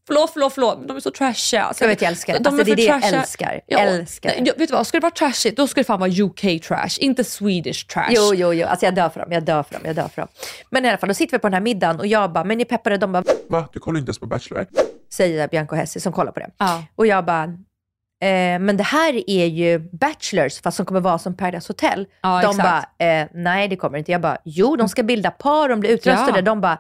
Förlåt, 0.10 0.30
förlåt, 0.34 0.54
förlåt, 0.54 0.88
de 0.88 0.98
är 0.98 1.02
så 1.02 1.12
trashiga. 1.12 1.64
Alltså, 1.64 1.84
Jag 1.84 1.90
vet, 1.90 2.02
jag 2.02 2.10
älskar 2.10 2.34
det. 2.34 2.40
de 2.40 2.50
Alltså, 2.50 2.64
det 2.64 2.72
är 2.72 2.76
för 2.92 3.00
det 3.00 3.08
jag 3.10 3.20
älskar. 3.20 3.62
Ja, 3.66 3.80
Älskar 3.80 4.30
det. 4.30 4.42
ja, 4.46 4.54
vet 4.58 4.70
du 4.70 4.74
vad, 4.76 4.88
ska 4.88 4.98
det 4.98 5.02
vara 5.02 5.12
trashigt, 5.12 5.58
då 5.58 5.68
ska 5.68 5.80
det 5.80 5.86
fan 5.86 6.00
vara 6.00 6.10
UK 6.10 6.62
trash, 6.64 6.90
inte 7.00 7.24
Swedish 7.24 7.88
trash. 7.88 8.08
Jo, 8.10 8.32
jo, 8.36 8.54
jo. 8.54 8.68
Alltså 8.68 8.86
jag 8.86 8.96
dör 8.96 9.10
för 9.10 9.20
dem, 9.20 9.32
jag 9.32 9.44
dör 9.44 9.64
för 9.64 9.74
dem, 9.74 9.82
jag 9.86 9.96
dör 9.96 10.08
för 10.08 10.22
dem. 10.22 10.28
Men 10.70 10.86
i 10.86 10.90
alla 10.90 10.98
fall, 10.98 11.08
då 11.10 11.14
sitter 11.14 11.32
vi 11.38 11.40
på 11.40 11.48
den 11.48 11.54
här 11.54 11.62
middagen 11.62 12.00
och 12.00 12.08
jag 12.08 12.32
bara, 12.32 12.44
men 12.44 12.58
ni 12.58 12.66
peppade? 12.66 12.98
De 12.98 13.12
bara, 13.12 13.24
Va? 13.50 13.70
Du 13.74 13.80
kollar 13.80 14.00
inte 14.00 14.10
ens 14.10 14.20
på 14.20 14.26
Bachelor? 14.26 14.66
säger 15.14 15.48
Bianca 15.48 15.72
och 15.72 15.78
Hessie 15.78 16.02
som 16.02 16.14
kollar 16.14 16.32
på 16.32 16.40
det. 16.40 16.50
Ja. 16.58 16.84
Och 16.96 17.08
jag 17.08 17.26
bara, 17.26 17.44
eh, 17.44 18.60
men 18.60 18.78
det 18.78 18.84
här 18.84 19.30
är 19.30 19.46
ju 19.46 19.80
Bachelors 19.80 20.62
fast 20.62 20.78
som 20.78 20.86
kommer 20.86 21.00
vara 21.02 21.20
som 21.20 21.38
Paradise 21.38 21.70
Hotel. 21.70 22.08
Ja, 22.22 22.42
de 22.42 22.50
exakt. 22.50 22.70
bara, 22.98 23.08
eh, 23.22 23.28
nej 23.34 23.68
det 23.68 23.76
kommer 23.76 23.98
inte. 23.98 24.12
Jag 24.12 24.22
bara, 24.22 24.38
jo 24.46 24.76
de 24.76 24.90
ska 24.90 25.04
bilda 25.04 25.32
par, 25.32 25.70
de 25.70 25.80
blir 25.80 25.90
utröstade. 25.90 26.38
Ja. 26.38 26.42
De 26.42 26.62
bara, 26.62 26.80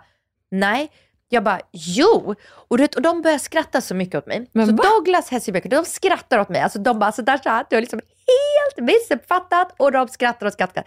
nej. 0.51 0.91
Jag 1.29 1.43
bara, 1.43 1.59
jo! 1.71 2.35
Och, 2.51 2.77
du 2.77 2.83
vet, 2.83 2.95
och 2.95 3.01
de 3.01 3.21
börjar 3.21 3.37
skratta 3.37 3.81
så 3.81 3.95
mycket 3.95 4.15
åt 4.15 4.27
mig. 4.27 4.49
Men 4.51 4.67
så 4.67 4.73
va? 4.75 4.83
Douglas, 4.83 5.29
Bianca, 5.29 5.69
de 5.69 5.85
skrattar 5.85 6.39
åt 6.39 6.49
mig. 6.49 6.61
Alltså 6.61 6.79
de 6.79 6.99
bara, 6.99 7.11
så 7.11 7.21
där 7.21 7.37
så 7.37 7.49
här, 7.49 7.65
du 7.69 7.75
har 7.75 7.81
liksom 7.81 7.99
helt 7.99 8.87
missuppfattat. 8.87 9.75
Och 9.77 9.91
de 9.91 10.07
skrattar 10.07 10.45
och 10.45 10.53
skrattar. 10.53 10.83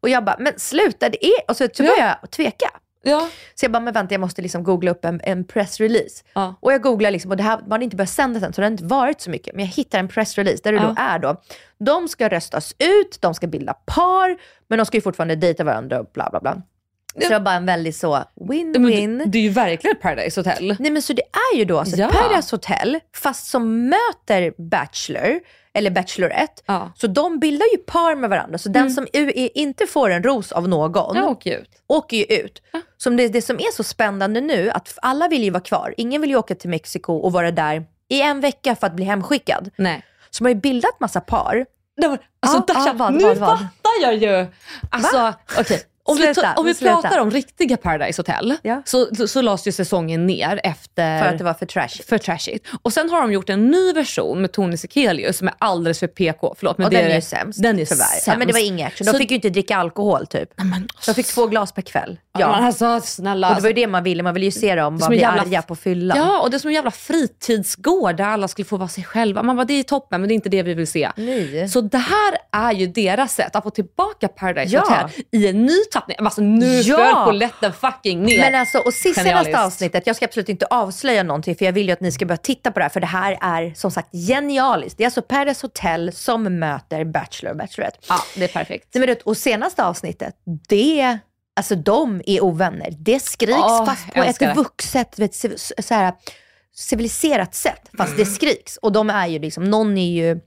Och 0.00 0.08
jag 0.08 0.24
bara, 0.24 0.36
men 0.38 0.52
sluta, 0.56 1.08
det 1.08 1.26
är... 1.26 1.34
Och 1.48 1.56
så, 1.56 1.68
så 1.72 1.82
börjar 1.82 2.18
jag 2.20 2.30
tveka. 2.30 2.70
Ja. 3.02 3.28
Så 3.54 3.64
jag 3.64 3.72
bara, 3.72 3.80
men 3.80 3.94
vänta 3.94 4.14
jag 4.14 4.20
måste 4.20 4.42
liksom 4.42 4.64
googla 4.64 4.90
upp 4.90 5.04
en, 5.04 5.20
en 5.24 5.44
pressrelease. 5.44 6.24
Ja. 6.32 6.54
Och 6.60 6.72
jag 6.72 6.82
googlar 6.82 7.10
liksom, 7.10 7.30
och 7.30 7.36
det 7.36 7.42
här, 7.42 7.58
man 7.60 7.70
har 7.72 7.82
inte 7.82 7.96
börjat 7.96 8.10
sända 8.10 8.46
än 8.46 8.52
så 8.52 8.60
det 8.60 8.66
har 8.66 8.70
inte 8.72 8.84
varit 8.84 9.20
så 9.20 9.30
mycket. 9.30 9.54
Men 9.54 9.64
jag 9.64 9.72
hittar 9.72 9.98
en 9.98 10.08
pressrelease 10.08 10.60
där 10.64 10.72
det 10.72 10.78
Ja. 10.78 10.84
då 10.86 10.94
är 10.98 11.18
då, 11.18 11.42
de 11.78 12.08
ska 12.08 12.28
röstas 12.28 12.74
ut, 12.78 13.18
de 13.20 13.34
ska 13.34 13.46
bilda 13.46 13.74
par, 13.74 14.36
men 14.68 14.78
de 14.78 14.86
ska 14.86 14.96
ju 14.96 15.00
fortfarande 15.00 15.36
dejta 15.36 15.64
varandra 15.64 16.00
och 16.00 16.10
bla 16.14 16.28
bla 16.30 16.40
bla. 16.40 16.62
Så 17.14 17.18
det 17.28 17.28
var 17.28 17.40
bara 17.40 17.54
en 17.54 17.66
väldigt 17.66 17.96
så 17.96 18.24
win-win. 18.40 19.18
det, 19.18 19.24
det 19.24 19.38
är 19.38 19.42
ju 19.42 19.48
verkligen 19.48 19.96
ett 19.96 20.02
Paradise 20.02 20.40
Hotel. 20.40 20.76
Nej 20.78 20.90
men 20.90 21.02
så 21.02 21.12
det 21.12 21.22
är 21.52 21.58
ju 21.58 21.64
då 21.64 21.78
alltså 21.78 21.96
Ja. 21.96 22.08
Paradise 22.08 22.56
Hotel, 22.56 23.00
fast 23.16 23.46
som 23.46 23.88
möter 23.88 24.62
Bachelor, 24.70 25.40
eller 25.74 25.90
Bachelorette. 25.90 26.62
Ja. 26.66 26.76
Mm. 26.76 26.88
Så 26.96 27.06
de 27.06 27.38
bildar 27.38 27.66
ju 27.72 27.78
par 27.78 28.14
med 28.14 28.30
varandra. 28.30 28.58
Så 28.58 28.68
den 28.68 28.90
som 28.90 29.06
inte 29.54 29.86
får 29.86 30.10
en 30.10 30.22
ros 30.22 30.52
av 30.52 30.68
någon, 30.68 31.16
Jag 31.16 31.28
åker 31.30 31.50
ju 31.50 31.56
ut. 31.56 31.70
åker 31.86 32.16
ju 32.16 32.24
ut. 32.24 32.62
Som 32.96 33.16
det, 33.16 33.28
det 33.28 33.42
som 33.42 33.56
är 33.56 33.72
så 33.72 33.82
spännande 33.82 34.40
nu, 34.40 34.70
att 34.70 34.98
alla 35.02 35.28
vill 35.28 35.42
ju 35.44 35.50
vara 35.50 35.62
kvar. 35.62 35.94
Ingen 35.96 36.20
vill 36.20 36.30
ju 36.30 36.36
åka 36.36 36.54
till 36.54 36.70
Mexiko 36.70 37.12
och 37.12 37.32
vara 37.32 37.50
där 37.50 37.84
i 38.08 38.22
en 38.22 38.40
vecka 38.40 38.76
för 38.76 38.86
att 38.86 38.96
bli 38.96 39.04
hemskickad. 39.04 39.70
Nej. 39.76 40.02
Så 40.30 40.42
man 40.44 40.50
har 40.50 40.54
ju 40.54 40.60
bildat 40.60 41.00
massa 41.00 41.20
par. 41.20 41.66
Alltså, 42.04 42.58
Ja, 42.68 42.74
Dasha, 42.74 42.86
ja, 42.86 42.92
vad, 42.92 43.12
nu 43.14 43.24
vad, 43.24 43.36
vad? 43.36 43.58
fattar 43.58 44.02
jag 44.02 44.14
ju. 44.14 44.46
Alltså, 44.90 45.32
okej. 45.58 45.82
Om, 46.04 46.16
vi, 46.16 46.22
Sluta, 46.24 46.40
ta- 46.40 46.60
om 46.60 46.66
vi 46.66 46.74
sluta. 46.74 46.94
pratar 47.02 47.18
om 47.18 47.30
riktiga 47.30 47.76
Paradise 47.76 48.20
Hotel 48.22 48.54
Ja. 48.62 48.82
så, 48.84 49.14
så, 49.16 49.28
så 49.28 49.42
lades 49.42 49.66
ju 49.66 49.72
säsongen 49.72 50.26
ner 50.26 50.60
efter 50.64 51.22
För 51.22 51.28
att 51.28 51.38
det 51.38 51.44
var 51.44 51.54
för 51.54 51.66
trashigt. 51.66 52.08
för 52.08 52.18
trashigt. 52.18 52.66
Och 52.82 52.92
sen 52.92 53.10
har 53.10 53.20
de 53.20 53.32
gjort 53.32 53.50
en 53.50 53.70
ny 53.70 53.92
version 53.92 54.40
med 54.40 54.52
Tony 54.52 54.76
Sekelius 54.76 55.38
som 55.38 55.48
är 55.48 55.54
alldeles 55.58 55.98
för 56.00 56.06
PK. 56.06 56.54
Förlåt, 56.58 56.78
men 56.78 56.84
Och 56.84 56.90
det 56.90 56.96
den 57.02 57.10
är 57.10 57.14
ju 57.14 57.20
sämst. 57.20 57.62
Den 57.62 57.78
är 57.78 57.84
tyvärr. 57.84 58.04
sämst. 58.04 58.26
Ja, 58.26 58.36
men 58.38 58.46
det 58.46 58.52
var 58.52 58.66
inget 58.66 58.86
action. 58.86 59.04
De 59.06 59.12
Så- 59.12 59.18
fick 59.18 59.30
ju 59.30 59.34
inte 59.34 59.50
dricka 59.50 59.76
alkohol 59.76 60.26
typ. 60.26 60.48
De 61.06 61.14
fick 61.14 61.26
två 61.26 61.46
glas 61.46 61.72
per 61.72 61.82
kväll. 61.82 62.18
Ja. 62.32 62.40
Ja. 62.40 62.52
Men 62.56 62.64
alltså 62.64 63.00
snälla. 63.04 63.48
Och 63.48 63.54
det 63.54 63.60
var 63.60 63.68
ju 63.68 63.74
det 63.74 63.86
man 63.86 64.02
ville. 64.04 64.22
Man 64.22 64.34
ville 64.34 64.46
ju 64.46 64.52
se 64.52 64.74
dem 64.74 64.98
en 65.02 65.08
bli 65.08 65.20
jävla- 65.20 65.42
arga 65.42 65.62
på 65.62 65.76
fyllan. 65.76 66.18
Ja, 66.18 66.40
och 66.40 66.50
det 66.50 66.56
är 66.56 66.58
som 66.58 66.68
en 66.68 66.74
jävla 66.74 66.90
fritidsgård 66.90 68.16
där 68.16 68.24
alla 68.24 68.48
skulle 68.48 68.66
få 68.66 68.76
vara 68.76 68.88
sig 68.88 69.04
själva. 69.04 69.42
Man 69.42 69.56
bara, 69.56 69.64
det 69.64 69.74
är 69.74 69.82
toppen, 69.82 70.20
men 70.20 70.28
det 70.28 70.32
är 70.32 70.34
inte 70.34 70.48
det 70.48 70.62
vi 70.62 70.74
vill 70.74 70.86
se. 70.86 71.10
Nej. 71.16 71.68
Så 71.68 71.80
det 71.80 71.98
här 71.98 72.34
är 72.52 72.72
ju 72.72 72.86
deras 72.86 73.34
sätt 73.34 73.56
att 73.56 73.62
få 73.62 73.70
tillbaka 73.70 74.28
Paradise 74.28 74.74
Ja. 74.74 74.80
Hotel 74.80 75.24
i 75.32 75.48
en 75.48 75.62
ny 75.66 75.76
tappning. 75.92 76.01
Alltså 76.18 76.40
nu 76.40 76.80
Ja. 76.80 76.96
föll 76.96 77.24
polletten 77.24 77.72
fucking 77.72 78.22
ner. 78.22 78.38
Men 78.40 78.54
alltså, 78.54 78.78
och 78.78 78.94
sist 78.94 79.22
senaste 79.22 79.64
avsnittet, 79.64 80.06
jag 80.06 80.16
ska 80.16 80.24
absolut 80.24 80.48
inte 80.48 80.66
avslöja 80.66 81.22
någonting 81.22 81.56
för 81.56 81.64
jag 81.64 81.72
vill 81.72 81.86
ju 81.86 81.92
att 81.92 82.00
ni 82.00 82.12
ska 82.12 82.26
börja 82.26 82.36
titta 82.36 82.70
på 82.70 82.78
det 82.78 82.84
här 82.84 82.90
för 82.90 83.00
det 83.00 83.06
här 83.06 83.38
är 83.40 83.74
som 83.74 83.90
sagt 83.90 84.08
genialiskt. 84.12 84.98
Det 84.98 85.04
är 85.04 85.06
alltså 85.06 85.22
Paradise 85.22 85.66
Hotel 85.66 86.12
som 86.12 86.58
möter 86.58 87.04
Bachelor 87.04 87.50
och 87.50 87.58
Bachelorette. 87.58 87.98
Ja, 88.08 88.18
det 88.36 88.44
är 88.44 88.48
perfekt. 88.48 88.94
Men 88.94 89.16
och 89.24 89.36
senaste 89.36 89.84
avsnittet, 89.84 90.34
det, 90.68 91.18
alltså 91.56 91.74
de 91.74 92.22
är 92.26 92.44
ovänner. 92.44 92.88
Det 92.98 93.20
skriks 93.20 93.58
Åh, 93.58 93.86
fast 93.86 94.14
på 94.14 94.22
ett 94.22 94.56
vuxet, 94.56 95.18
vet, 95.18 95.34
så 95.34 95.94
här, 95.94 96.12
civiliserat 96.74 97.54
sätt. 97.54 97.90
Fast 97.96 98.16
det 98.16 98.26
skriks. 98.26 98.76
Och 98.76 98.92
de 98.92 99.10
är 99.10 99.26
ju 99.26 99.38
liksom, 99.38 99.64
någon 99.64 99.98
är 99.98 100.12
ju, 100.12 100.40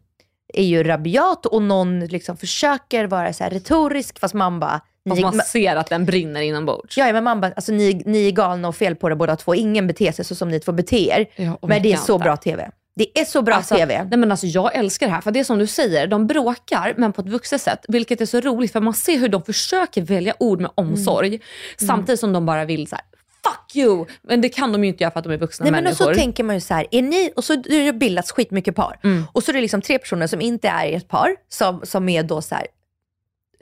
är 0.54 0.64
ju 0.64 0.84
rabiat 0.84 1.46
och 1.46 1.62
någon 1.62 2.00
liksom 2.00 2.38
försöker 2.38 3.06
vara 3.06 3.34
så 3.34 3.44
retorisk 3.44 4.20
fast 4.20 4.34
man 4.34 4.60
bara, 4.60 4.82
Ni, 5.06 5.22
man 5.22 5.40
ser 5.40 5.76
att 5.76 5.90
den 5.90 6.06
brinner 6.06 6.42
inombords. 6.42 6.98
Ja, 6.98 7.14
men 7.14 7.24
man 7.24 7.42
bara, 7.42 7.52
alltså, 7.56 7.72
ni, 7.72 8.02
ni 8.06 8.28
är 8.28 8.32
galna 8.32 8.68
och 8.68 8.76
fel 8.76 8.96
på 8.96 9.10
det 9.10 9.16
båda 9.16 9.36
två. 9.36 9.56
Ingen 9.56 9.88
beter 9.88 10.12
sig 10.12 10.26
så 10.26 10.36
som 10.36 10.50
ni 10.50 10.60
två 10.60 10.72
beter 10.72 10.98
er. 10.98 11.28
Ja, 11.36 11.58
och 11.62 11.70
men 11.70 11.82
det 11.84 11.94
är 11.94 11.98
så 11.98 12.18
bra 12.18 12.38
TV. 12.38 12.70
Det 12.96 13.20
är 13.20 13.26
så 13.26 13.42
bra 13.42 13.56
Alltså, 13.56 13.76
TV. 13.76 14.04
Nej 14.04 14.20
men 14.20 14.32
alltså 14.32 14.48
jag 14.48 14.76
älskar 14.76 15.08
det 15.08 15.14
här, 15.14 15.22
för 15.22 15.32
det 15.32 15.40
är 15.40 15.44
som 15.44 15.60
du 15.60 15.68
säger, 15.68 16.08
de 16.08 16.28
bråkar 16.28 16.94
men 16.98 17.14
på 17.14 17.22
ett 17.22 17.28
vuxet 17.28 17.62
sätt. 17.62 17.86
Vilket 17.88 18.22
är 18.22 18.26
så 18.26 18.40
roligt 18.40 18.72
för 18.72 18.82
man 18.82 18.94
ser 18.94 19.18
hur 19.18 19.30
de 19.30 19.44
försöker 19.44 20.02
välja 20.02 20.34
ord 20.40 20.62
med 20.62 20.72
omsorg. 20.76 21.28
Mm. 21.28 21.40
Samtidigt 21.78 22.20
som 22.20 22.34
de 22.34 22.46
bara 22.46 22.66
vill 22.66 22.88
så 22.88 22.96
här: 22.96 23.06
fuck 23.46 23.76
you! 23.76 24.06
Men 24.22 24.42
det 24.42 24.50
kan 24.50 24.72
de 24.72 24.84
ju 24.84 24.90
inte 24.90 25.04
göra 25.04 25.12
för 25.12 25.20
att 25.20 25.24
de 25.24 25.34
är 25.34 25.38
vuxna 25.38 25.64
Nej, 25.64 25.72
men 25.72 25.80
och 25.80 25.84
människor. 25.84 26.14
så 26.14 26.20
tänker 26.20 26.44
man 26.44 26.56
ju 26.56 26.62
så 26.62 26.74
här, 26.74 26.88
är 26.92 27.02
ni, 27.02 27.32
och 27.36 27.44
så 27.44 27.54
har 27.54 27.86
det 27.86 27.94
bildats 27.94 28.32
skitmycket 28.32 28.76
par. 28.76 29.00
Mm. 29.04 29.24
Och 29.32 29.44
så 29.44 29.52
är 29.52 29.54
det 29.54 29.62
liksom 29.62 29.82
tre 29.82 30.00
personer 30.00 30.28
som 30.28 30.42
inte 30.42 30.68
är 30.68 30.86
i 30.86 30.94
ett 30.94 31.08
par, 31.08 31.36
som, 31.50 31.82
som 31.84 32.10
är 32.10 32.24
då 32.24 32.42
så 32.42 32.56
här 32.56 32.68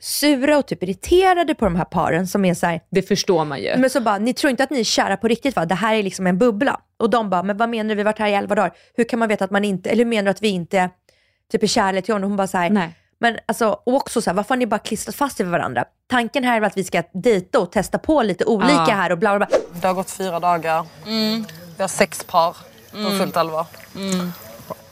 sura 0.01 0.57
och 0.57 0.65
typ 0.67 0.83
irriterade 0.83 1.55
på 1.55 1.65
de 1.65 1.75
här 1.75 1.85
paren 1.85 2.27
som 2.27 2.45
är 2.45 2.53
så 2.53 2.65
här, 2.65 2.81
Det 2.91 3.01
förstår 3.01 3.45
man 3.45 3.61
ju. 3.61 3.77
men 3.77 3.89
så 3.89 4.01
bara, 4.01 4.17
ni 4.17 4.33
tror 4.33 4.51
inte 4.51 4.63
att 4.63 4.69
ni 4.69 4.79
är 4.79 4.83
kära 4.83 5.17
på 5.17 5.27
riktigt 5.27 5.55
va? 5.55 5.65
Det 5.65 5.75
här 5.75 5.95
är 5.95 6.03
liksom 6.03 6.27
en 6.27 6.37
bubbla. 6.37 6.79
Och 6.99 7.09
de 7.09 7.29
bara, 7.29 7.43
men 7.43 7.57
vad 7.57 7.69
menar 7.69 7.89
du? 7.89 7.95
Vi 7.95 8.01
har 8.01 8.05
varit 8.05 8.19
här 8.19 8.27
i 8.27 8.33
elva 8.33 8.55
dagar. 8.55 8.71
Hur 8.95 9.03
kan 9.03 9.19
man 9.19 9.29
veta 9.29 9.45
att 9.45 9.51
man 9.51 9.65
inte, 9.65 9.89
eller 9.89 10.03
hur 10.03 10.09
menar 10.09 10.23
du 10.23 10.29
att 10.29 10.41
vi 10.41 10.47
inte 10.47 10.89
typ 11.51 11.63
är 11.63 11.67
kära 11.67 12.01
till 12.01 12.13
honom? 12.15 12.29
Hon 12.29 12.37
bara 12.37 12.47
så 12.47 12.57
här, 12.57 12.69
Nej. 12.69 12.89
Men 13.19 13.37
alltså, 13.45 13.67
och 13.85 13.93
också 13.95 14.21
så 14.21 14.29
här, 14.29 14.35
varför 14.35 14.49
har 14.49 14.57
ni 14.57 14.65
bara 14.67 14.79
klistrat 14.79 15.15
fast 15.15 15.39
er 15.39 15.43
vid 15.43 15.51
varandra? 15.51 15.85
Tanken 16.09 16.43
här 16.43 16.61
är 16.61 16.65
att 16.65 16.77
vi 16.77 16.83
ska 16.83 17.03
dejta 17.13 17.59
och 17.59 17.71
testa 17.71 17.97
på 17.99 18.23
lite 18.23 18.45
olika 18.45 18.73
Ja. 18.87 18.93
här 18.93 19.11
och 19.11 19.17
bla 19.17 19.37
bla 19.37 19.47
bla. 19.47 19.57
Det 19.81 19.87
har 19.87 19.93
gått 19.93 20.11
fyra 20.11 20.39
dagar. 20.39 20.85
Vi 21.77 21.81
har 21.83 21.87
sex 21.87 22.23
par 22.23 22.57
på 22.91 23.09
fullt 23.19 23.37
allvar. 23.37 23.65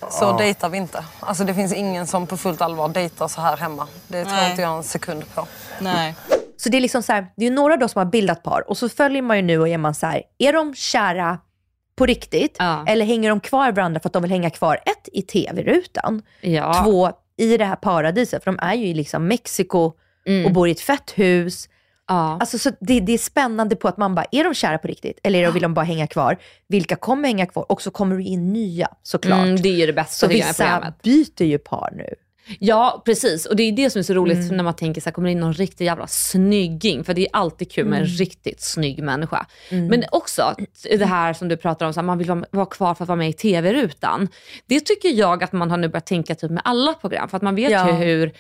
Så 0.10 0.38
dejtar 0.38 0.70
vi 0.70 0.78
inte. 0.78 1.04
Alltså 1.20 1.44
det 1.44 1.54
finns 1.54 1.74
ingen 1.74 2.08
som 2.08 2.28
på 2.28 2.38
fullt 2.38 2.62
allvar 2.62 2.90
dejtar 2.90 3.28
så 3.28 3.42
här 3.42 3.58
hemma. 3.58 3.88
Det 4.08 4.24
tror 4.24 4.36
Nej. 4.36 4.50
inte 4.50 4.62
jag 4.62 4.78
en 4.78 4.84
sekund 4.84 5.34
på. 5.36 5.48
Nej. 5.80 6.16
Så 6.58 6.70
det 6.70 6.78
är 6.78 6.82
liksom 6.82 7.04
så 7.04 7.14
här, 7.14 7.28
det 7.36 7.46
är 7.46 7.50
ju 7.50 7.56
några 7.56 7.78
då 7.78 7.88
som 7.88 8.00
har 8.00 8.06
bildat 8.06 8.44
par 8.44 8.70
och 8.70 8.78
så 8.78 8.90
följer 8.90 9.22
man 9.22 9.38
ju 9.38 9.44
nu 9.44 9.60
och 9.60 9.68
är 9.68 9.78
man 9.78 9.96
så 9.96 10.06
här, 10.06 10.24
är 10.38 10.54
de 10.54 10.76
kära 10.76 11.40
på 11.96 12.06
riktigt? 12.06 12.56
Ja. 12.60 12.84
Eller 12.88 13.06
hänger 13.06 13.30
de 13.30 13.40
kvar 13.40 13.72
varandra 13.72 14.00
för 14.00 14.10
att 14.10 14.14
de 14.14 14.22
vill 14.22 14.32
hänga 14.32 14.50
kvar 14.50 14.76
ett 14.86 15.10
i 15.14 15.22
tv-rutan? 15.22 16.22
Ja. 16.42 16.84
Två 16.84 17.12
i 17.38 17.58
det 17.58 17.66
här 17.66 17.76
paradiset, 17.76 18.44
för 18.44 18.52
de 18.52 18.60
är 18.60 18.74
ju 18.74 18.88
i 18.88 18.94
liksom 18.94 19.28
Mexiko 19.28 19.92
och 20.46 20.52
bor 20.52 20.68
i 20.68 20.72
ett 20.72 20.82
fett 20.82 21.12
hus. 21.16 21.70
Ja. 22.12 22.38
Alltså, 22.40 22.58
så 22.58 22.72
det, 22.80 23.00
det 23.00 23.14
är 23.14 23.18
spännande 23.18 23.76
på 23.76 23.88
att 23.88 23.98
man 23.98 24.16
bara, 24.16 24.26
är 24.32 24.44
de 24.44 24.54
kära 24.54 24.78
på 24.78 24.88
riktigt? 24.88 25.20
Eller 25.24 25.44
de- 25.46 25.52
vill 25.54 25.62
de 25.64 25.74
bara 25.74 25.86
hänga 25.86 26.08
kvar? 26.08 26.38
Vilka 26.68 26.96
kommer 26.96 27.28
hänga 27.28 27.46
kvar? 27.46 27.72
Och 27.72 27.82
så 27.82 27.92
kommer 27.92 28.16
det 28.18 28.24
in 28.24 28.54
nya 28.54 28.88
såklart. 29.04 29.40
Mm, 29.46 29.62
det 29.62 29.70
är 29.70 29.74
ju 29.74 29.86
det 29.86 29.94
bästa 29.94 30.14
så 30.14 30.28
tycker 30.28 30.42
jag 30.42 30.48
vissa 30.48 30.94
byter 31.04 31.44
ju 31.44 31.58
par 31.58 31.90
nu. 31.96 32.14
Ja, 32.60 33.02
precis. 33.06 33.46
Och 33.46 33.56
det 33.56 33.64
är 33.64 33.72
det 33.72 33.90
som 33.90 34.00
är 34.00 34.04
så 34.04 34.14
roligt 34.14 34.38
Mm. 34.38 34.58
när 34.58 34.64
man 34.64 34.74
tänker 34.74 35.02
så 35.02 35.06
här, 35.10 35.12
kommer 35.12 35.28
det 35.28 35.32
in 35.32 35.40
någon 35.40 35.54
riktig 35.54 35.86
jävla 35.86 36.08
snygging? 36.08 37.04
För 37.04 37.14
det 37.14 37.22
är 37.22 37.28
alltid 37.34 37.72
kul 37.72 37.86
med 37.86 37.98
en 38.00 38.06
Mm. 38.06 38.18
riktigt 38.18 38.62
snygg 38.62 39.04
människa. 39.04 39.46
Men 39.70 40.04
också 40.12 40.56
det 40.98 41.06
här 41.06 41.34
som 41.34 41.48
du 41.48 41.58
pratar 41.58 41.86
om, 41.86 41.94
så 41.94 42.00
här, 42.00 42.06
man 42.06 42.18
vill 42.18 42.28
vara, 42.28 42.44
vara 42.52 42.66
kvar 42.66 42.96
för 42.96 43.04
att 43.04 43.08
vara 43.08 43.16
med 43.18 43.30
i 43.30 43.34
tv-rutan. 43.34 44.28
Det 44.66 44.80
tycker 44.80 45.10
jag 45.10 45.44
att 45.44 45.52
man 45.52 45.70
har 45.72 45.78
nu 45.78 45.88
börjat 45.88 46.06
tänka 46.06 46.36
typ 46.36 46.52
med 46.52 46.62
alla 46.66 46.94
program. 46.94 47.30
För 47.30 47.38
att 47.38 47.44
man 47.44 47.56
vet 47.56 47.72
Ja. 47.72 47.84
hur 47.84 48.32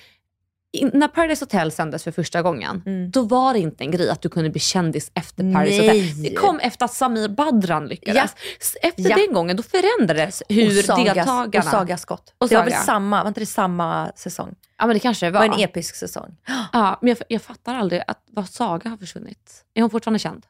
in, 0.73 0.91
när 0.93 1.07
Paradise 1.07 1.45
Hotel 1.45 1.71
sändes 1.71 2.03
för 2.03 2.11
första 2.11 2.41
gången, 2.41 2.83
då 3.11 3.21
var 3.21 3.53
det 3.53 3.59
inte 3.59 3.83
en 3.83 3.91
grej 3.91 4.09
att 4.09 4.21
du 4.21 4.29
kunde 4.29 4.49
bli 4.49 4.59
kändis 4.59 5.11
efter 5.13 5.53
Paradise 5.53 5.81
Nej. 5.81 6.01
Hotel. 6.09 6.23
Det 6.23 6.35
kom 6.35 6.59
efter 6.59 6.85
att 6.85 6.93
Samir 6.93 7.29
Badran 7.29 7.87
lyckades. 7.87 8.35
S- 8.61 8.75
Efter 8.81 9.09
Ja. 9.09 9.15
den 9.15 9.33
gången, 9.33 9.57
då 9.57 9.63
förändrades 9.63 10.43
hur 10.49 10.79
och 10.79 10.85
Saga, 10.85 11.13
deltagarna... 11.13 11.65
Och 11.65 11.71
Saga 11.71 11.97
Skott. 11.97 12.33
Och 12.37 12.47
det 12.49 12.55
var 12.55 12.63
väl 12.63 12.73
Saga. 12.73 12.83
samma, 12.83 13.21
var 13.23 13.27
inte 13.27 13.39
det 13.39 13.45
samma 13.45 14.11
säsong? 14.15 14.55
Ja 14.77 14.85
men 14.87 14.93
det 14.95 14.99
kanske 14.99 15.25
det 15.25 15.29
Det 15.29 15.39
var. 15.39 15.47
var 15.47 15.55
en 15.55 15.61
episk 15.63 15.95
säsong. 15.95 16.35
Ja, 16.73 16.97
men 17.01 17.09
jag, 17.09 17.17
jag 17.27 17.41
fattar 17.41 17.75
aldrig 17.75 18.03
att 18.07 18.23
vad 18.31 18.49
Saga 18.49 18.89
har 18.89 18.97
försvunnit. 18.97 19.65
Är 19.73 19.81
hon 19.81 19.89
fortfarande 19.89 20.19
känd? 20.19 20.45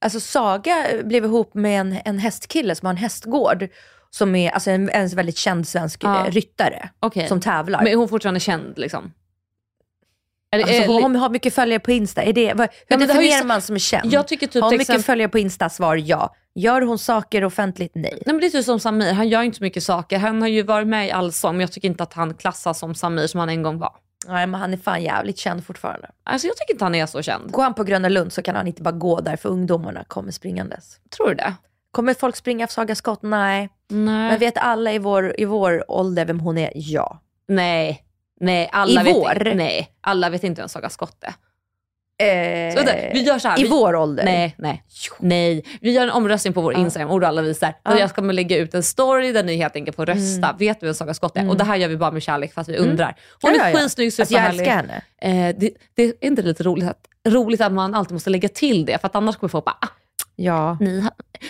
Alltså 0.00 0.20
Saga 0.20 0.86
blev 1.04 1.24
ihop 1.24 1.54
med 1.54 1.80
en, 1.80 1.98
en 2.04 2.18
hästkille 2.18 2.74
som 2.74 2.86
har 2.86 2.90
en 2.90 2.96
hästgård. 2.96 3.68
Som 4.10 4.34
är 4.34 4.50
alltså 4.50 4.70
en, 4.70 4.90
en 4.90 5.08
väldigt 5.08 5.36
känd 5.36 5.68
svensk 5.68 6.04
Ja. 6.04 6.26
eh, 6.26 6.30
ryttare 6.32 6.88
Okej. 7.00 7.28
som 7.28 7.40
tävlar. 7.40 7.78
Men 7.82 7.92
är 7.92 7.96
hon 7.96 8.08
fortfarande 8.08 8.40
känd 8.40 8.78
liksom? 8.78 9.12
Alltså, 10.54 10.68
eller- 10.72 11.02
hon 11.02 11.16
har 11.16 11.30
mycket 11.30 11.54
följare 11.54 11.80
på 11.80 11.90
Insta. 11.90 12.22
Är 12.22 12.32
det, 12.32 12.54
vad, 12.54 12.68
hur 12.86 13.00
ju 13.00 13.06
definierar 13.06 13.38
sa- 13.38 13.44
man 13.46 13.62
som 13.62 13.74
är 13.74 13.78
känd? 13.80 14.12
Jag 14.12 14.28
tycker 14.28 14.46
typ 14.46 14.62
har 14.62 14.70
hon 14.70 14.78
mycket 14.78 15.04
följare 15.06 15.28
på 15.28 15.38
Insta? 15.38 15.68
Svar 15.68 15.96
ja. 15.96 16.34
Gör 16.54 16.82
hon 16.82 16.98
saker 16.98 17.44
offentligt? 17.44 17.92
Nej. 17.94 18.12
Nej 18.12 18.22
men 18.34 18.40
det 18.40 18.46
är 18.46 18.50
typ 18.50 18.64
som 18.64 18.80
Samir, 18.80 19.12
han 19.12 19.28
gör 19.28 19.42
inte 19.42 19.56
så 19.58 19.64
mycket 19.64 19.82
saker. 19.82 20.18
Han 20.18 20.40
har 20.42 20.48
ju 20.48 20.62
varit 20.62 20.88
med 20.88 21.06
i 21.06 21.10
Allsång 21.10 21.52
men 21.52 21.60
jag 21.60 21.72
tycker 21.72 21.88
inte 21.88 22.02
att 22.02 22.12
han 22.12 22.34
klassas 22.34 22.78
som 22.78 22.94
Samir 22.94 23.26
som 23.26 23.40
han 23.40 23.48
en 23.48 23.62
gång 23.62 23.78
var. 23.78 23.92
Nej, 24.28 24.46
men 24.46 24.60
han 24.60 24.72
är 24.72 24.76
fan 24.76 25.02
jävligt 25.02 25.38
känd 25.38 25.66
fortfarande. 25.66 26.10
Alltså 26.24 26.46
jag 26.46 26.56
tycker 26.56 26.72
inte 26.74 26.84
han 26.84 26.94
är 26.94 27.06
så 27.06 27.22
känd. 27.22 27.50
Går 27.52 27.62
han 27.62 27.74
på 27.74 27.84
Gröna 27.84 28.08
Lund 28.08 28.32
så 28.32 28.42
kan 28.42 28.56
han 28.56 28.66
inte 28.66 28.82
bara 28.82 28.92
gå 28.92 29.20
där 29.20 29.36
för 29.36 29.48
ungdomarna 29.48 30.04
kommer 30.08 30.32
springandes. 30.32 30.96
Tror 31.16 31.28
du 31.28 31.34
det? 31.34 31.54
Kommer 31.90 32.14
folk 32.14 32.36
springa 32.36 32.66
för 32.66 32.72
Saga 32.74 32.94
Skott? 32.94 33.22
Nej. 33.22 33.68
Nej. 33.88 34.30
Men 34.30 34.38
vet 34.38 34.58
alla 34.58 34.92
i 34.92 34.98
vår, 34.98 35.40
i 35.40 35.44
vår 35.44 35.90
ålder 35.90 36.24
vem 36.24 36.40
hon 36.40 36.58
är? 36.58 36.72
Ja. 36.74 37.20
Nej. 37.48 38.02
Nej, 38.40 38.68
alla 38.72 39.00
I 39.00 39.04
vet 39.04 39.16
vår? 39.16 39.54
Nej, 39.54 39.88
alla 40.00 40.30
vet 40.30 40.44
inte 40.44 40.62
vem 40.62 40.68
Saga 40.68 40.90
Skott 40.90 41.24
är. 41.24 41.34
Eh, 42.18 42.70
Så 42.70 42.76
vänta, 42.76 42.92
vi 43.12 43.22
gör 43.22 43.38
så 43.38 43.48
här. 43.48 43.60
I 43.60 43.62
vi, 43.62 43.68
vår 43.68 43.94
ålder? 43.96 44.24
Nej, 44.24 44.54
nej, 44.58 44.82
nej. 45.18 45.64
Vi 45.80 45.92
gör 45.92 46.02
en 46.02 46.10
omröstning 46.10 46.54
på 46.54 46.60
vår 46.60 46.74
Instagram 46.78 47.10
och 47.10 47.22
alla 47.22 47.42
visar. 47.42 47.66
Mm. 47.66 47.96
Och 47.96 48.02
jag 48.02 48.14
kommer 48.14 48.32
lägga 48.32 48.56
ut 48.56 48.74
en 48.74 48.82
story 48.82 49.32
där 49.32 49.44
ni 49.44 49.56
helt 49.56 49.76
enkelt 49.76 49.96
får 49.96 50.06
rösta. 50.06 50.56
Vet 50.58 50.80
du 50.80 50.86
vem 50.86 50.94
Saga 50.94 51.14
Skott 51.14 51.36
är? 51.36 51.48
Och 51.50 51.56
det 51.56 51.64
här 51.64 51.76
gör 51.76 51.88
vi 51.88 51.96
bara 51.96 52.10
med 52.10 52.22
kärlek 52.22 52.54
för 52.54 52.60
att 52.60 52.68
vi 52.68 52.76
undrar. 52.76 53.16
Hon 53.42 53.54
Ja, 53.54 53.64
är 53.64 53.70
ja, 53.70 53.76
skitsnygg, 53.78 54.06
Alltså, 54.06 54.20
jag 54.20 54.28
superhärlig. 54.28 54.58
älskar 54.60 54.76
henne. 55.20 55.48
Eh, 55.50 55.56
det, 55.58 55.70
det 55.94 56.02
är 56.02 56.14
inte 56.20 56.42
lite 56.42 56.62
roligt 56.62 56.88
att, 56.88 57.08
roligt 57.28 57.60
att 57.60 57.72
man 57.72 57.94
alltid 57.94 58.12
måste 58.12 58.30
lägga 58.30 58.48
till 58.48 58.84
det 58.86 58.98
för 58.98 59.06
att 59.06 59.16
annars 59.16 59.36
kommer 59.36 59.48
folk 59.48 59.64
bara 59.64 59.76
ah, 59.80 59.88
Ja. 60.36 60.76
Ni, 60.80 61.04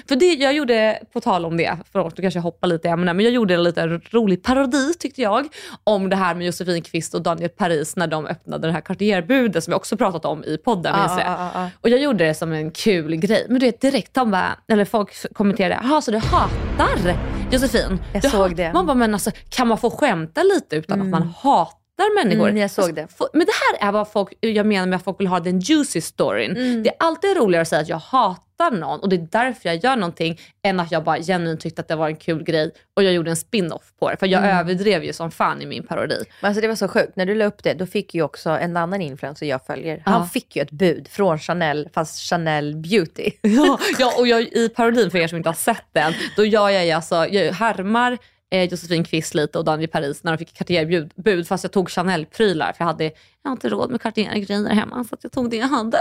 för 0.08 0.16
det 0.16 0.34
jag 0.34 0.54
gjorde, 0.54 0.98
på 1.12 1.20
tal 1.20 1.44
om 1.44 1.56
det, 1.56 1.76
förlåt 1.92 2.18
nu 2.18 2.22
kanske 2.22 2.38
jag 2.38 2.42
hoppar 2.42 2.68
lite 2.68 2.88
i 2.88 2.96
men 2.96 3.20
jag 3.20 3.32
gjorde 3.32 3.54
en 3.54 3.62
liten 3.62 4.00
rolig 4.10 4.42
parodi 4.42 4.94
tyckte 4.98 5.22
jag 5.22 5.48
om 5.84 6.10
det 6.10 6.16
här 6.16 6.34
med 6.34 6.46
Josefin 6.46 6.82
Kvist 6.82 7.14
och 7.14 7.22
Daniel 7.22 7.50
Paris 7.50 7.96
när 7.96 8.06
de 8.06 8.26
öppnade 8.26 8.66
det 8.68 8.72
här 8.72 8.80
Cartier-budet 8.80 9.64
som 9.64 9.70
vi 9.70 9.76
också 9.76 9.96
pratat 9.96 10.24
om 10.24 10.44
i 10.44 10.58
podden. 10.58 10.96
Minns 11.00 11.12
jag. 11.18 11.26
ja, 11.26 11.36
ja, 11.38 11.50
ja. 11.54 11.70
Och 11.80 11.88
jag 11.88 12.00
gjorde 12.00 12.24
det 12.26 12.34
som 12.34 12.52
en 12.52 12.70
kul 12.70 13.16
grej. 13.16 13.46
Men 13.48 13.58
du 13.60 13.66
vet 13.66 13.80
direkt, 13.80 14.14
de 14.14 14.30
bara, 14.30 14.58
eller 14.68 14.84
folk 14.84 15.34
kommenterade, 15.34 15.80
jaha 15.82 16.00
så 16.00 16.10
du 16.10 16.18
hatar 16.18 17.16
Josefin? 17.52 17.98
Jag 18.12 18.22
du 18.22 18.28
såg 18.28 18.56
det. 18.56 18.72
Man 18.72 18.86
bara, 18.86 18.94
men 18.94 19.14
alltså 19.14 19.30
kan 19.48 19.68
man 19.68 19.78
få 19.78 19.90
skämta 19.90 20.42
lite 20.42 20.76
utan 20.76 21.00
att 21.00 21.06
man 21.06 21.22
hatar 21.22 22.24
människor? 22.24 22.48
Mm, 22.48 22.60
jag 22.60 22.70
såg 22.70 22.84
Alltså, 22.84 23.24
det. 23.24 23.38
Men 23.38 23.46
det 23.46 23.52
här 23.52 23.88
är 23.88 23.92
vad 23.92 24.08
folk, 24.12 24.32
jag 24.40 24.66
menar 24.66 24.86
med 24.86 24.96
att 24.96 25.04
folk 25.04 25.20
vill 25.20 25.26
ha 25.26 25.40
den 25.40 25.60
juicy 25.60 26.00
storyn. 26.00 26.56
Mm. 26.56 26.82
Det 26.82 26.88
är 26.88 26.96
alltid 26.98 27.36
roligare 27.36 27.62
att 27.62 27.68
säga 27.68 27.82
att 27.82 27.88
jag 27.88 27.98
hatar 27.98 28.45
någon 28.58 29.00
och 29.00 29.08
det 29.08 29.16
är 29.16 29.28
därför 29.30 29.68
jag 29.68 29.84
gör 29.84 29.96
någonting 29.96 30.40
än 30.62 30.80
att 30.80 30.92
jag 30.92 31.04
bara 31.04 31.18
genuint 31.18 31.60
tyckte 31.60 31.80
att 31.82 31.88
det 31.88 31.96
var 31.96 32.06
en 32.08 32.16
kul 32.16 32.42
grej 32.44 32.70
och 32.94 33.02
jag 33.02 33.12
gjorde 33.12 33.30
en 33.30 33.36
spin-off 33.36 33.92
på 34.00 34.10
det. 34.10 34.16
För 34.16 34.26
jag 34.26 34.44
Mm. 34.44 34.58
överdrev 34.58 35.04
ju 35.04 35.12
som 35.12 35.30
fan 35.30 35.62
i 35.62 35.66
min 35.66 35.86
parodi. 35.86 36.24
Men 36.40 36.48
alltså 36.48 36.60
det 36.60 36.68
var 36.68 36.74
så 36.74 36.88
sjukt, 36.88 37.16
när 37.16 37.26
du 37.26 37.34
la 37.34 37.44
upp 37.44 37.62
det, 37.62 37.74
då 37.74 37.86
fick 37.86 38.14
ju 38.14 38.22
också 38.22 38.50
en 38.50 38.76
annan 38.76 39.02
influencer 39.02 39.46
jag 39.46 39.66
följer, 39.66 40.02
han 40.04 40.20
Ja. 40.20 40.26
fick 40.28 40.56
ju 40.56 40.62
ett 40.62 40.70
bud 40.70 41.08
från 41.08 41.38
Chanel, 41.38 41.88
fast 41.94 42.20
Chanel 42.20 42.76
Beauty. 42.76 43.30
Ja, 43.42 43.78
ja 43.98 44.12
och 44.18 44.28
jag, 44.28 44.40
i 44.42 44.68
parodin 44.68 45.10
för 45.10 45.18
er 45.18 45.28
som 45.28 45.36
inte 45.36 45.48
har 45.48 45.54
sett 45.54 45.84
den, 45.92 46.12
då 46.36 46.44
gör 46.44 46.68
jag 46.70 46.86
ju 46.86 46.92
alltså, 46.92 47.26
jag 47.26 47.52
härmar 47.52 48.18
eh, 48.50 48.64
Josefin 48.70 49.04
Kvist 49.04 49.34
lite 49.34 49.58
och 49.58 49.64
Daniel 49.64 49.90
Paris 49.90 50.24
när 50.24 50.32
de 50.32 50.38
fick 50.38 50.54
Cartier-bud 50.54 51.12
bud, 51.16 51.48
fast 51.48 51.64
jag 51.64 51.72
tog 51.72 51.90
Chanel-prylar 51.90 52.72
för 52.72 52.84
jag 52.84 52.86
hade 52.86 53.04
jag 53.04 53.50
har 53.50 53.56
inte 53.56 53.68
råd 53.68 53.90
med 53.90 54.00
Cartier-grejer 54.00 54.68
hemma 54.68 55.04
så 55.04 55.16
jag 55.22 55.32
tog 55.32 55.50
det 55.50 55.56
jag 55.56 55.66
hade. 55.66 55.98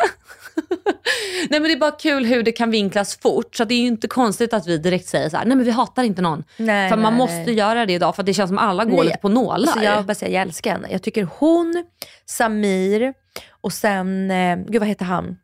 nej 1.49 1.59
men 1.59 1.63
det 1.63 1.71
är 1.71 1.79
bara 1.79 1.91
kul 1.91 2.25
hur 2.25 2.43
det 2.43 2.51
kan 2.51 2.71
vinklas 2.71 3.17
fort 3.17 3.55
så 3.55 3.65
det 3.65 3.73
är 3.73 3.79
ju 3.79 3.87
inte 3.87 4.07
konstigt 4.07 4.53
att 4.53 4.67
vi 4.67 4.77
direkt 4.77 5.07
säger 5.07 5.29
så 5.29 5.37
här, 5.37 5.45
nej 5.45 5.57
men 5.57 5.65
vi 5.65 5.71
hatar 5.71 6.03
inte 6.03 6.21
någon. 6.21 6.43
Nej, 6.57 6.89
för 6.89 6.97
man 6.97 7.13
nej, 7.13 7.17
måste 7.17 7.45
nej. 7.45 7.53
göra 7.53 7.85
det 7.85 7.93
idag 7.93 8.15
för 8.15 8.23
det 8.23 8.33
känns 8.33 8.49
som 8.49 8.57
alla 8.57 8.85
går 8.85 9.03
lite 9.03 9.17
på 9.17 9.29
nålar. 9.29 9.67
Alltså 9.67 9.83
jag 9.83 10.05
bara 10.05 10.15
säga, 10.15 10.31
jag 10.31 10.41
älskar 10.41 10.71
henne. 10.71 10.87
Jag 10.91 11.01
tycker 11.01 11.27
hon, 11.39 11.85
Samir 12.25 13.13
och 13.61 13.73
sen, 13.73 14.31
eh, 14.31 14.57
gud 14.57 14.79
vad 14.79 14.87
heter 14.87 15.05
han? 15.05 15.37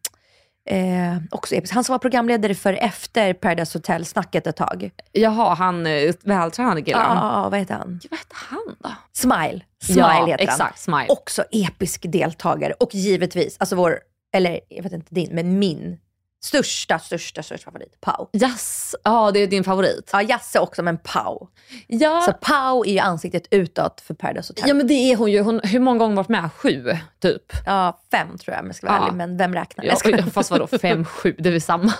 Eh, 0.70 1.18
också 1.32 1.56
episk. 1.56 1.74
Han 1.74 1.84
som 1.84 1.94
var 1.94 2.00
programledare 2.00 2.56
för 2.56 2.74
efter 2.74 3.34
Paradise 3.34 3.78
Hotel-snacket 3.78 4.48
ett 4.48 4.56
tag. 4.56 4.92
Jaha, 5.12 5.54
han 5.54 5.86
eh, 5.86 6.14
vältränade 6.24 6.82
killen. 6.82 7.02
Ja, 7.02 7.48
vad 7.52 7.60
heter 7.60 7.74
han? 7.76 8.00
Vad 8.10 8.20
hette 8.20 8.36
han 8.36 8.76
då? 8.80 8.90
Smile. 9.14 9.62
Smile 9.84 10.00
Ja, 10.02 10.26
heter 10.26 10.46
han. 10.48 10.54
exakt, 10.56 10.80
Smile. 10.80 11.06
Också 11.10 11.44
episk 11.52 12.06
deltagare. 12.12 12.74
Och 12.80 12.96
givetvis, 12.96 13.56
alltså 13.60 13.76
vår, 13.76 14.00
eller 14.36 14.60
jag 14.70 14.84
vet 14.84 14.94
inte 14.94 15.16
din, 15.16 15.36
men 15.36 15.60
min 15.60 15.98
största, 16.44 17.00
största, 17.00 17.44
största 17.44 17.66
favorit, 17.72 18.02
Pau. 18.02 18.28
Yes. 18.34 18.96
Ja, 19.04 19.32
det 19.32 19.40
är 19.40 19.48
din 19.48 19.64
favorit. 19.64 20.10
Ja, 20.14 20.22
Jasse 20.22 20.60
också, 20.60 20.84
men 20.84 20.98
Pau. 20.98 21.48
Ja. 21.88 22.22
Så 22.26 22.34
Pau 22.34 22.86
är 22.86 22.92
ju 22.92 23.00
ansiktet 23.00 23.44
utåt 23.52 24.02
för 24.02 24.14
Paradise 24.14 24.50
Hotel. 24.54 24.66
Ja 24.68 24.74
men 24.74 24.88
det 24.88 24.94
är 24.94 25.16
hon 25.16 25.32
ju. 25.32 25.42
Hon, 25.42 25.60
hur 25.64 25.80
många 25.80 25.98
gånger 26.00 26.16
har 26.16 26.24
varit 26.24 26.30
med? 26.30 26.50
Sju, 26.54 26.98
typ. 27.22 27.54
Ja, 27.66 28.00
fem 28.12 28.38
tror 28.38 28.54
jag 28.56 28.62
om 28.62 28.68
jag 28.68 28.76
ska 28.76 28.88
vara 28.88 28.98
Ja. 28.98 29.04
ärlig. 29.06 29.18
Men 29.18 29.38
vem 29.38 29.54
räknar? 29.54 29.86
Ja, 29.86 29.90
Jag 29.92 29.98
ska... 30.00 30.24
fast 30.32 30.52
vadå, 30.52 30.68
fem, 30.68 31.06
sju, 31.06 31.36
det 31.38 31.50
är 31.50 31.52
väl 31.54 31.62
samma. 31.62 31.94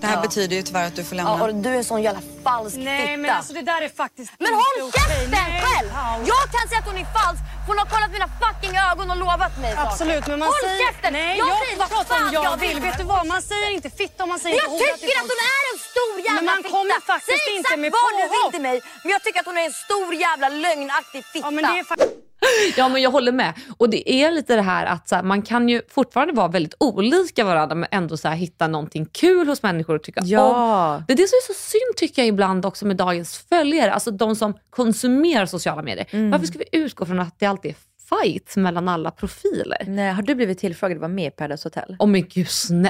Det 0.00 0.06
här 0.06 0.20
betyder 0.22 0.56
ju 0.56 0.62
tyvärr 0.62 0.86
att 0.86 0.96
du 0.96 1.04
får 1.04 1.16
lämna. 1.16 1.46
du 1.52 1.68
är 1.68 1.74
en 1.74 1.84
sån 1.84 2.02
jävla 2.02 2.22
falsk 2.44 2.76
Nej 2.76 3.16
men 3.16 3.30
alltså 3.30 3.52
det 3.52 3.62
där 3.72 3.80
är 3.82 3.88
faktiskt 3.88 4.32
Men 4.38 4.52
håll 4.54 4.78
käften 4.92 5.30
själv! 5.64 5.88
Jag 6.32 6.44
kan 6.54 6.62
säga 6.68 6.78
att 6.82 6.88
hon 6.90 6.98
är 7.04 7.08
falsk, 7.18 7.40
för 7.62 7.66
hon 7.72 7.78
har 7.82 7.86
kollat 7.94 8.10
mina 8.16 8.28
fucking 8.42 8.74
ögon 8.90 9.06
och 9.12 9.16
lovat 9.24 9.54
mig 9.62 9.72
saker. 9.74 9.86
Absolut, 9.88 10.26
men 10.30 10.38
man 10.38 10.48
Håll 10.48 10.64
säger... 10.64 10.86
käften! 10.86 11.12
Nej, 11.12 11.38
jag, 11.38 11.48
jag, 11.48 11.58
säger 11.64 11.76
vad 11.82 11.88
om 11.98 12.04
fan 12.04 12.32
jag 12.32 12.44
jag 12.44 12.56
vill. 12.64 12.80
Vet 12.80 12.98
du 12.98 13.04
vad, 13.14 13.26
man 13.34 13.42
säger 13.42 13.70
inte 13.78 13.90
fitta 14.00 14.18
och 14.24 14.28
man 14.34 14.38
säger 14.44 14.56
Men 14.56 14.78
jag 14.78 14.98
tycker 15.00 15.14
att 15.20 15.26
folk. 15.28 15.32
hon 15.34 15.40
är 15.58 15.62
en 15.72 15.78
stor 15.90 16.14
jävla 16.26 16.38
Men 16.40 16.44
man 16.52 16.56
fitta! 16.62 16.68
kommer 16.76 16.96
faktiskt 17.12 17.42
Säg 17.46 17.56
inte 17.56 17.68
exakt 17.68 17.80
med 17.84 17.90
vad 17.98 18.10
du 18.18 18.22
vill 18.22 18.40
påhopp. 18.40 18.52
till 18.56 18.64
mig, 18.70 18.76
men 19.02 19.10
jag 19.14 19.20
tycker 19.24 19.38
att 19.42 19.48
hon 19.50 19.58
är 19.62 19.66
en 19.70 19.76
stor 19.86 20.10
jävla 20.26 20.48
lögnaktig 20.66 21.20
fitta. 21.32 21.46
Ja 21.46 21.50
men 21.56 21.62
det 21.68 21.74
är. 21.80 22.29
Ja 22.76 22.88
men 22.88 23.02
jag 23.02 23.10
håller 23.10 23.32
med. 23.32 23.52
Och 23.78 23.90
det 23.90 24.10
är 24.12 24.30
lite 24.30 24.56
det 24.56 24.62
här 24.62 24.86
att 24.86 25.10
här, 25.10 25.22
man 25.22 25.42
kan 25.42 25.68
ju 25.68 25.82
fortfarande 25.88 26.34
vara 26.34 26.48
väldigt 26.48 26.74
olika 26.80 27.44
varandra 27.44 27.74
men 27.74 27.88
ändå 27.92 28.16
så 28.16 28.28
här, 28.28 28.36
hitta 28.36 28.68
någonting 28.68 29.06
kul 29.06 29.48
hos 29.48 29.62
människor 29.62 29.94
och 29.96 30.02
tycka 30.02 30.20
Ja. 30.24 30.94
om. 30.96 31.04
Det 31.08 31.12
är 31.12 31.16
det 31.16 31.28
som 31.28 31.36
är 31.36 31.54
så 31.54 31.60
synd 31.70 31.96
tycker 31.96 32.22
jag 32.22 32.26
ibland 32.28 32.66
också 32.66 32.86
med 32.86 32.96
dagens 32.96 33.38
följare, 33.48 33.92
alltså 33.92 34.10
de 34.10 34.36
som 34.36 34.54
konsumerar 34.70 35.46
sociala 35.46 35.82
medier. 35.82 36.06
Mm. 36.10 36.30
Varför 36.30 36.46
ska 36.46 36.58
vi 36.58 36.78
utgå 36.78 37.06
från 37.06 37.20
att 37.20 37.38
det 37.38 37.46
alltid 37.46 37.70
är 37.70 37.76
fight 38.22 38.56
mellan 38.56 38.88
alla 38.88 39.10
profiler? 39.10 39.84
Nej, 39.86 40.12
har 40.12 40.22
du 40.22 40.34
blivit 40.34 40.58
tillfrågad 40.58 40.96
att 40.96 41.00
vara 41.00 41.08
med 41.08 41.26
i 41.26 41.30
Paradise 41.30 41.66
Hotel? 41.66 41.96
Åh 41.98 42.06
men 42.08 42.28
gud, 42.28 42.46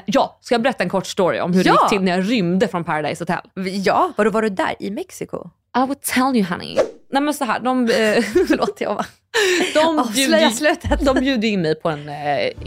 ja, 0.07 0.39
ska 0.41 0.55
jag 0.55 0.63
berätta 0.63 0.83
en 0.85 0.91
kort 0.91 1.07
story 1.07 1.41
om 1.41 1.53
hur 1.53 1.67
Ja. 1.67 1.73
det 1.73 1.79
gick 1.83 1.89
till 1.91 2.01
när 2.03 2.17
jag 2.19 2.31
rymde 2.31 2.69
från 2.69 2.85
Paradise 2.85 3.23
Hotel? 3.23 3.41
Ja, 3.85 4.13
var, 4.17 4.27
var 4.27 4.43
du 4.43 4.49
där 4.49 4.75
i 4.81 4.91
Mexiko? 4.91 5.51
I 5.77 5.81
would 5.81 6.01
tell 6.03 6.37
you 6.37 6.45
honey. 6.45 6.77
Nej 7.13 7.23
men 7.23 7.35
så 7.35 7.45
här, 7.45 7.61
de, 7.61 7.81
eh, 7.83 7.87
förlåt 8.49 8.77
jag 8.81 8.97
bara. 8.97 9.07
De 9.75 10.13
bjuder, 10.13 11.05
de 11.05 11.21
bjuder 11.21 11.49
in 11.49 11.63
mig 11.63 11.75
på 11.75 11.89
en 11.89 12.09
eh, 12.09 12.15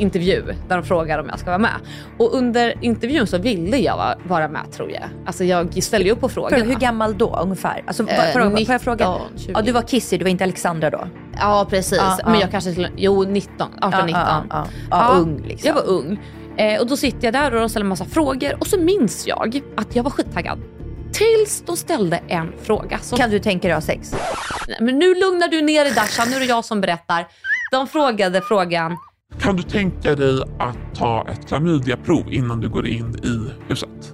intervju 0.02 0.44
där 0.68 0.76
de 0.78 0.84
frågar 0.84 1.20
om 1.20 1.30
jag 1.30 1.39
ska 1.39 1.50
vara 1.50 1.58
med. 1.58 1.72
Och 2.20 2.34
under 2.38 2.74
intervjun 2.82 3.28
så 3.28 3.38
ville 3.38 3.78
jag 3.78 3.98
va- 3.98 4.16
vara 4.28 4.48
med 4.48 4.72
tror 4.72 4.91
jag. 4.91 5.04
Alltså 5.26 5.44
jag 5.44 5.84
ställde 5.84 6.06
ju 6.08 6.12
upp 6.14 6.20
på. 6.22 6.30
För, 6.30 6.66
hur 6.66 6.76
gammal 6.76 7.18
då 7.18 7.39
ungefär? 7.44 7.84
Alltså, 7.88 8.08
Eh, 8.08 8.28
eh, 8.28 8.32
får, 8.34 8.41
jag- 8.41 8.66
får 8.66 8.74
jag 8.74 8.82
fråga? 8.82 9.10
19, 9.12 9.39
20. 9.39 9.52
Ja, 9.56 9.62
du 9.62 9.72
var 9.72 9.82
Kissy, 9.82 10.18
du 10.18 10.24
var 10.24 10.30
inte 10.32 10.44
Alexandra 10.44 10.89
då? 10.89 11.08
Ja 11.39 11.68
precis, 11.70 11.98
Ja, 11.98 12.18
men 12.26 12.34
ja. 12.34 12.41
jag 12.41 12.52
kanske 12.52 12.72
skulle, 12.72 12.89
jo 12.98 13.24
19, 13.24 13.68
18, 13.82 13.91
Ja, 14.00 14.06
19. 14.06 14.22
ja, 14.22 14.44
ja. 14.50 14.66
Ja, 14.91 15.14
ung 15.18 15.44
liksom. 15.48 15.68
Jag 15.68 15.74
var 15.76 15.88
ung. 15.88 16.20
Eh, 16.58 16.80
och 16.82 16.88
då 16.88 16.98
sitter 16.98 17.26
jag 17.28 17.34
där 17.34 17.54
och 17.54 17.60
de 17.60 17.70
ställer 17.70 17.86
massa 17.86 18.06
frågor 18.06 18.56
och 18.60 18.68
så 18.68 18.80
minns 18.80 19.28
jag 19.28 19.62
att 19.78 19.96
jag 19.96 20.04
var 20.04 20.12
skittaggad. 20.12 20.60
Tills 21.14 21.64
de 21.66 21.78
ställde 21.78 22.18
en 22.28 22.51
fråga. 22.64 22.99
Som, 22.99 23.18
Kan 23.18 23.30
du 23.30 23.39
tänka 23.39 23.68
dig 23.68 23.78
att 23.78 23.84
ha 23.84 23.88
sex? 23.93 24.16
Nej, 24.68 24.78
men 24.82 24.99
nu 24.99 25.16
lugnar 25.16 25.47
du 25.47 25.61
ner 25.61 25.84
dig 25.84 25.93
Dasha, 25.93 26.26
nu 26.26 26.36
är 26.36 26.39
det 26.39 26.45
jag 26.45 26.66
som 26.66 26.82
berättar. 26.82 27.28
De 27.72 27.88
frågade 27.88 28.41
frågan, 28.41 28.97
Kan 29.39 29.55
du 29.55 29.64
tänka 29.64 30.16
dig 30.16 30.41
att 30.59 30.95
ta 30.95 31.28
ett 31.32 31.47
klamydiaprov 31.47 32.34
innan 32.34 32.59
du 32.61 32.70
går 32.70 32.88
in 32.88 33.16
i 33.24 33.51
huset? 33.70 34.14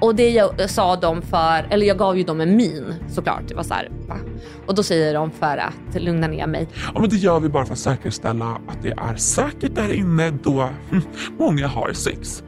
och 0.00 0.14
det 0.14 0.30
jag 0.30 0.70
sa 0.70 0.96
de 0.96 1.22
för, 1.22 1.66
eller 1.70 1.86
jag 1.86 1.98
gav 1.98 2.16
ju 2.18 2.24
dem 2.24 2.40
en 2.40 2.56
min 2.56 2.94
såklart. 3.08 3.42
Det 3.48 3.54
var 3.54 3.62
så 3.62 3.74
här, 3.74 3.90
va? 4.08 4.16
Och 4.66 4.74
då 4.74 4.82
säger 4.82 5.14
de 5.14 5.30
för 5.30 5.56
att 5.56 6.02
lugna 6.02 6.26
ner 6.26 6.46
mig. 6.46 6.68
Ja, 6.94 7.00
men 7.00 7.08
det 7.10 7.16
gör 7.16 7.40
vi 7.40 7.48
bara 7.48 7.64
för 7.66 7.72
att 7.72 7.78
säkerställa 7.78 8.44
att 8.68 8.82
det 8.82 8.90
är 8.90 9.16
säkert 9.16 9.74
där 9.74 9.92
inne 9.92 10.30
då 10.30 10.68
många 11.38 11.66
har 11.66 11.92
sex. 11.92 12.42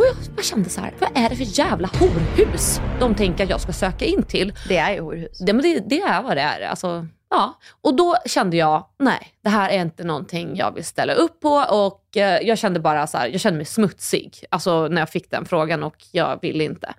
Och 0.00 0.06
jag 0.06 0.34
bara 0.34 0.42
kände 0.42 0.70
så 0.70 0.80
här, 0.80 0.94
vad 0.98 1.10
är 1.14 1.28
det 1.28 1.36
för 1.36 1.58
jävla 1.58 1.88
horhus 1.88 2.80
de 3.00 3.14
tänker 3.14 3.44
att 3.44 3.50
jag 3.50 3.60
ska 3.60 3.72
söka 3.72 4.04
in 4.04 4.22
till? 4.22 4.52
Det 4.68 4.76
är 4.76 4.92
ju 4.92 5.00
horhus. 5.00 5.38
Det, 5.38 5.52
men 5.52 5.62
det, 5.62 5.88
det 5.88 6.00
är 6.00 6.22
vad 6.22 6.36
det 6.36 6.40
är. 6.40 6.60
Alltså, 6.60 7.06
ja. 7.30 7.58
Och 7.80 7.94
då 7.94 8.16
kände 8.26 8.56
jag, 8.56 8.86
nej, 8.98 9.28
det 9.44 9.48
här 9.48 9.70
är 9.70 9.80
inte 9.80 10.04
någonting 10.04 10.56
jag 10.56 10.74
vill 10.74 10.84
ställa 10.84 11.12
upp 11.12 11.40
på. 11.40 11.54
Och 11.70 12.16
eh, 12.16 12.40
jag 12.42 12.58
kände 12.58 12.80
bara 12.80 13.06
så 13.06 13.18
här, 13.18 13.28
jag 13.28 13.40
kände 13.40 13.56
mig 13.56 13.66
smutsig. 13.66 14.44
Alltså 14.50 14.88
när 14.88 15.00
jag 15.00 15.10
fick 15.10 15.30
den 15.30 15.44
frågan 15.44 15.82
och 15.82 15.96
jag 16.12 16.38
ville 16.42 16.64
inte. 16.64 16.94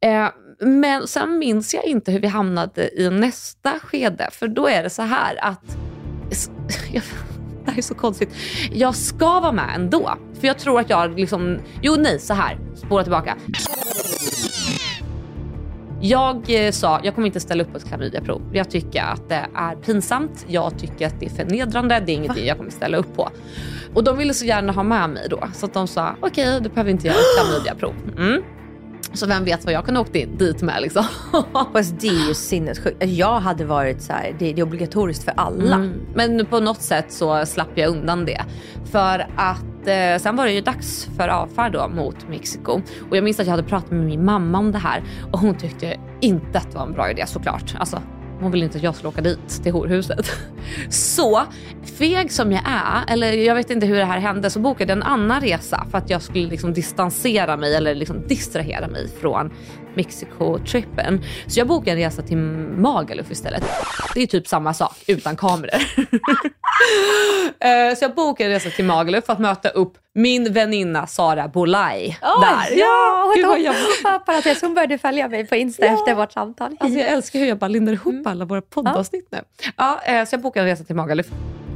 Eh, 0.00 0.28
men 0.60 1.06
sen 1.06 1.38
minns 1.38 1.74
jag 1.74 1.84
inte 1.84 2.12
hur 2.12 2.20
vi 2.20 2.28
hamnade 2.28 3.00
i 3.00 3.10
nästa 3.10 3.78
skede. 3.82 4.28
För 4.32 4.48
då 4.48 4.68
är 4.68 4.82
det 4.82 4.90
så 4.90 5.02
här 5.02 5.44
att, 5.44 5.76
jag, 6.92 7.02
det 7.68 7.72
här 7.72 7.78
är 7.78 7.82
så 7.82 7.94
konstigt. 7.94 8.34
Jag 8.72 8.94
ska 8.94 9.40
vara 9.40 9.52
med 9.52 9.70
ändå. 9.74 10.14
För 10.40 10.46
jag 10.46 10.58
tror 10.58 10.80
att 10.80 10.90
jag 10.90 11.18
liksom, 11.18 11.58
jo 11.82 11.96
nej 11.98 12.18
så 12.18 12.34
här, 12.34 12.58
spåra 12.74 13.02
tillbaka. 13.02 13.36
Jag 16.00 16.66
eh, 16.66 16.70
sa, 16.72 17.00
jag 17.02 17.14
kommer 17.14 17.26
inte 17.26 17.40
ställa 17.40 17.62
upp 17.62 17.70
på 17.70 17.76
ett 17.76 17.88
klamydiaprov. 17.88 18.42
Jag 18.52 18.70
tycker 18.70 19.02
att 19.02 19.28
det 19.28 19.46
är 19.54 19.74
pinsamt. 19.74 20.44
Jag 20.48 20.78
tycker 20.78 21.06
att 21.06 21.20
det 21.20 21.26
är 21.26 21.30
förnedrande. 21.30 22.02
Det 22.06 22.12
är 22.12 22.14
ingenting 22.14 22.46
jag 22.46 22.56
kommer 22.56 22.70
ställa 22.70 22.96
upp 22.96 23.16
på. 23.16 23.30
Och 23.94 24.04
de 24.04 24.18
ville 24.18 24.34
så 24.34 24.44
gärna 24.44 24.72
ha 24.72 24.82
med 24.82 25.10
mig 25.10 25.26
då. 25.30 25.48
Så 25.54 25.66
att 25.66 25.74
de 25.74 25.88
sa, 25.88 26.14
okej 26.20 26.60
du 26.60 26.68
behöver 26.68 26.90
inte 26.90 27.06
göra 27.06 27.16
ett 27.16 27.44
klamydiaprov. 27.44 27.94
Mm. 28.18 28.42
Så 29.12 29.26
vem 29.26 29.44
vet 29.44 29.64
vad 29.64 29.74
jag 29.74 29.86
kan 29.86 29.96
åka 29.96 30.18
in, 30.18 30.36
dit 30.36 30.62
med 30.62 30.82
liksom. 30.82 31.04
Fast 31.72 32.00
det 32.00 32.08
är 32.08 32.28
ju 32.28 32.34
sinnessjukt. 32.34 33.04
Jag 33.04 33.40
hade 33.40 33.64
varit 33.64 34.02
så 34.02 34.12
här, 34.12 34.36
det, 34.38 34.52
det 34.52 34.60
är 34.60 34.64
obligatoriskt 34.64 35.24
för 35.24 35.32
alla. 35.36 35.76
Mm. 35.76 36.00
Men 36.14 36.46
på 36.46 36.60
något 36.60 36.82
sätt 36.82 37.12
så 37.12 37.46
slapp 37.46 37.70
jag 37.74 37.90
undan 37.90 38.24
det. 38.24 38.40
För 38.84 39.26
att 39.36 39.86
eh, 39.86 40.22
sen 40.22 40.36
var 40.36 40.44
det 40.44 40.52
ju 40.52 40.60
dags 40.60 41.08
för 41.16 41.28
avfärd 41.28 41.72
då 41.72 41.88
mot 41.88 42.28
Mexiko. 42.28 42.80
Och 43.10 43.16
jag 43.16 43.24
minns 43.24 43.40
att 43.40 43.46
jag 43.46 43.50
hade 43.50 43.68
pratat 43.68 43.90
med 43.90 44.06
min 44.06 44.24
mamma 44.24 44.58
om 44.58 44.72
det 44.72 44.78
här 44.78 45.02
och 45.32 45.38
hon 45.38 45.54
tyckte 45.54 45.96
inte 46.20 46.58
att 46.58 46.70
det 46.70 46.78
var 46.78 46.86
en 46.86 46.92
bra 46.92 47.10
idé 47.10 47.26
såklart. 47.26 47.74
Alltså, 47.78 48.02
hon 48.40 48.50
ville 48.50 48.64
inte 48.64 48.78
att 48.78 48.84
jag 48.84 48.94
skulle 48.94 49.08
åka 49.08 49.20
dit 49.20 49.62
till 49.62 49.72
horhuset. 49.72 50.30
Så 50.90 51.42
feg 51.98 52.32
som 52.32 52.52
jag 52.52 52.62
är, 52.66 53.12
eller 53.12 53.32
jag 53.32 53.54
vet 53.54 53.70
inte 53.70 53.86
hur 53.86 53.96
det 53.96 54.04
här 54.04 54.18
hände, 54.18 54.50
så 54.50 54.60
bokade 54.60 54.92
jag 54.92 54.96
en 54.96 55.02
annan 55.02 55.40
resa 55.40 55.86
för 55.90 55.98
att 55.98 56.10
jag 56.10 56.22
skulle 56.22 56.46
liksom 56.46 56.72
distansera 56.72 57.56
mig 57.56 57.74
eller 57.74 57.94
liksom 57.94 58.26
distrahera 58.26 58.88
mig 58.88 59.08
från 59.20 59.52
Mexiko-trippen. 59.98 61.20
Så 61.46 61.60
jag 61.60 61.66
bokade 61.66 61.90
en 61.90 61.96
resa 61.96 62.22
till 62.22 62.36
Magaluf 62.36 63.30
istället. 63.30 63.64
Det 64.14 64.22
är 64.22 64.26
typ 64.26 64.46
samma 64.48 64.74
sak 64.74 64.96
utan 65.06 65.36
kameror. 65.36 65.70
Eh, 67.60 67.94
så 67.96 68.04
jag 68.04 68.14
bokade 68.14 68.48
en 68.50 68.54
resa 68.54 68.70
till 68.70 68.84
Magaluf 68.84 69.24
för 69.24 69.32
att 69.32 69.38
möta 69.38 69.68
upp 69.68 69.92
min 70.14 70.52
väninna 70.52 71.06
Sara 71.06 71.48
Bolaj 71.48 72.18
där. 72.20 72.78
Ja, 72.78 73.32
Gud, 73.36 73.46
hon, 73.46 73.62
jag, 73.62 73.74
hon 74.60 74.74
började 74.74 74.98
följa 74.98 75.28
mig 75.28 75.46
på 75.46 75.56
Insta 75.56 75.86
efter 75.86 76.14
vårt 76.14 76.32
samtal. 76.32 76.76
alltså 76.80 76.98
jag 76.98 77.08
älskar 77.08 77.38
hur 77.38 77.46
jag 77.46 77.58
bara 77.58 77.68
lindar 77.68 77.92
ihop 77.92 78.14
Mm. 78.14 78.26
alla 78.26 78.44
våra 78.44 78.62
poddavsnitt 78.62 79.28
nu. 79.32 79.38
Ja, 79.76 80.00
eh, 80.04 80.24
så 80.24 80.34
jag 80.34 80.40
bokade 80.42 80.66
en 80.70 80.70
resa 80.76 80.84
till 80.84 80.96
Magaluf. 80.96 81.26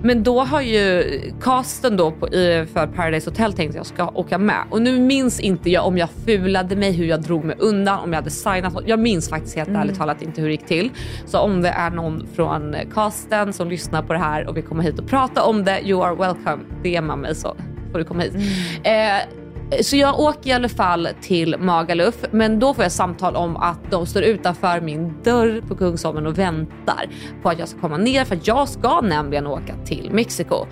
Men 0.05 0.23
då 0.23 0.41
har 0.41 0.61
ju 0.61 1.05
casten 1.43 1.97
då 1.97 2.11
på, 2.11 2.27
för 2.73 2.87
Paradise 2.97 3.31
Hotel 3.31 3.53
tänkt 3.53 3.71
att 3.71 3.77
jag 3.77 3.87
ska 3.87 4.09
åka 4.09 4.39
med. 4.39 4.65
Och 4.71 4.83
nu 4.83 4.99
minns 4.99 5.41
inte 5.41 5.71
jag 5.71 5.87
om 5.87 5.99
jag 5.99 6.09
fulade 6.27 6.77
mig, 6.77 6.93
hur 6.93 7.07
jag 7.07 7.23
drog 7.23 7.45
mig 7.45 7.57
undan, 7.59 7.99
om 8.01 8.13
jag 8.13 8.17
hade 8.17 8.31
signat. 8.31 8.75
Jag 8.87 8.99
minns 8.99 9.29
faktiskt 9.31 9.57
helt 9.57 9.69
Mm. 9.69 9.81
ärligt 9.83 9.99
talat 9.99 10.23
inte 10.23 10.41
hur 10.41 10.49
det 10.49 10.53
gick 10.55 10.67
till. 10.67 10.91
Så 11.27 11.39
om 11.39 11.63
det 11.63 11.69
är 11.69 11.91
någon 11.91 12.27
från 12.35 12.75
casten 12.95 13.53
som 13.53 13.69
lyssnar 13.69 14.03
på 14.03 14.13
det 14.13 14.19
här 14.19 14.47
och 14.49 14.57
vill 14.57 14.65
komma 14.65 14.83
hit 14.83 14.99
och 14.99 15.07
prata 15.09 15.43
om 15.45 15.65
det, 15.65 15.81
you 15.89 16.05
are 16.05 16.15
welcome. 16.15 16.59
DMa 16.85 17.17
mig 17.17 17.35
så 17.35 17.57
får 17.93 17.99
du 17.99 18.05
komma 18.05 18.23
hit. 18.23 18.35
Mm. 18.35 19.19
Eh, 19.19 19.42
så 19.81 19.97
jag 19.97 20.21
åker 20.21 20.51
i 20.51 20.53
alla 20.53 20.69
fall 20.69 21.09
till 21.21 21.57
Magaluf, 21.59 22.15
men 22.31 22.59
då 22.59 22.75
får 22.75 22.85
jag 22.85 22.93
samtal 22.93 23.37
om 23.37 23.57
att 23.57 23.91
de 23.91 24.07
står 24.07 24.23
utanför 24.23 24.81
min 24.81 25.15
dörr 25.25 25.63
på 25.69 25.75
Kungsholmen 25.75 26.27
och 26.27 26.39
väntar 26.39 27.09
på 27.43 27.49
att 27.49 27.59
jag 27.59 27.69
ska 27.69 27.81
komma 27.81 27.97
ner 27.97 28.25
för 28.25 28.37
att 28.37 28.47
jag 28.47 28.69
ska 28.69 29.01
nämligen 29.01 29.47
åka 29.47 29.75
till 29.85 30.11
Mexiko. 30.13 30.67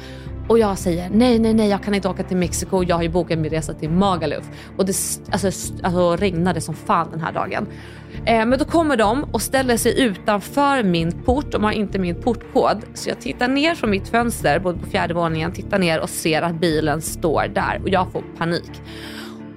Och 0.50 0.58
jag 0.58 0.78
säger 0.78 1.10
nej, 1.10 1.38
nej, 1.38 1.54
nej, 1.54 1.68
jag 1.68 1.82
kan 1.82 1.94
inte 1.94 2.08
åka 2.08 2.22
till 2.22 2.36
Mexiko. 2.36 2.82
Jag 2.84 2.96
har 2.96 3.02
ju 3.02 3.08
bokat 3.08 3.38
min 3.38 3.50
resa 3.50 3.74
till 3.74 3.90
Magaluf. 3.90 4.44
Och 4.76 4.86
det 4.86 4.92
alltså, 5.30 5.46
alltså, 5.82 6.16
regnade 6.16 6.60
som 6.60 6.74
fan 6.74 7.08
den 7.10 7.20
här 7.20 7.32
dagen. 7.32 7.66
Eh, 8.26 8.46
men 8.46 8.58
då 8.58 8.64
kommer 8.64 8.96
de 8.96 9.24
och 9.24 9.42
ställer 9.42 9.76
sig 9.76 10.00
utanför 10.00 10.82
min 10.82 11.12
port. 11.12 11.52
De 11.52 11.64
har 11.64 11.72
inte 11.72 11.98
min 11.98 12.14
portkod. 12.14 12.82
Så 12.94 13.08
jag 13.08 13.20
tittar 13.20 13.48
ner 13.48 13.74
från 13.74 13.90
mitt 13.90 14.08
fönster, 14.08 14.58
både 14.58 14.78
på 14.78 14.86
fjärde 14.86 15.14
våningen, 15.14 15.52
tittar 15.52 15.78
ner 15.78 16.00
och 16.00 16.10
ser 16.10 16.42
att 16.42 16.60
bilen 16.60 17.02
står 17.02 17.48
där 17.54 17.80
och 17.82 17.88
jag 17.88 18.12
får 18.12 18.22
panik. 18.38 18.70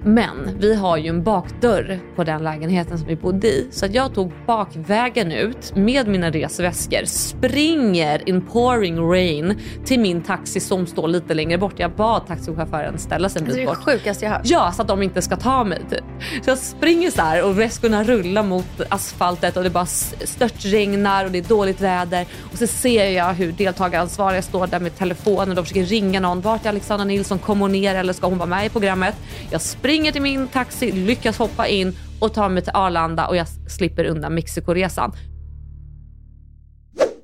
Men 0.04 0.56
vi 0.58 0.74
har 0.74 0.96
ju 0.96 1.08
en 1.08 1.22
bakdörr 1.22 2.00
på 2.16 2.24
den 2.24 2.42
lägenheten 2.42 2.98
som 2.98 3.08
vi 3.08 3.16
bodde 3.16 3.48
i. 3.48 3.68
Så 3.70 3.86
att 3.86 3.94
jag 3.94 4.14
tog 4.14 4.32
bakvägen 4.46 5.32
ut 5.32 5.76
med 5.76 6.08
mina 6.08 6.30
resväskor, 6.30 7.04
springer 7.04 8.28
in 8.28 8.40
pouring 8.40 8.98
rain 8.98 9.58
till 9.84 10.00
min 10.00 10.22
taxi 10.22 10.60
som 10.60 10.86
står 10.86 11.08
lite 11.08 11.34
längre 11.34 11.58
bort. 11.58 11.72
Jag 11.76 11.90
bad 11.90 12.26
taxichauffören 12.26 12.98
ställa 12.98 13.28
sig 13.28 13.42
en 13.42 13.46
Alltså, 13.46 13.56
det 13.56 13.62
bit 13.62 13.68
är 13.68 13.72
det 13.72 13.78
bort. 13.78 13.84
sjukaste 13.84 14.24
jag 14.24 14.32
hört. 14.32 14.40
Ja, 14.44 14.72
så 14.72 14.82
att 14.82 14.88
de 14.88 15.02
inte 15.02 15.22
ska 15.22 15.36
ta 15.36 15.64
mig. 15.64 15.80
Typ. 15.90 16.04
Så 16.44 16.50
jag 16.50 16.58
springer 16.58 17.10
så 17.10 17.22
här 17.22 17.44
och 17.44 17.60
väskorna 17.60 18.04
rullar 18.04 18.42
mot 18.42 18.80
asfaltet 18.88 19.56
och 19.56 19.62
det 19.62 19.70
bara 19.70 19.86
störtregnar 19.86 21.24
och 21.24 21.30
det 21.30 21.38
är 21.38 21.42
dåligt 21.42 21.80
väder. 21.80 22.26
Och 22.52 22.58
så 22.58 22.66
ser 22.66 23.10
jag 23.10 23.34
hur 23.34 23.52
deltagaransvariga 23.52 24.42
står 24.42 24.66
där 24.66 24.80
med 24.80 24.98
telefonen 24.98 25.48
och 25.48 25.54
de 25.54 25.62
försöker 25.62 25.84
ringa 25.84 26.20
någon. 26.20 26.40
Vart 26.40 26.64
är 26.64 26.68
Alexandra 26.68 27.04
Nilsson? 27.04 27.38
Kom 27.38 27.60
hon 27.60 27.72
ner 27.72 27.94
eller 27.94 28.12
ska 28.12 28.26
hon 28.26 28.38
vara 28.38 28.48
med 28.48 28.66
i 28.66 28.68
programmet? 28.68 29.14
Jag 29.50 29.60
springer 29.60 29.93
till 30.02 30.22
min 30.22 30.48
taxi, 30.48 30.92
lyckas 30.92 31.38
hoppa 31.38 31.68
in 31.68 31.96
och 32.20 32.34
tar 32.34 32.48
mig 32.48 32.62
till 32.62 32.72
Arlanda 32.74 33.26
och 33.26 33.36
jag 33.36 33.46
slipper 33.48 34.04
undan 34.04 34.34
Mexikoresan. 34.34 35.12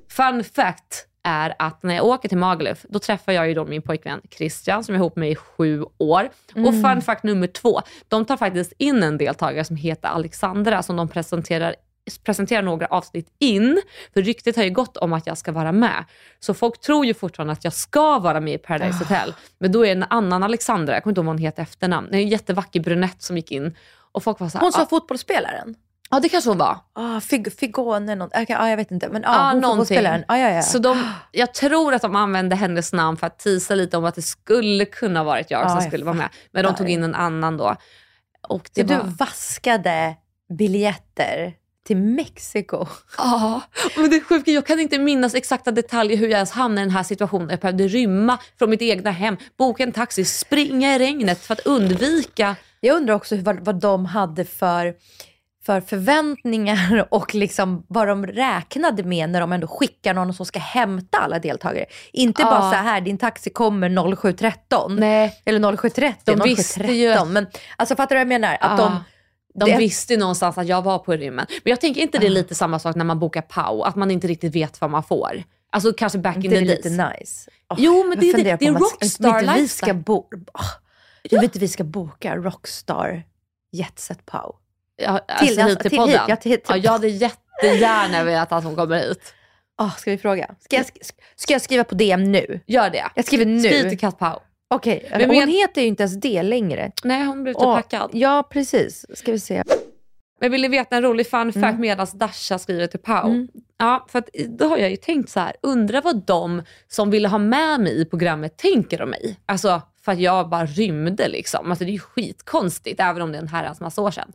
Fun 0.09 0.43
fact 0.43 1.07
är 1.23 1.55
att 1.59 1.83
när 1.83 1.95
jag 1.95 2.05
åker 2.05 2.29
till 2.29 2.37
Magaluf, 2.37 2.85
då 2.89 2.99
träffar 2.99 3.31
jag 3.31 3.47
ju 3.47 3.53
då 3.53 3.65
min 3.65 3.81
pojkvän 3.81 4.21
Christian 4.37 4.83
som 4.83 4.95
jag 4.95 4.99
är 4.99 5.03
ihop 5.03 5.15
med 5.15 5.31
i 5.31 5.35
sju 5.35 5.85
år. 5.97 6.29
Och 6.51 6.57
Mm. 6.57 6.81
fun 6.83 7.01
fact 7.01 7.23
nummer 7.23 7.47
två, 7.47 7.81
de 8.07 8.25
tar 8.25 8.37
faktiskt 8.37 8.73
in 8.77 9.03
en 9.03 9.17
deltagare 9.17 9.63
som 9.63 9.75
heter 9.75 10.09
Alexandra 10.09 10.83
som 10.83 10.95
de 10.95 11.07
presenterar 11.07 11.75
presenterar 12.17 12.61
några 12.61 12.85
avsnitt 12.85 13.27
in, 13.39 13.81
för 14.13 14.21
ryktet 14.21 14.55
har 14.55 14.63
ju 14.63 14.69
gått 14.69 14.97
om 14.97 15.13
att 15.13 15.27
jag 15.27 15.37
ska 15.37 15.51
vara 15.51 15.71
med. 15.71 16.05
Så 16.39 16.53
folk 16.53 16.79
tror 16.79 17.05
ju 17.05 17.13
fortfarande 17.13 17.53
att 17.53 17.63
jag 17.63 17.73
ska 17.73 18.19
vara 18.19 18.39
med 18.39 18.53
i 18.53 18.57
Paradise 18.57 18.97
Ah. 19.01 19.03
Hotel. 19.03 19.33
Men 19.59 19.71
då 19.71 19.85
är 19.85 19.95
det 19.95 20.01
en 20.01 20.05
annan 20.09 20.43
Alexandra, 20.43 20.93
jag 20.93 21.03
kommer 21.03 21.11
inte 21.11 21.19
ihåg 21.19 21.25
vad 21.25 21.35
hon 21.35 21.41
heter 21.41 21.63
efternamn, 21.63 22.13
en 22.13 22.27
jättevacker 22.27 22.79
brunett 22.79 23.21
som 23.21 23.37
gick 23.37 23.51
in. 23.51 23.75
Och 24.11 24.23
folk 24.23 24.39
var 24.39 24.49
så 24.49 24.57
här, 24.57 24.65
Hon 24.65 24.71
som 24.71 24.81
ah, 24.81 24.85
fotbollsspelaren? 24.85 25.75
Ja 26.13 26.19
det 26.19 26.29
kanske 26.29 26.49
hon 26.49 26.57
var. 26.57 26.77
Ah, 26.93 27.19
Fig 27.19 27.53
Figone, 27.59 28.15
någon, 28.15 28.27
okay, 28.27 28.55
ah, 28.59 28.69
jag 28.69 28.77
vet 28.77 28.91
inte. 28.91 29.09
Men 29.09 29.25
ah, 29.25 29.33
Ja, 29.33 29.51
hon 29.53 29.61
någonting. 29.61 30.07
Ah, 30.07 30.37
ja, 30.37 30.49
ja. 30.49 30.61
Så 30.61 30.79
de, 30.79 31.03
jag 31.31 31.53
tror 31.53 31.93
att 31.93 32.01
de 32.01 32.15
använde 32.15 32.55
hennes 32.55 32.93
namn 32.93 33.17
för 33.17 33.27
att 33.27 33.39
tisa 33.39 33.75
lite 33.75 33.97
om 33.97 34.05
att 34.05 34.15
det 34.15 34.21
skulle 34.21 34.85
kunna 34.85 35.23
varit 35.23 35.51
jag 35.51 35.61
Ja, 35.63 35.69
som 35.69 35.77
jag 35.77 35.87
skulle 35.87 36.05
vara 36.05 36.15
med. 36.15 36.29
Men 36.51 36.63
de 36.63 36.75
tog 36.75 36.89
in 36.89 37.03
en 37.03 37.15
annan 37.15 37.57
då. 37.57 37.75
Och 38.47 38.69
Så 38.75 38.81
det 38.83 38.83
var... 38.83 39.03
du 39.03 39.09
vaskade 39.09 40.15
biljetter 40.57 41.53
till 41.87 41.97
Mexiko? 41.97 42.85
Ja, 43.17 43.61
men 43.97 44.09
det 44.09 44.15
är 44.15 44.23
sjukt. 44.23 44.47
Jag 44.47 44.65
kan 44.65 44.79
inte 44.79 44.99
minnas 44.99 45.35
exakta 45.35 45.71
detaljer 45.71 46.17
hur 46.17 46.27
jag 46.27 46.35
ens 46.37 46.51
hamnade 46.51 46.81
i 46.81 46.85
den 46.85 46.95
här 46.95 47.03
situationen. 47.03 47.49
Jag 47.49 47.59
behövde 47.59 47.87
rymma 47.87 48.37
från 48.59 48.69
mitt 48.69 48.81
egna 48.81 49.11
hem, 49.11 49.37
boka 49.57 49.83
en 49.83 49.91
taxi, 49.91 50.25
springa 50.25 50.95
i 50.95 50.99
regnet 50.99 51.39
för 51.45 51.53
att 51.53 51.59
undvika... 51.59 52.55
Jag 52.79 52.95
undrar 52.97 53.13
också 53.15 53.35
vad, 53.35 53.65
vad 53.65 53.75
de 53.79 54.05
hade 54.05 54.45
för, 54.45 54.93
för 55.65 55.81
förväntningar 55.81 57.07
och 57.11 57.35
liksom 57.35 57.85
vad 57.87 58.07
de 58.07 58.25
räknade 58.27 59.03
med 59.03 59.29
när 59.29 59.39
de 59.41 59.51
ändå 59.51 59.67
skickar 59.67 60.13
någon 60.13 60.33
som 60.33 60.45
ska 60.45 60.59
hämta 60.59 61.17
alla 61.17 61.39
deltagare. 61.39 61.85
Inte 62.13 62.41
Ja. 62.41 62.49
bara 62.49 62.71
så 62.71 62.75
här, 62.77 63.01
din 63.01 63.17
taxi 63.17 63.49
kommer 63.49 63.89
07.13 63.89 64.99
Nej. 64.99 65.41
eller 65.45 65.59
07.30, 65.59 66.13
De 66.25 66.31
07.13. 66.35 66.43
visste 66.43 66.83
ju- 66.83 67.25
Men 67.25 67.47
alltså 67.75 67.95
fattar 67.95 68.15
du 68.15 68.19
vad 68.19 68.21
jag 68.33 68.41
menar? 68.41 68.57
Att 68.61 68.79
Ja. 68.79 68.85
de, 68.85 69.03
De 69.53 69.69
det- 69.71 69.77
visste 69.77 70.13
ju 70.13 70.19
någonstans 70.19 70.57
att 70.57 70.67
jag 70.67 70.81
var 70.81 70.99
på 70.99 71.13
rymmen. 71.13 71.45
Men 71.63 71.69
jag 71.71 71.81
tänker 71.81 72.01
inte 72.01 72.17
det 72.17 72.25
är 72.25 72.29
lite 72.29 72.55
samma 72.55 72.79
sak 72.79 72.95
när 72.95 73.05
man 73.05 73.19
bokar 73.19 73.41
POW, 73.41 73.83
att 73.83 73.95
man 73.95 74.11
inte 74.11 74.27
riktigt 74.27 74.55
vet 74.55 74.81
vad 74.81 74.89
man 74.89 75.03
får. 75.03 75.43
Alltså 75.71 75.93
kanske 75.93 76.19
back 76.19 76.35
in 76.35 76.41
det 76.41 76.49
the 76.49 76.55
är 76.57 76.65
days. 76.65 76.85
lite 76.85 76.89
nice. 76.89 77.51
Åh, 77.69 77.77
Jo, 77.79 78.03
men 78.09 78.19
det 78.19 78.29
är- 78.29 78.33
funderar 78.33 78.57
det 78.57 78.65
är 78.65 78.73
rockstar 78.73 79.39
inte 79.39 79.53
vi 79.53 79.67
ska 79.67 79.85
lifestyle. 79.85 79.93
bo, 80.03 80.17
oh, 80.53 80.61
Du 81.29 81.35
vet 81.35 81.43
inte 81.43 81.59
vi 81.59 81.67
ska 81.67 81.83
boka 81.83 82.35
Rockstar 82.35 83.23
Jetset 83.71 84.25
Pow. 84.25 84.55
Ja, 84.97 85.17
Till- 85.17 85.25
alltså 85.27 85.45
hit 85.45 85.59
alltså, 85.59 85.79
till 85.79 85.89
till 85.89 85.99
podden. 85.99 86.13
hit, 86.19 86.21
ja, 86.27 86.35
till- 86.35 86.51
till- 86.51 86.61
ja, 86.69 86.77
jag 86.77 86.91
hade 86.91 87.07
jättegärna 87.07 88.23
velat 88.23 88.51
att 88.51 88.63
hon 88.63 88.75
kommer 88.75 88.99
hit. 88.99 89.33
Oh, 89.81 89.95
ska 89.97 90.11
vi 90.11 90.17
fråga? 90.17 90.55
Ska 90.59 90.75
jag, 90.75 90.85
sk- 90.85 91.11
ska 91.35 91.53
jag 91.53 91.61
skriva 91.61 91.83
på 91.83 91.95
DM 91.95 92.23
nu? 92.31 92.59
Gör 92.67 92.89
det. 92.89 93.03
Jag 93.15 93.25
skriver 93.25 93.45
nu. 93.45 93.59
Skriv 93.69 93.89
till 93.89 93.99
Kat 93.99 94.19
Pau. 94.19 94.39
Okej, 94.73 95.07
Men 95.11 95.21
hon 95.29 95.37
men- 95.39 95.49
heter 95.49 95.81
ju 95.81 95.87
inte 95.87 96.03
ens 96.03 96.15
det 96.21 96.43
längre. 96.43 96.91
Nej, 97.03 97.25
hon 97.25 97.43
blev 97.43 97.55
Åh, 97.57 97.73
hackad. 97.73 98.09
Ja, 98.13 98.43
precis. 98.51 99.05
Ska 99.13 99.31
vi 99.31 99.39
se. 99.39 99.63
Men 100.41 100.51
vill 100.51 100.61
ni 100.61 100.67
veta 100.67 100.95
en 100.95 101.03
rolig 101.03 101.27
fun 101.29 101.53
fact 101.53 101.63
Mm. 101.65 101.81
medan 101.81 102.07
Dasha 102.13 102.59
skriver 102.59 102.87
till 102.87 102.99
Pau? 102.99 103.27
Mm. 103.29 103.47
Ja, 103.77 104.05
för 104.09 104.19
att 104.19 104.29
då 104.49 104.65
har 104.67 104.77
jag 104.77 104.89
ju 104.89 104.95
tänkt 104.95 105.29
så 105.29 105.39
här, 105.39 105.53
undra 105.63 106.01
vad 106.01 106.25
de 106.25 106.63
som 106.87 107.09
ville 107.11 107.27
ha 107.27 107.37
med 107.37 107.79
mig 107.79 108.01
i 108.01 108.05
programmet 108.05 108.57
tänker 108.57 109.01
om 109.01 109.09
mig. 109.09 109.39
Alltså 109.45 109.81
för 110.05 110.11
att 110.11 110.19
jag 110.19 110.49
bara 110.49 110.65
rymde 110.65 111.27
liksom. 111.27 111.69
Alltså 111.69 111.85
det 111.85 111.89
är 111.91 111.93
ju 111.93 111.99
skitkonstigt, 111.99 112.99
även 112.99 113.21
om 113.21 113.31
det 113.31 113.37
är 113.37 113.41
en 113.41 113.47
herrans 113.47 113.79
massa 113.81 114.01
år 114.01 114.11
sedan. 114.11 114.31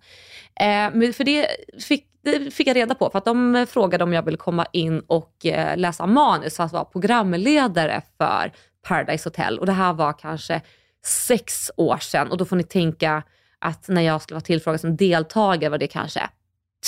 Eh, 0.60 0.66
men 0.98 1.12
för 1.12 1.24
det 1.24 1.46
fick, 1.88 2.04
det 2.24 2.54
fick 2.54 2.66
jag 2.66 2.76
reda 2.76 2.94
på, 2.94 3.10
för 3.10 3.18
att 3.18 3.24
de 3.24 3.66
frågade 3.70 4.04
om 4.04 4.12
jag 4.12 4.22
ville 4.22 4.36
komma 4.36 4.66
in 4.72 5.00
och 5.00 5.46
eh, 5.46 5.76
läsa 5.76 6.06
manus, 6.06 6.60
alltså 6.60 6.74
vara 6.76 6.84
programledare 6.84 8.02
för 8.18 8.52
Paradise 8.86 9.26
Hotel. 9.28 9.58
Och 9.58 9.66
det 9.66 9.72
här 9.72 9.92
var 9.92 10.12
kanske 10.12 10.60
sex 11.04 11.70
år 11.76 11.98
sedan 11.98 12.30
och 12.30 12.36
då 12.36 12.44
får 12.44 12.56
ni 12.56 12.62
tänka 12.62 13.22
att 13.58 13.88
när 13.88 14.02
jag 14.02 14.22
skulle 14.22 14.34
vara 14.34 14.44
tillfrågad 14.44 14.80
som 14.80 14.96
deltagare 14.96 15.70
var 15.70 15.78
det 15.78 15.86
kanske 15.86 16.20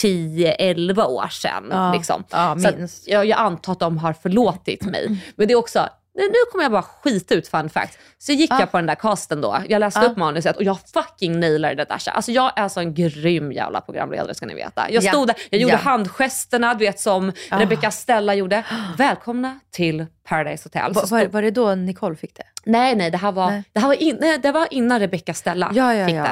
10-11 0.02 1.04
år 1.04 1.28
sedan. 1.28 1.68
Ja, 1.70 1.92
liksom. 1.92 2.24
ja, 2.30 2.56
Så 2.58 2.68
att 2.68 2.78
minst. 2.78 3.08
jag, 3.08 3.26
jag 3.26 3.38
antar 3.38 3.72
att 3.72 3.80
de 3.80 3.98
har 3.98 4.12
förlåtit 4.12 4.84
mig. 4.84 5.22
Men 5.36 5.48
det 5.48 5.52
är 5.54 5.58
också, 5.58 5.88
nu 6.14 6.34
kommer 6.52 6.64
jag 6.64 6.72
bara 6.72 6.82
skita 6.82 7.34
ut 7.34 7.48
fun 7.48 7.70
fact. 7.70 7.98
Så 8.18 8.32
gick 8.32 8.50
Ja. 8.50 8.60
jag 8.60 8.70
på 8.70 8.76
den 8.76 8.86
där 8.86 8.94
casten 8.94 9.40
då, 9.40 9.58
jag 9.68 9.80
läste 9.80 10.00
Ja. 10.00 10.06
upp 10.06 10.16
manuset 10.16 10.56
och 10.56 10.62
jag 10.62 10.78
fucking 10.94 11.40
nailade 11.40 11.74
det 11.74 11.84
Dasha. 11.84 12.10
Alltså 12.10 12.32
jag 12.32 12.52
är 12.56 12.68
så 12.68 12.80
en 12.80 12.94
grym 12.94 13.52
jävla 13.52 13.80
programledare 13.80 14.34
ska 14.34 14.46
ni 14.46 14.54
veta. 14.54 14.90
Jag 14.90 15.02
Ja. 15.04 15.10
stod 15.12 15.26
där, 15.26 15.36
jag 15.50 15.60
gjorde 15.60 15.74
Ja. 15.74 15.78
handgesterna, 15.78 16.74
du 16.74 16.84
vet 16.84 17.00
som 17.00 17.32
Ah. 17.50 17.60
Rebecca 17.60 17.90
Stella 17.90 18.34
gjorde. 18.34 18.64
Välkomna 18.98 19.60
till 19.70 20.06
Paradise 20.28 20.64
Hotel. 20.66 20.94
Så 20.94 21.06
Var, 21.16 21.26
var 21.26 21.42
det 21.42 21.50
då 21.50 21.74
Nicole 21.74 22.16
fick 22.16 22.34
det? 22.36 22.42
Nej, 22.64 22.96
nej, 22.96 23.10
det 23.10 23.18
här 23.18 23.32
var, 23.32 23.50
Nej. 23.50 23.62
Det 23.72 23.80
här 23.80 23.86
var, 23.88 24.02
in, 24.02 24.16
nej, 24.20 24.38
det 24.38 24.52
var 24.52 24.68
innan 24.70 25.00
Rebecca 25.00 25.34
Stella 25.34 25.70
Ja, 25.74 25.94
ja, 25.94 26.06
fick 26.06 26.14
ja. 26.16 26.26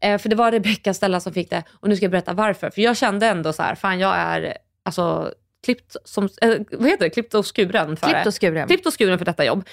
det. 0.00 0.08
Eh, 0.08 0.18
för 0.18 0.28
det 0.28 0.36
var 0.36 0.52
Rebecca 0.52 0.94
Stella 0.94 1.20
som 1.20 1.32
fick 1.32 1.50
det. 1.50 1.62
Och 1.72 1.88
nu 1.88 1.96
ska 1.96 2.04
jag 2.04 2.10
berätta 2.10 2.32
varför. 2.32 2.70
För 2.70 2.80
jag 2.82 2.96
kände 2.96 3.26
ändå 3.26 3.52
så 3.52 3.62
här, 3.62 3.74
fan 3.74 3.98
jag 3.98 4.14
är 4.16 4.56
alltså 4.84 5.32
klippt 5.64 5.96
som, 6.04 6.28
eh, 6.40 6.50
vad 6.70 6.88
heter 6.90 7.04
det, 7.04 7.10
klippt 7.10 7.34
och 7.34 7.56
skuren 7.56 7.96
för 7.96 8.06
Klippt 8.08 8.26
och 8.26 8.40
skuren. 8.42 8.68
Klippt 8.68 8.86
och 8.86 8.98
skuren 9.00 9.18
för 9.18 9.24
detta 9.24 9.44
jobb. 9.44 9.64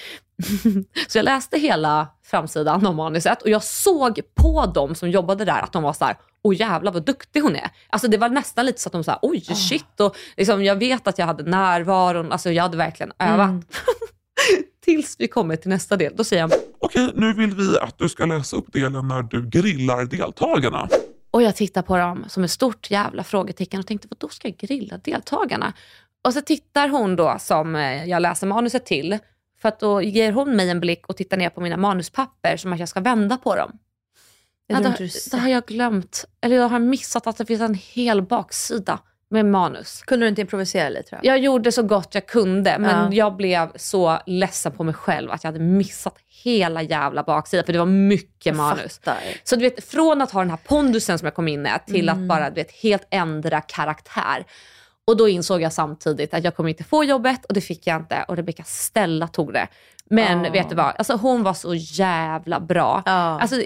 så 1.08 1.18
jag 1.18 1.24
läste 1.26 1.60
hela 1.60 2.08
framsidan 2.24 2.86
av 2.86 2.96
manuset 2.96 3.42
och 3.42 3.50
jag 3.50 3.64
såg 3.64 4.20
på 4.36 4.66
dem 4.66 4.96
som 4.96 5.10
jobbade 5.10 5.46
där 5.46 5.62
att 5.62 5.74
de 5.74 5.84
var 5.84 5.94
så 5.94 6.06
här, 6.06 6.16
åh 6.44 6.56
jävlar 6.56 6.92
vad 6.92 7.06
duktig 7.06 7.40
hon 7.42 7.56
är. 7.56 7.70
Alltså 7.90 8.08
det 8.08 8.18
var 8.18 8.30
nästan 8.30 8.66
lite 8.66 8.82
så 8.82 8.90
att 8.90 8.94
de 8.94 9.04
sa, 9.04 9.20
oj 9.22 9.46
Ah. 9.50 9.56
shit. 9.56 10.00
Och 10.00 10.16
liksom, 10.38 10.64
jag 10.64 10.76
vet 10.76 11.08
att 11.08 11.18
jag 11.18 11.26
hade 11.26 11.44
närvaron, 11.44 12.32
alltså 12.32 12.52
jag 12.52 12.64
hade 12.64 12.78
verkligen 12.78 13.12
övat. 13.20 13.50
Mm. 13.50 13.64
Tills 14.86 15.16
vi 15.20 15.28
kommer 15.28 15.56
till 15.56 15.70
nästa 15.70 15.96
del. 15.98 16.14
Då 16.16 16.24
säger 16.24 16.42
jag, 16.44 16.52
Okej, 16.80 17.12
nu 17.16 17.34
vill 17.34 17.56
vi 17.56 17.80
att 17.80 17.98
du 17.98 18.10
ska 18.10 18.26
läsa 18.26 18.58
upp 18.58 18.74
delen 18.74 19.08
när 19.08 19.22
du 19.24 19.50
grillar 19.50 20.06
deltagarna. 20.06 20.88
Och 21.38 21.44
jag 21.44 21.56
tittar 21.56 21.82
på 21.82 21.98
dem 21.98 22.26
som 22.28 22.44
ett 22.44 22.52
stort 22.52 22.92
jävla 22.92 23.24
frågetecken 23.24 23.80
och 23.80 23.88
tänkte, 23.88 24.08
vad 24.12 24.18
då 24.18 24.30
ska 24.30 24.48
jag 24.48 24.58
grilla 24.58 24.98
deltagarna? 24.98 25.74
Och 26.22 26.34
så 26.34 26.42
tittar 26.42 26.90
hon 26.90 27.16
då 27.16 27.36
som 27.40 27.76
eh, 27.76 28.06
jag 28.06 28.22
läser 28.22 28.48
manuset 28.48 28.86
till, 28.86 29.18
för 29.62 29.70
att 29.70 29.80
då 29.80 30.02
ger 30.02 30.32
hon 30.32 30.56
mig 30.56 30.70
en 30.70 30.80
blick 30.80 31.08
och 31.08 31.18
tittar 31.18 31.38
ner 31.38 31.50
på 31.50 31.62
mina 31.62 31.78
manuspapper 31.78 32.58
som 32.58 32.74
att 32.74 32.80
jag 32.80 32.90
ska 32.90 33.00
vända 33.00 33.38
på 33.38 33.56
dem. 33.56 33.80
Ja, 34.68 34.80
då, 34.80 34.94
då 35.32 35.38
har 35.38 35.50
jag 35.50 35.66
glömt, 35.66 36.26
eller 36.42 36.56
jag 36.56 36.70
har 36.70 36.80
missat 36.80 37.28
att 37.28 37.38
det 37.38 37.46
finns 37.46 37.62
en 37.62 37.74
hel 37.74 38.22
baksida 38.22 39.00
med 39.30 39.46
manus. 39.46 40.02
Kunde 40.02 40.26
du 40.26 40.30
inte 40.30 40.42
improvisera 40.42 40.90
lite 40.90 41.10
tror 41.10 41.22
jag? 41.24 41.38
Gjorde 41.40 41.72
så 41.72 41.84
gott 41.84 42.16
jag 42.16 42.26
kunde, 42.28 42.78
men 42.80 43.12
Ja. 43.12 43.18
jag 43.18 43.36
blev 43.36 43.72
så 43.76 44.20
ledsen 44.26 44.72
på 44.72 44.84
mig 44.84 44.94
själv 44.94 45.32
att 45.32 45.44
jag 45.44 45.52
hade 45.52 45.64
missat 45.64 46.16
hela 46.44 46.82
jävla 46.82 47.24
baksidan, 47.24 47.66
för 47.66 47.74
det 47.74 47.80
var 47.80 47.86
mycket 47.86 48.56
manus. 48.56 49.00
Så 49.44 49.56
du 49.56 49.62
vet, 49.62 49.84
från 49.90 50.22
att 50.22 50.32
ha 50.32 50.40
den 50.42 50.50
här 50.50 50.60
pondusen 50.68 51.20
som 51.20 51.26
jag 51.26 51.36
kom 51.36 51.48
in 51.48 51.62
med 51.62 51.86
till 51.88 52.10
Mm. 52.10 52.24
att 52.24 52.28
bara 52.30 52.50
du 52.50 52.56
vet, 52.56 52.72
helt 52.72 53.08
ändra 53.10 53.62
karaktär. 53.62 54.46
Och 55.08 55.18
då 55.18 55.30
insåg 55.30 55.62
jag 55.62 55.74
samtidigt 55.74 56.34
att 56.34 56.44
jag 56.44 56.56
kommer 56.56 56.70
inte 56.70 56.84
få 56.84 57.04
jobbet 57.04 57.46
och 57.46 57.54
det 57.54 57.62
fick 57.62 57.88
jag 57.88 57.96
inte. 57.98 58.26
Och 58.28 58.36
Rebecca 58.36 58.64
Stella 58.64 59.28
tog 59.28 59.54
det. 59.54 59.68
Men 60.10 60.44
Ja. 60.46 60.52
vet 60.52 60.70
du 60.70 60.76
vad, 60.76 60.94
alltså, 60.98 61.16
hon 61.16 61.44
var 61.44 61.54
så 61.54 61.74
jävla 61.76 62.60
bra. 62.60 63.04
Ja. 63.06 63.12
Alltså, 63.42 63.62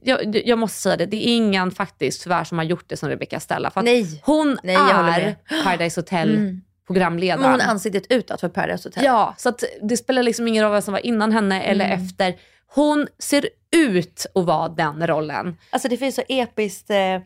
jag, 0.00 0.36
jag 0.46 0.58
måste 0.58 0.78
säga 0.80 0.96
det, 0.96 1.06
det 1.06 1.16
är 1.28 1.36
ingen 1.36 1.70
faktiskt 1.70 2.22
tyvärr 2.22 2.44
som 2.44 2.58
har 2.58 2.64
gjort 2.64 2.84
det 2.88 2.96
som 2.96 3.08
Rebecca 3.08 3.40
Stella. 3.40 3.70
För 3.70 3.80
att 3.80 3.84
Nej. 3.84 4.20
hon 4.24 4.58
Nej, 4.62 4.76
är. 4.76 5.36
Paradise 5.64 6.00
Hotel 6.00 6.34
Mm. 6.34 6.60
programledaren. 6.86 7.50
Hon 7.50 7.60
är 7.60 7.66
ansiktet 7.66 8.04
utåt 8.08 8.40
för 8.40 8.48
Paradise 8.48 8.88
Hotel. 8.88 9.04
Ja, 9.04 9.34
så 9.38 9.52
det 9.82 9.96
spelar 9.96 10.22
liksom 10.22 10.48
ingen 10.48 10.64
roll 10.64 10.72
vem 10.72 10.82
som 10.82 10.92
var 10.92 11.06
innan 11.06 11.32
henne 11.32 11.62
eller 11.62 11.84
Mm. 11.84 12.04
efter. 12.04 12.36
Hon 12.74 13.06
ser 13.18 13.48
ut 13.76 14.26
att 14.34 14.44
vara 14.44 14.68
den 14.68 15.06
rollen. 15.06 15.56
Alltså 15.70 15.88
det 15.88 15.96
finns 15.96 16.14
så 16.14 16.22
episkt 16.28 16.90
eh, 16.90 17.14
eh, 17.14 17.20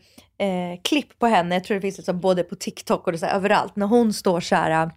klipp 0.83 1.19
på 1.19 1.27
henne, 1.27 1.55
jag 1.55 1.63
tror 1.63 1.75
det 1.75 1.81
finns 1.81 1.97
liksom 1.97 2.19
både 2.19 2.43
på 2.43 2.55
TikTok 2.55 3.07
och 3.07 3.19
så 3.19 3.25
här, 3.25 3.35
överallt, 3.35 3.75
när 3.75 3.85
hon 3.85 4.13
står 4.13 4.39
så 4.39 4.55
här, 4.55 4.91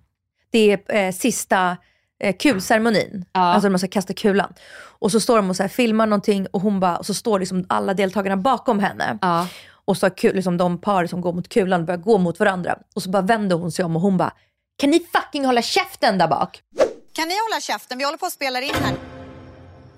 det 0.50 0.72
är 0.72 0.94
eh, 0.96 1.12
sista 1.12 1.76
eh, 2.22 2.36
kulceremonin, 2.36 3.24
alltså 3.32 3.66
när 3.66 3.70
man 3.70 3.78
ska 3.78 3.88
kasta 3.88 4.14
kulan. 4.14 4.54
Och 4.98 5.12
så 5.12 5.20
står 5.20 5.36
de 5.36 5.50
och 5.50 5.56
så 5.56 5.62
här, 5.62 5.68
filmar 5.68 6.06
någonting 6.06 6.46
och, 6.50 6.60
hon 6.60 6.80
bara, 6.80 6.96
och 6.96 7.06
så 7.06 7.14
står 7.14 7.40
liksom 7.40 7.66
alla 7.68 7.94
deltagarna 7.94 8.36
bakom 8.36 8.78
henne. 8.78 9.18
Och 9.84 9.96
så 9.96 10.06
har 10.06 10.10
kul, 10.16 10.34
liksom 10.34 10.56
de 10.56 10.80
par 10.80 11.06
som 11.06 11.20
går 11.20 11.32
mot 11.32 11.48
kulan 11.48 11.84
börjar 11.84 11.98
gå 11.98 12.18
mot 12.18 12.38
varandra. 12.40 12.78
Och 12.94 13.02
så 13.02 13.10
bara 13.10 13.22
vänder 13.22 13.56
hon 13.56 13.72
sig 13.72 13.84
om 13.84 13.96
och 13.96 14.02
hon 14.02 14.16
bara, 14.16 14.32
kan 14.78 14.90
ni 14.90 15.06
fucking 15.12 15.44
hålla 15.44 15.62
käften 15.62 16.18
där 16.18 16.28
bak? 16.28 16.62
Kan 17.12 17.28
ni 17.28 17.34
hålla 17.48 17.60
käften? 17.60 17.98
Vi 17.98 18.04
håller 18.04 18.18
på 18.18 18.26
att 18.26 18.32
spela 18.32 18.60
in 18.60 18.74
här. 18.74 18.94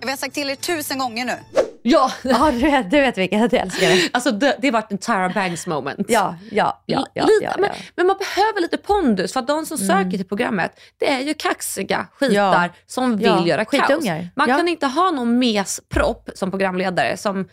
Vi 0.00 0.10
har 0.10 0.16
sagt 0.16 0.34
till 0.34 0.50
er 0.50 0.54
tusen 0.54 0.98
gånger 0.98 1.24
nu. 1.24 1.57
Ja, 1.82 2.12
ja 2.22 2.50
du, 2.52 2.58
vet, 2.58 2.90
du 2.90 3.00
vet 3.00 3.18
vilka 3.18 3.36
jag 3.36 3.54
älskar 3.54 3.88
det. 3.88 4.10
Alltså 4.12 4.30
det, 4.30 4.56
det 4.62 4.70
varit 4.70 4.92
en 4.92 4.98
Tyra 4.98 5.28
Banks 5.34 5.66
moment. 5.66 6.06
Ja, 6.08 6.36
ja, 6.50 6.82
ja. 6.86 7.06
ja, 7.14 7.22
lite, 7.22 7.44
ja, 7.44 7.52
Men, 7.58 7.70
ja. 7.74 7.76
men 7.96 8.06
man 8.06 8.16
behöver 8.18 8.60
lite 8.60 8.76
pondus 8.76 9.32
för 9.32 9.40
att 9.40 9.46
de 9.46 9.66
som 9.66 9.78
Mm. 9.80 9.88
söker 10.04 10.16
till 10.18 10.28
programmet, 10.28 10.80
det 10.98 11.10
är 11.12 11.20
ju 11.20 11.34
kaxiga 11.34 12.06
skitar 12.12 12.72
som 12.86 13.16
vill 13.16 13.46
göra 13.46 13.64
kaos. 13.64 13.82
skitungar. 13.82 14.28
Man 14.36 14.48
Ja. 14.48 14.56
kan 14.56 14.68
inte 14.68 14.86
ha 14.86 15.10
någon 15.10 15.38
mespropp 15.38 16.30
som 16.34 16.50
programledare 16.50 17.16
som 17.16 17.48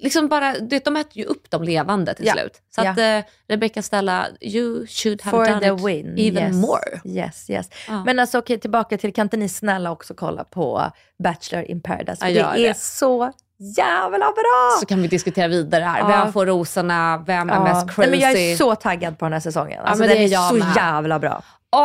liksom 0.00 0.28
bara, 0.28 0.52
du 0.58 0.66
vet, 0.68 0.84
de 0.84 0.96
äter 0.96 1.18
ju 1.18 1.24
upp 1.24 1.50
de 1.50 1.62
levande 1.62 2.14
till 2.14 2.26
Ja. 2.26 2.32
slut. 2.32 2.52
Så 2.74 2.80
Ja. 2.84 2.90
att 2.90 2.98
eh, 2.98 3.30
Rebecca 3.48 3.82
Stella, 3.82 4.26
you 4.40 4.86
should 4.86 5.22
have 5.22 5.36
For 5.46 5.52
done 5.60 5.66
it 5.76 5.84
win. 5.86 6.18
even 6.18 6.42
yes. 6.48 6.56
more. 6.56 7.00
Yes, 7.04 7.50
yes. 7.50 7.68
Ja. 7.88 8.04
Men 8.04 8.18
alltså 8.18 8.38
okej, 8.38 8.58
tillbaka 8.60 8.98
till, 8.98 9.12
kan 9.12 9.26
inte 9.26 9.36
ni 9.36 9.48
snälla 9.48 9.90
också 9.90 10.14
kolla 10.14 10.44
på 10.44 10.90
Bachelor 11.22 11.64
in 11.64 11.80
paradise? 11.82 12.28
Gör 12.28 12.52
det 12.54 12.60
är 12.64 12.68
det. 12.68 12.76
så 12.78 13.32
jävla 13.76 14.18
bra! 14.32 14.76
Så 14.80 14.86
kan 14.86 15.02
vi 15.02 15.08
diskutera 15.08 15.48
vidare 15.48 15.84
här. 15.84 15.98
Ja. 15.98 16.06
Vem 16.06 16.32
får 16.32 16.46
rosorna? 16.46 17.24
Vem 17.26 17.50
är 17.50 17.54
Ja. 17.54 17.64
mest 17.64 17.86
crazy? 17.94 18.00
Nej, 18.00 18.10
men 18.10 18.20
jag 18.20 18.32
är 18.42 18.56
så 18.56 18.74
taggad 18.74 19.18
på 19.18 19.24
den 19.24 19.32
här 19.32 19.40
säsongen. 19.40 19.80
Alltså, 19.84 19.98
men 19.98 20.08
den 20.08 20.18
det 20.18 20.34
är, 20.34 20.38
är 20.44 20.48
så 20.48 20.54
med. 20.54 20.76
jävla 20.76 21.18
bra. 21.18 21.42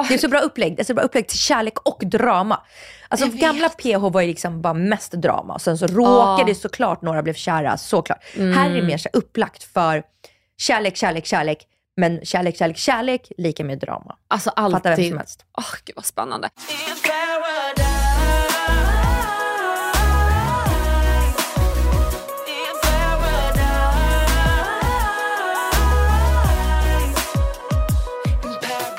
Det 0.08 0.14
är 0.14 0.18
så 0.18 0.28
bra 0.28 0.40
upplägg. 0.40 0.76
Det 0.76 0.82
är 0.82 0.86
så 0.86 0.94
bra 0.94 1.04
upplägg 1.04 1.28
till 1.28 1.40
kärlek 1.40 1.80
och 1.80 2.00
drama. 2.06 2.62
Alltså 3.08 3.28
gamla 3.28 3.70
PH 3.70 3.98
var 4.12 4.22
ju 4.22 4.28
liksom 4.28 4.62
bara 4.62 4.74
mest 4.74 5.12
drama. 5.12 5.60
Sen 5.60 5.78
så 5.78 5.88
råkade 5.88 6.52
Ja. 6.52 6.56
såklart 6.56 7.02
några 7.02 7.24
blev 7.24 7.34
kära, 7.34 7.78
såklart. 7.78 8.24
Mm. 8.36 8.58
Här 8.58 8.70
är 8.70 8.76
det 8.76 8.82
mer 8.82 8.98
så 8.98 9.10
upplagt 9.14 9.64
för 9.64 10.04
kärlek, 10.58 10.96
kärlek, 10.98 11.26
kärlek. 11.26 11.68
Men 11.98 12.26
kärlek, 12.26 12.58
kärlek, 12.58 12.78
kärlek 12.78 13.32
lika 13.38 13.64
med 13.64 13.80
drama. 13.80 14.16
Alltså 14.28 14.50
Fattar 14.50 14.70
vem 14.84 14.92
alltid. 14.92 15.10
som 15.10 15.18
helst. 15.18 15.46
Åh, 15.58 15.64
gud 15.86 15.96
vad 15.96 16.06
spännande. 16.06 16.50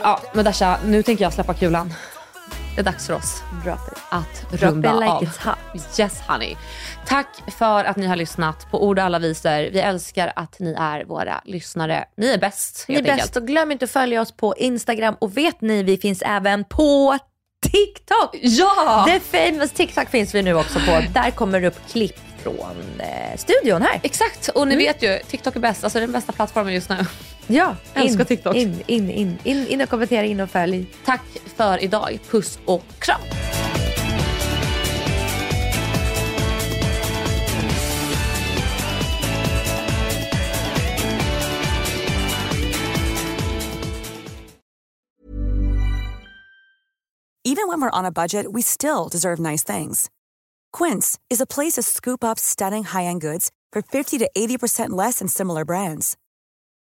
Ja, 0.02 0.20
men 0.32 0.44
Dasha, 0.44 0.78
nu 0.84 1.02
tänker 1.02 1.24
jag 1.24 1.32
släppa 1.32 1.54
kulan. 1.54 1.94
Det 2.74 2.80
är 2.80 2.84
dags 2.84 3.06
för 3.06 3.14
oss 3.14 3.42
att 4.10 4.52
runda 4.62 4.94
like 4.94 5.12
av. 5.12 5.26
Yes 5.98 6.20
honey. 6.28 6.56
Tack 7.06 7.26
för 7.58 7.84
att 7.84 7.96
ni 7.96 8.06
har 8.06 8.16
lyssnat 8.16 8.70
på 8.70 8.84
Ord 8.84 8.98
och 8.98 9.04
alla 9.04 9.18
visor. 9.18 9.70
Vi 9.70 9.80
älskar 9.80 10.32
att 10.36 10.58
ni 10.58 10.76
är 10.78 11.04
våra 11.04 11.40
lyssnare. 11.44 12.04
Ni 12.16 12.26
är 12.26 12.38
bäst 12.38 12.84
Ni 12.88 12.94
är 12.94 13.02
bäst 13.02 13.36
och 13.36 13.46
glöm 13.46 13.72
inte 13.72 13.84
att 13.84 13.90
följa 13.90 14.20
oss 14.20 14.32
på 14.32 14.54
Instagram 14.56 15.16
och 15.18 15.36
vet 15.36 15.60
ni, 15.60 15.82
vi 15.82 15.98
finns 15.98 16.22
även 16.22 16.64
på 16.64 17.18
TikTok! 17.72 18.30
Ja! 18.42 19.06
The 19.08 19.20
famous 19.20 19.70
TikTok 19.70 20.08
finns 20.08 20.34
vi 20.34 20.42
nu 20.42 20.54
också 20.54 20.78
på. 20.78 21.00
Där 21.12 21.30
kommer 21.30 21.60
det 21.60 21.66
upp 21.66 21.88
klipp 21.90 22.18
från 22.42 23.00
eh, 23.00 23.36
studion 23.36 23.82
här. 23.82 24.00
Exakt, 24.02 24.48
och 24.48 24.68
ni 24.68 24.76
vet 24.76 25.02
ju, 25.02 25.18
TikTok 25.28 25.56
är 25.56 25.60
bäst. 25.60 25.84
Alltså 25.84 26.00
den 26.00 26.12
bästa 26.12 26.32
plattformen 26.32 26.74
just 26.74 26.88
nu. 26.88 26.96
Ja, 27.46 27.76
Älskar 27.94 28.20
in, 28.20 28.26
TikTok. 28.26 28.54
In, 28.54 28.82
in, 28.86 29.10
in, 29.10 29.38
in, 29.44 29.66
in 29.66 29.80
och 29.80 29.88
kommentera, 29.88 30.26
in 30.26 30.40
och 30.40 30.50
följ. 30.50 30.86
Tack 31.04 31.22
för 31.56 31.84
idag. 31.84 32.18
Puss 32.30 32.58
och 32.64 32.84
kram. 32.98 33.20
Even 47.44 47.68
when 47.68 47.82
we're 47.82 47.98
on 47.98 48.06
a 48.06 48.12
budget, 48.12 48.50
we 48.50 48.62
still 48.62 49.08
deserve 49.08 49.38
nice 49.38 49.62
things. 49.62 50.08
Quince 50.72 51.18
is 51.28 51.40
a 51.40 51.46
place 51.46 51.72
to 51.72 51.82
scoop 51.82 52.24
up 52.24 52.38
stunning 52.38 52.82
high-end 52.82 53.20
goods 53.20 53.50
for 53.72 53.82
50 53.82 54.18
to 54.18 54.30
80% 54.34 54.90
less 54.90 55.18
than 55.18 55.28
similar 55.28 55.64
brands. 55.64 56.16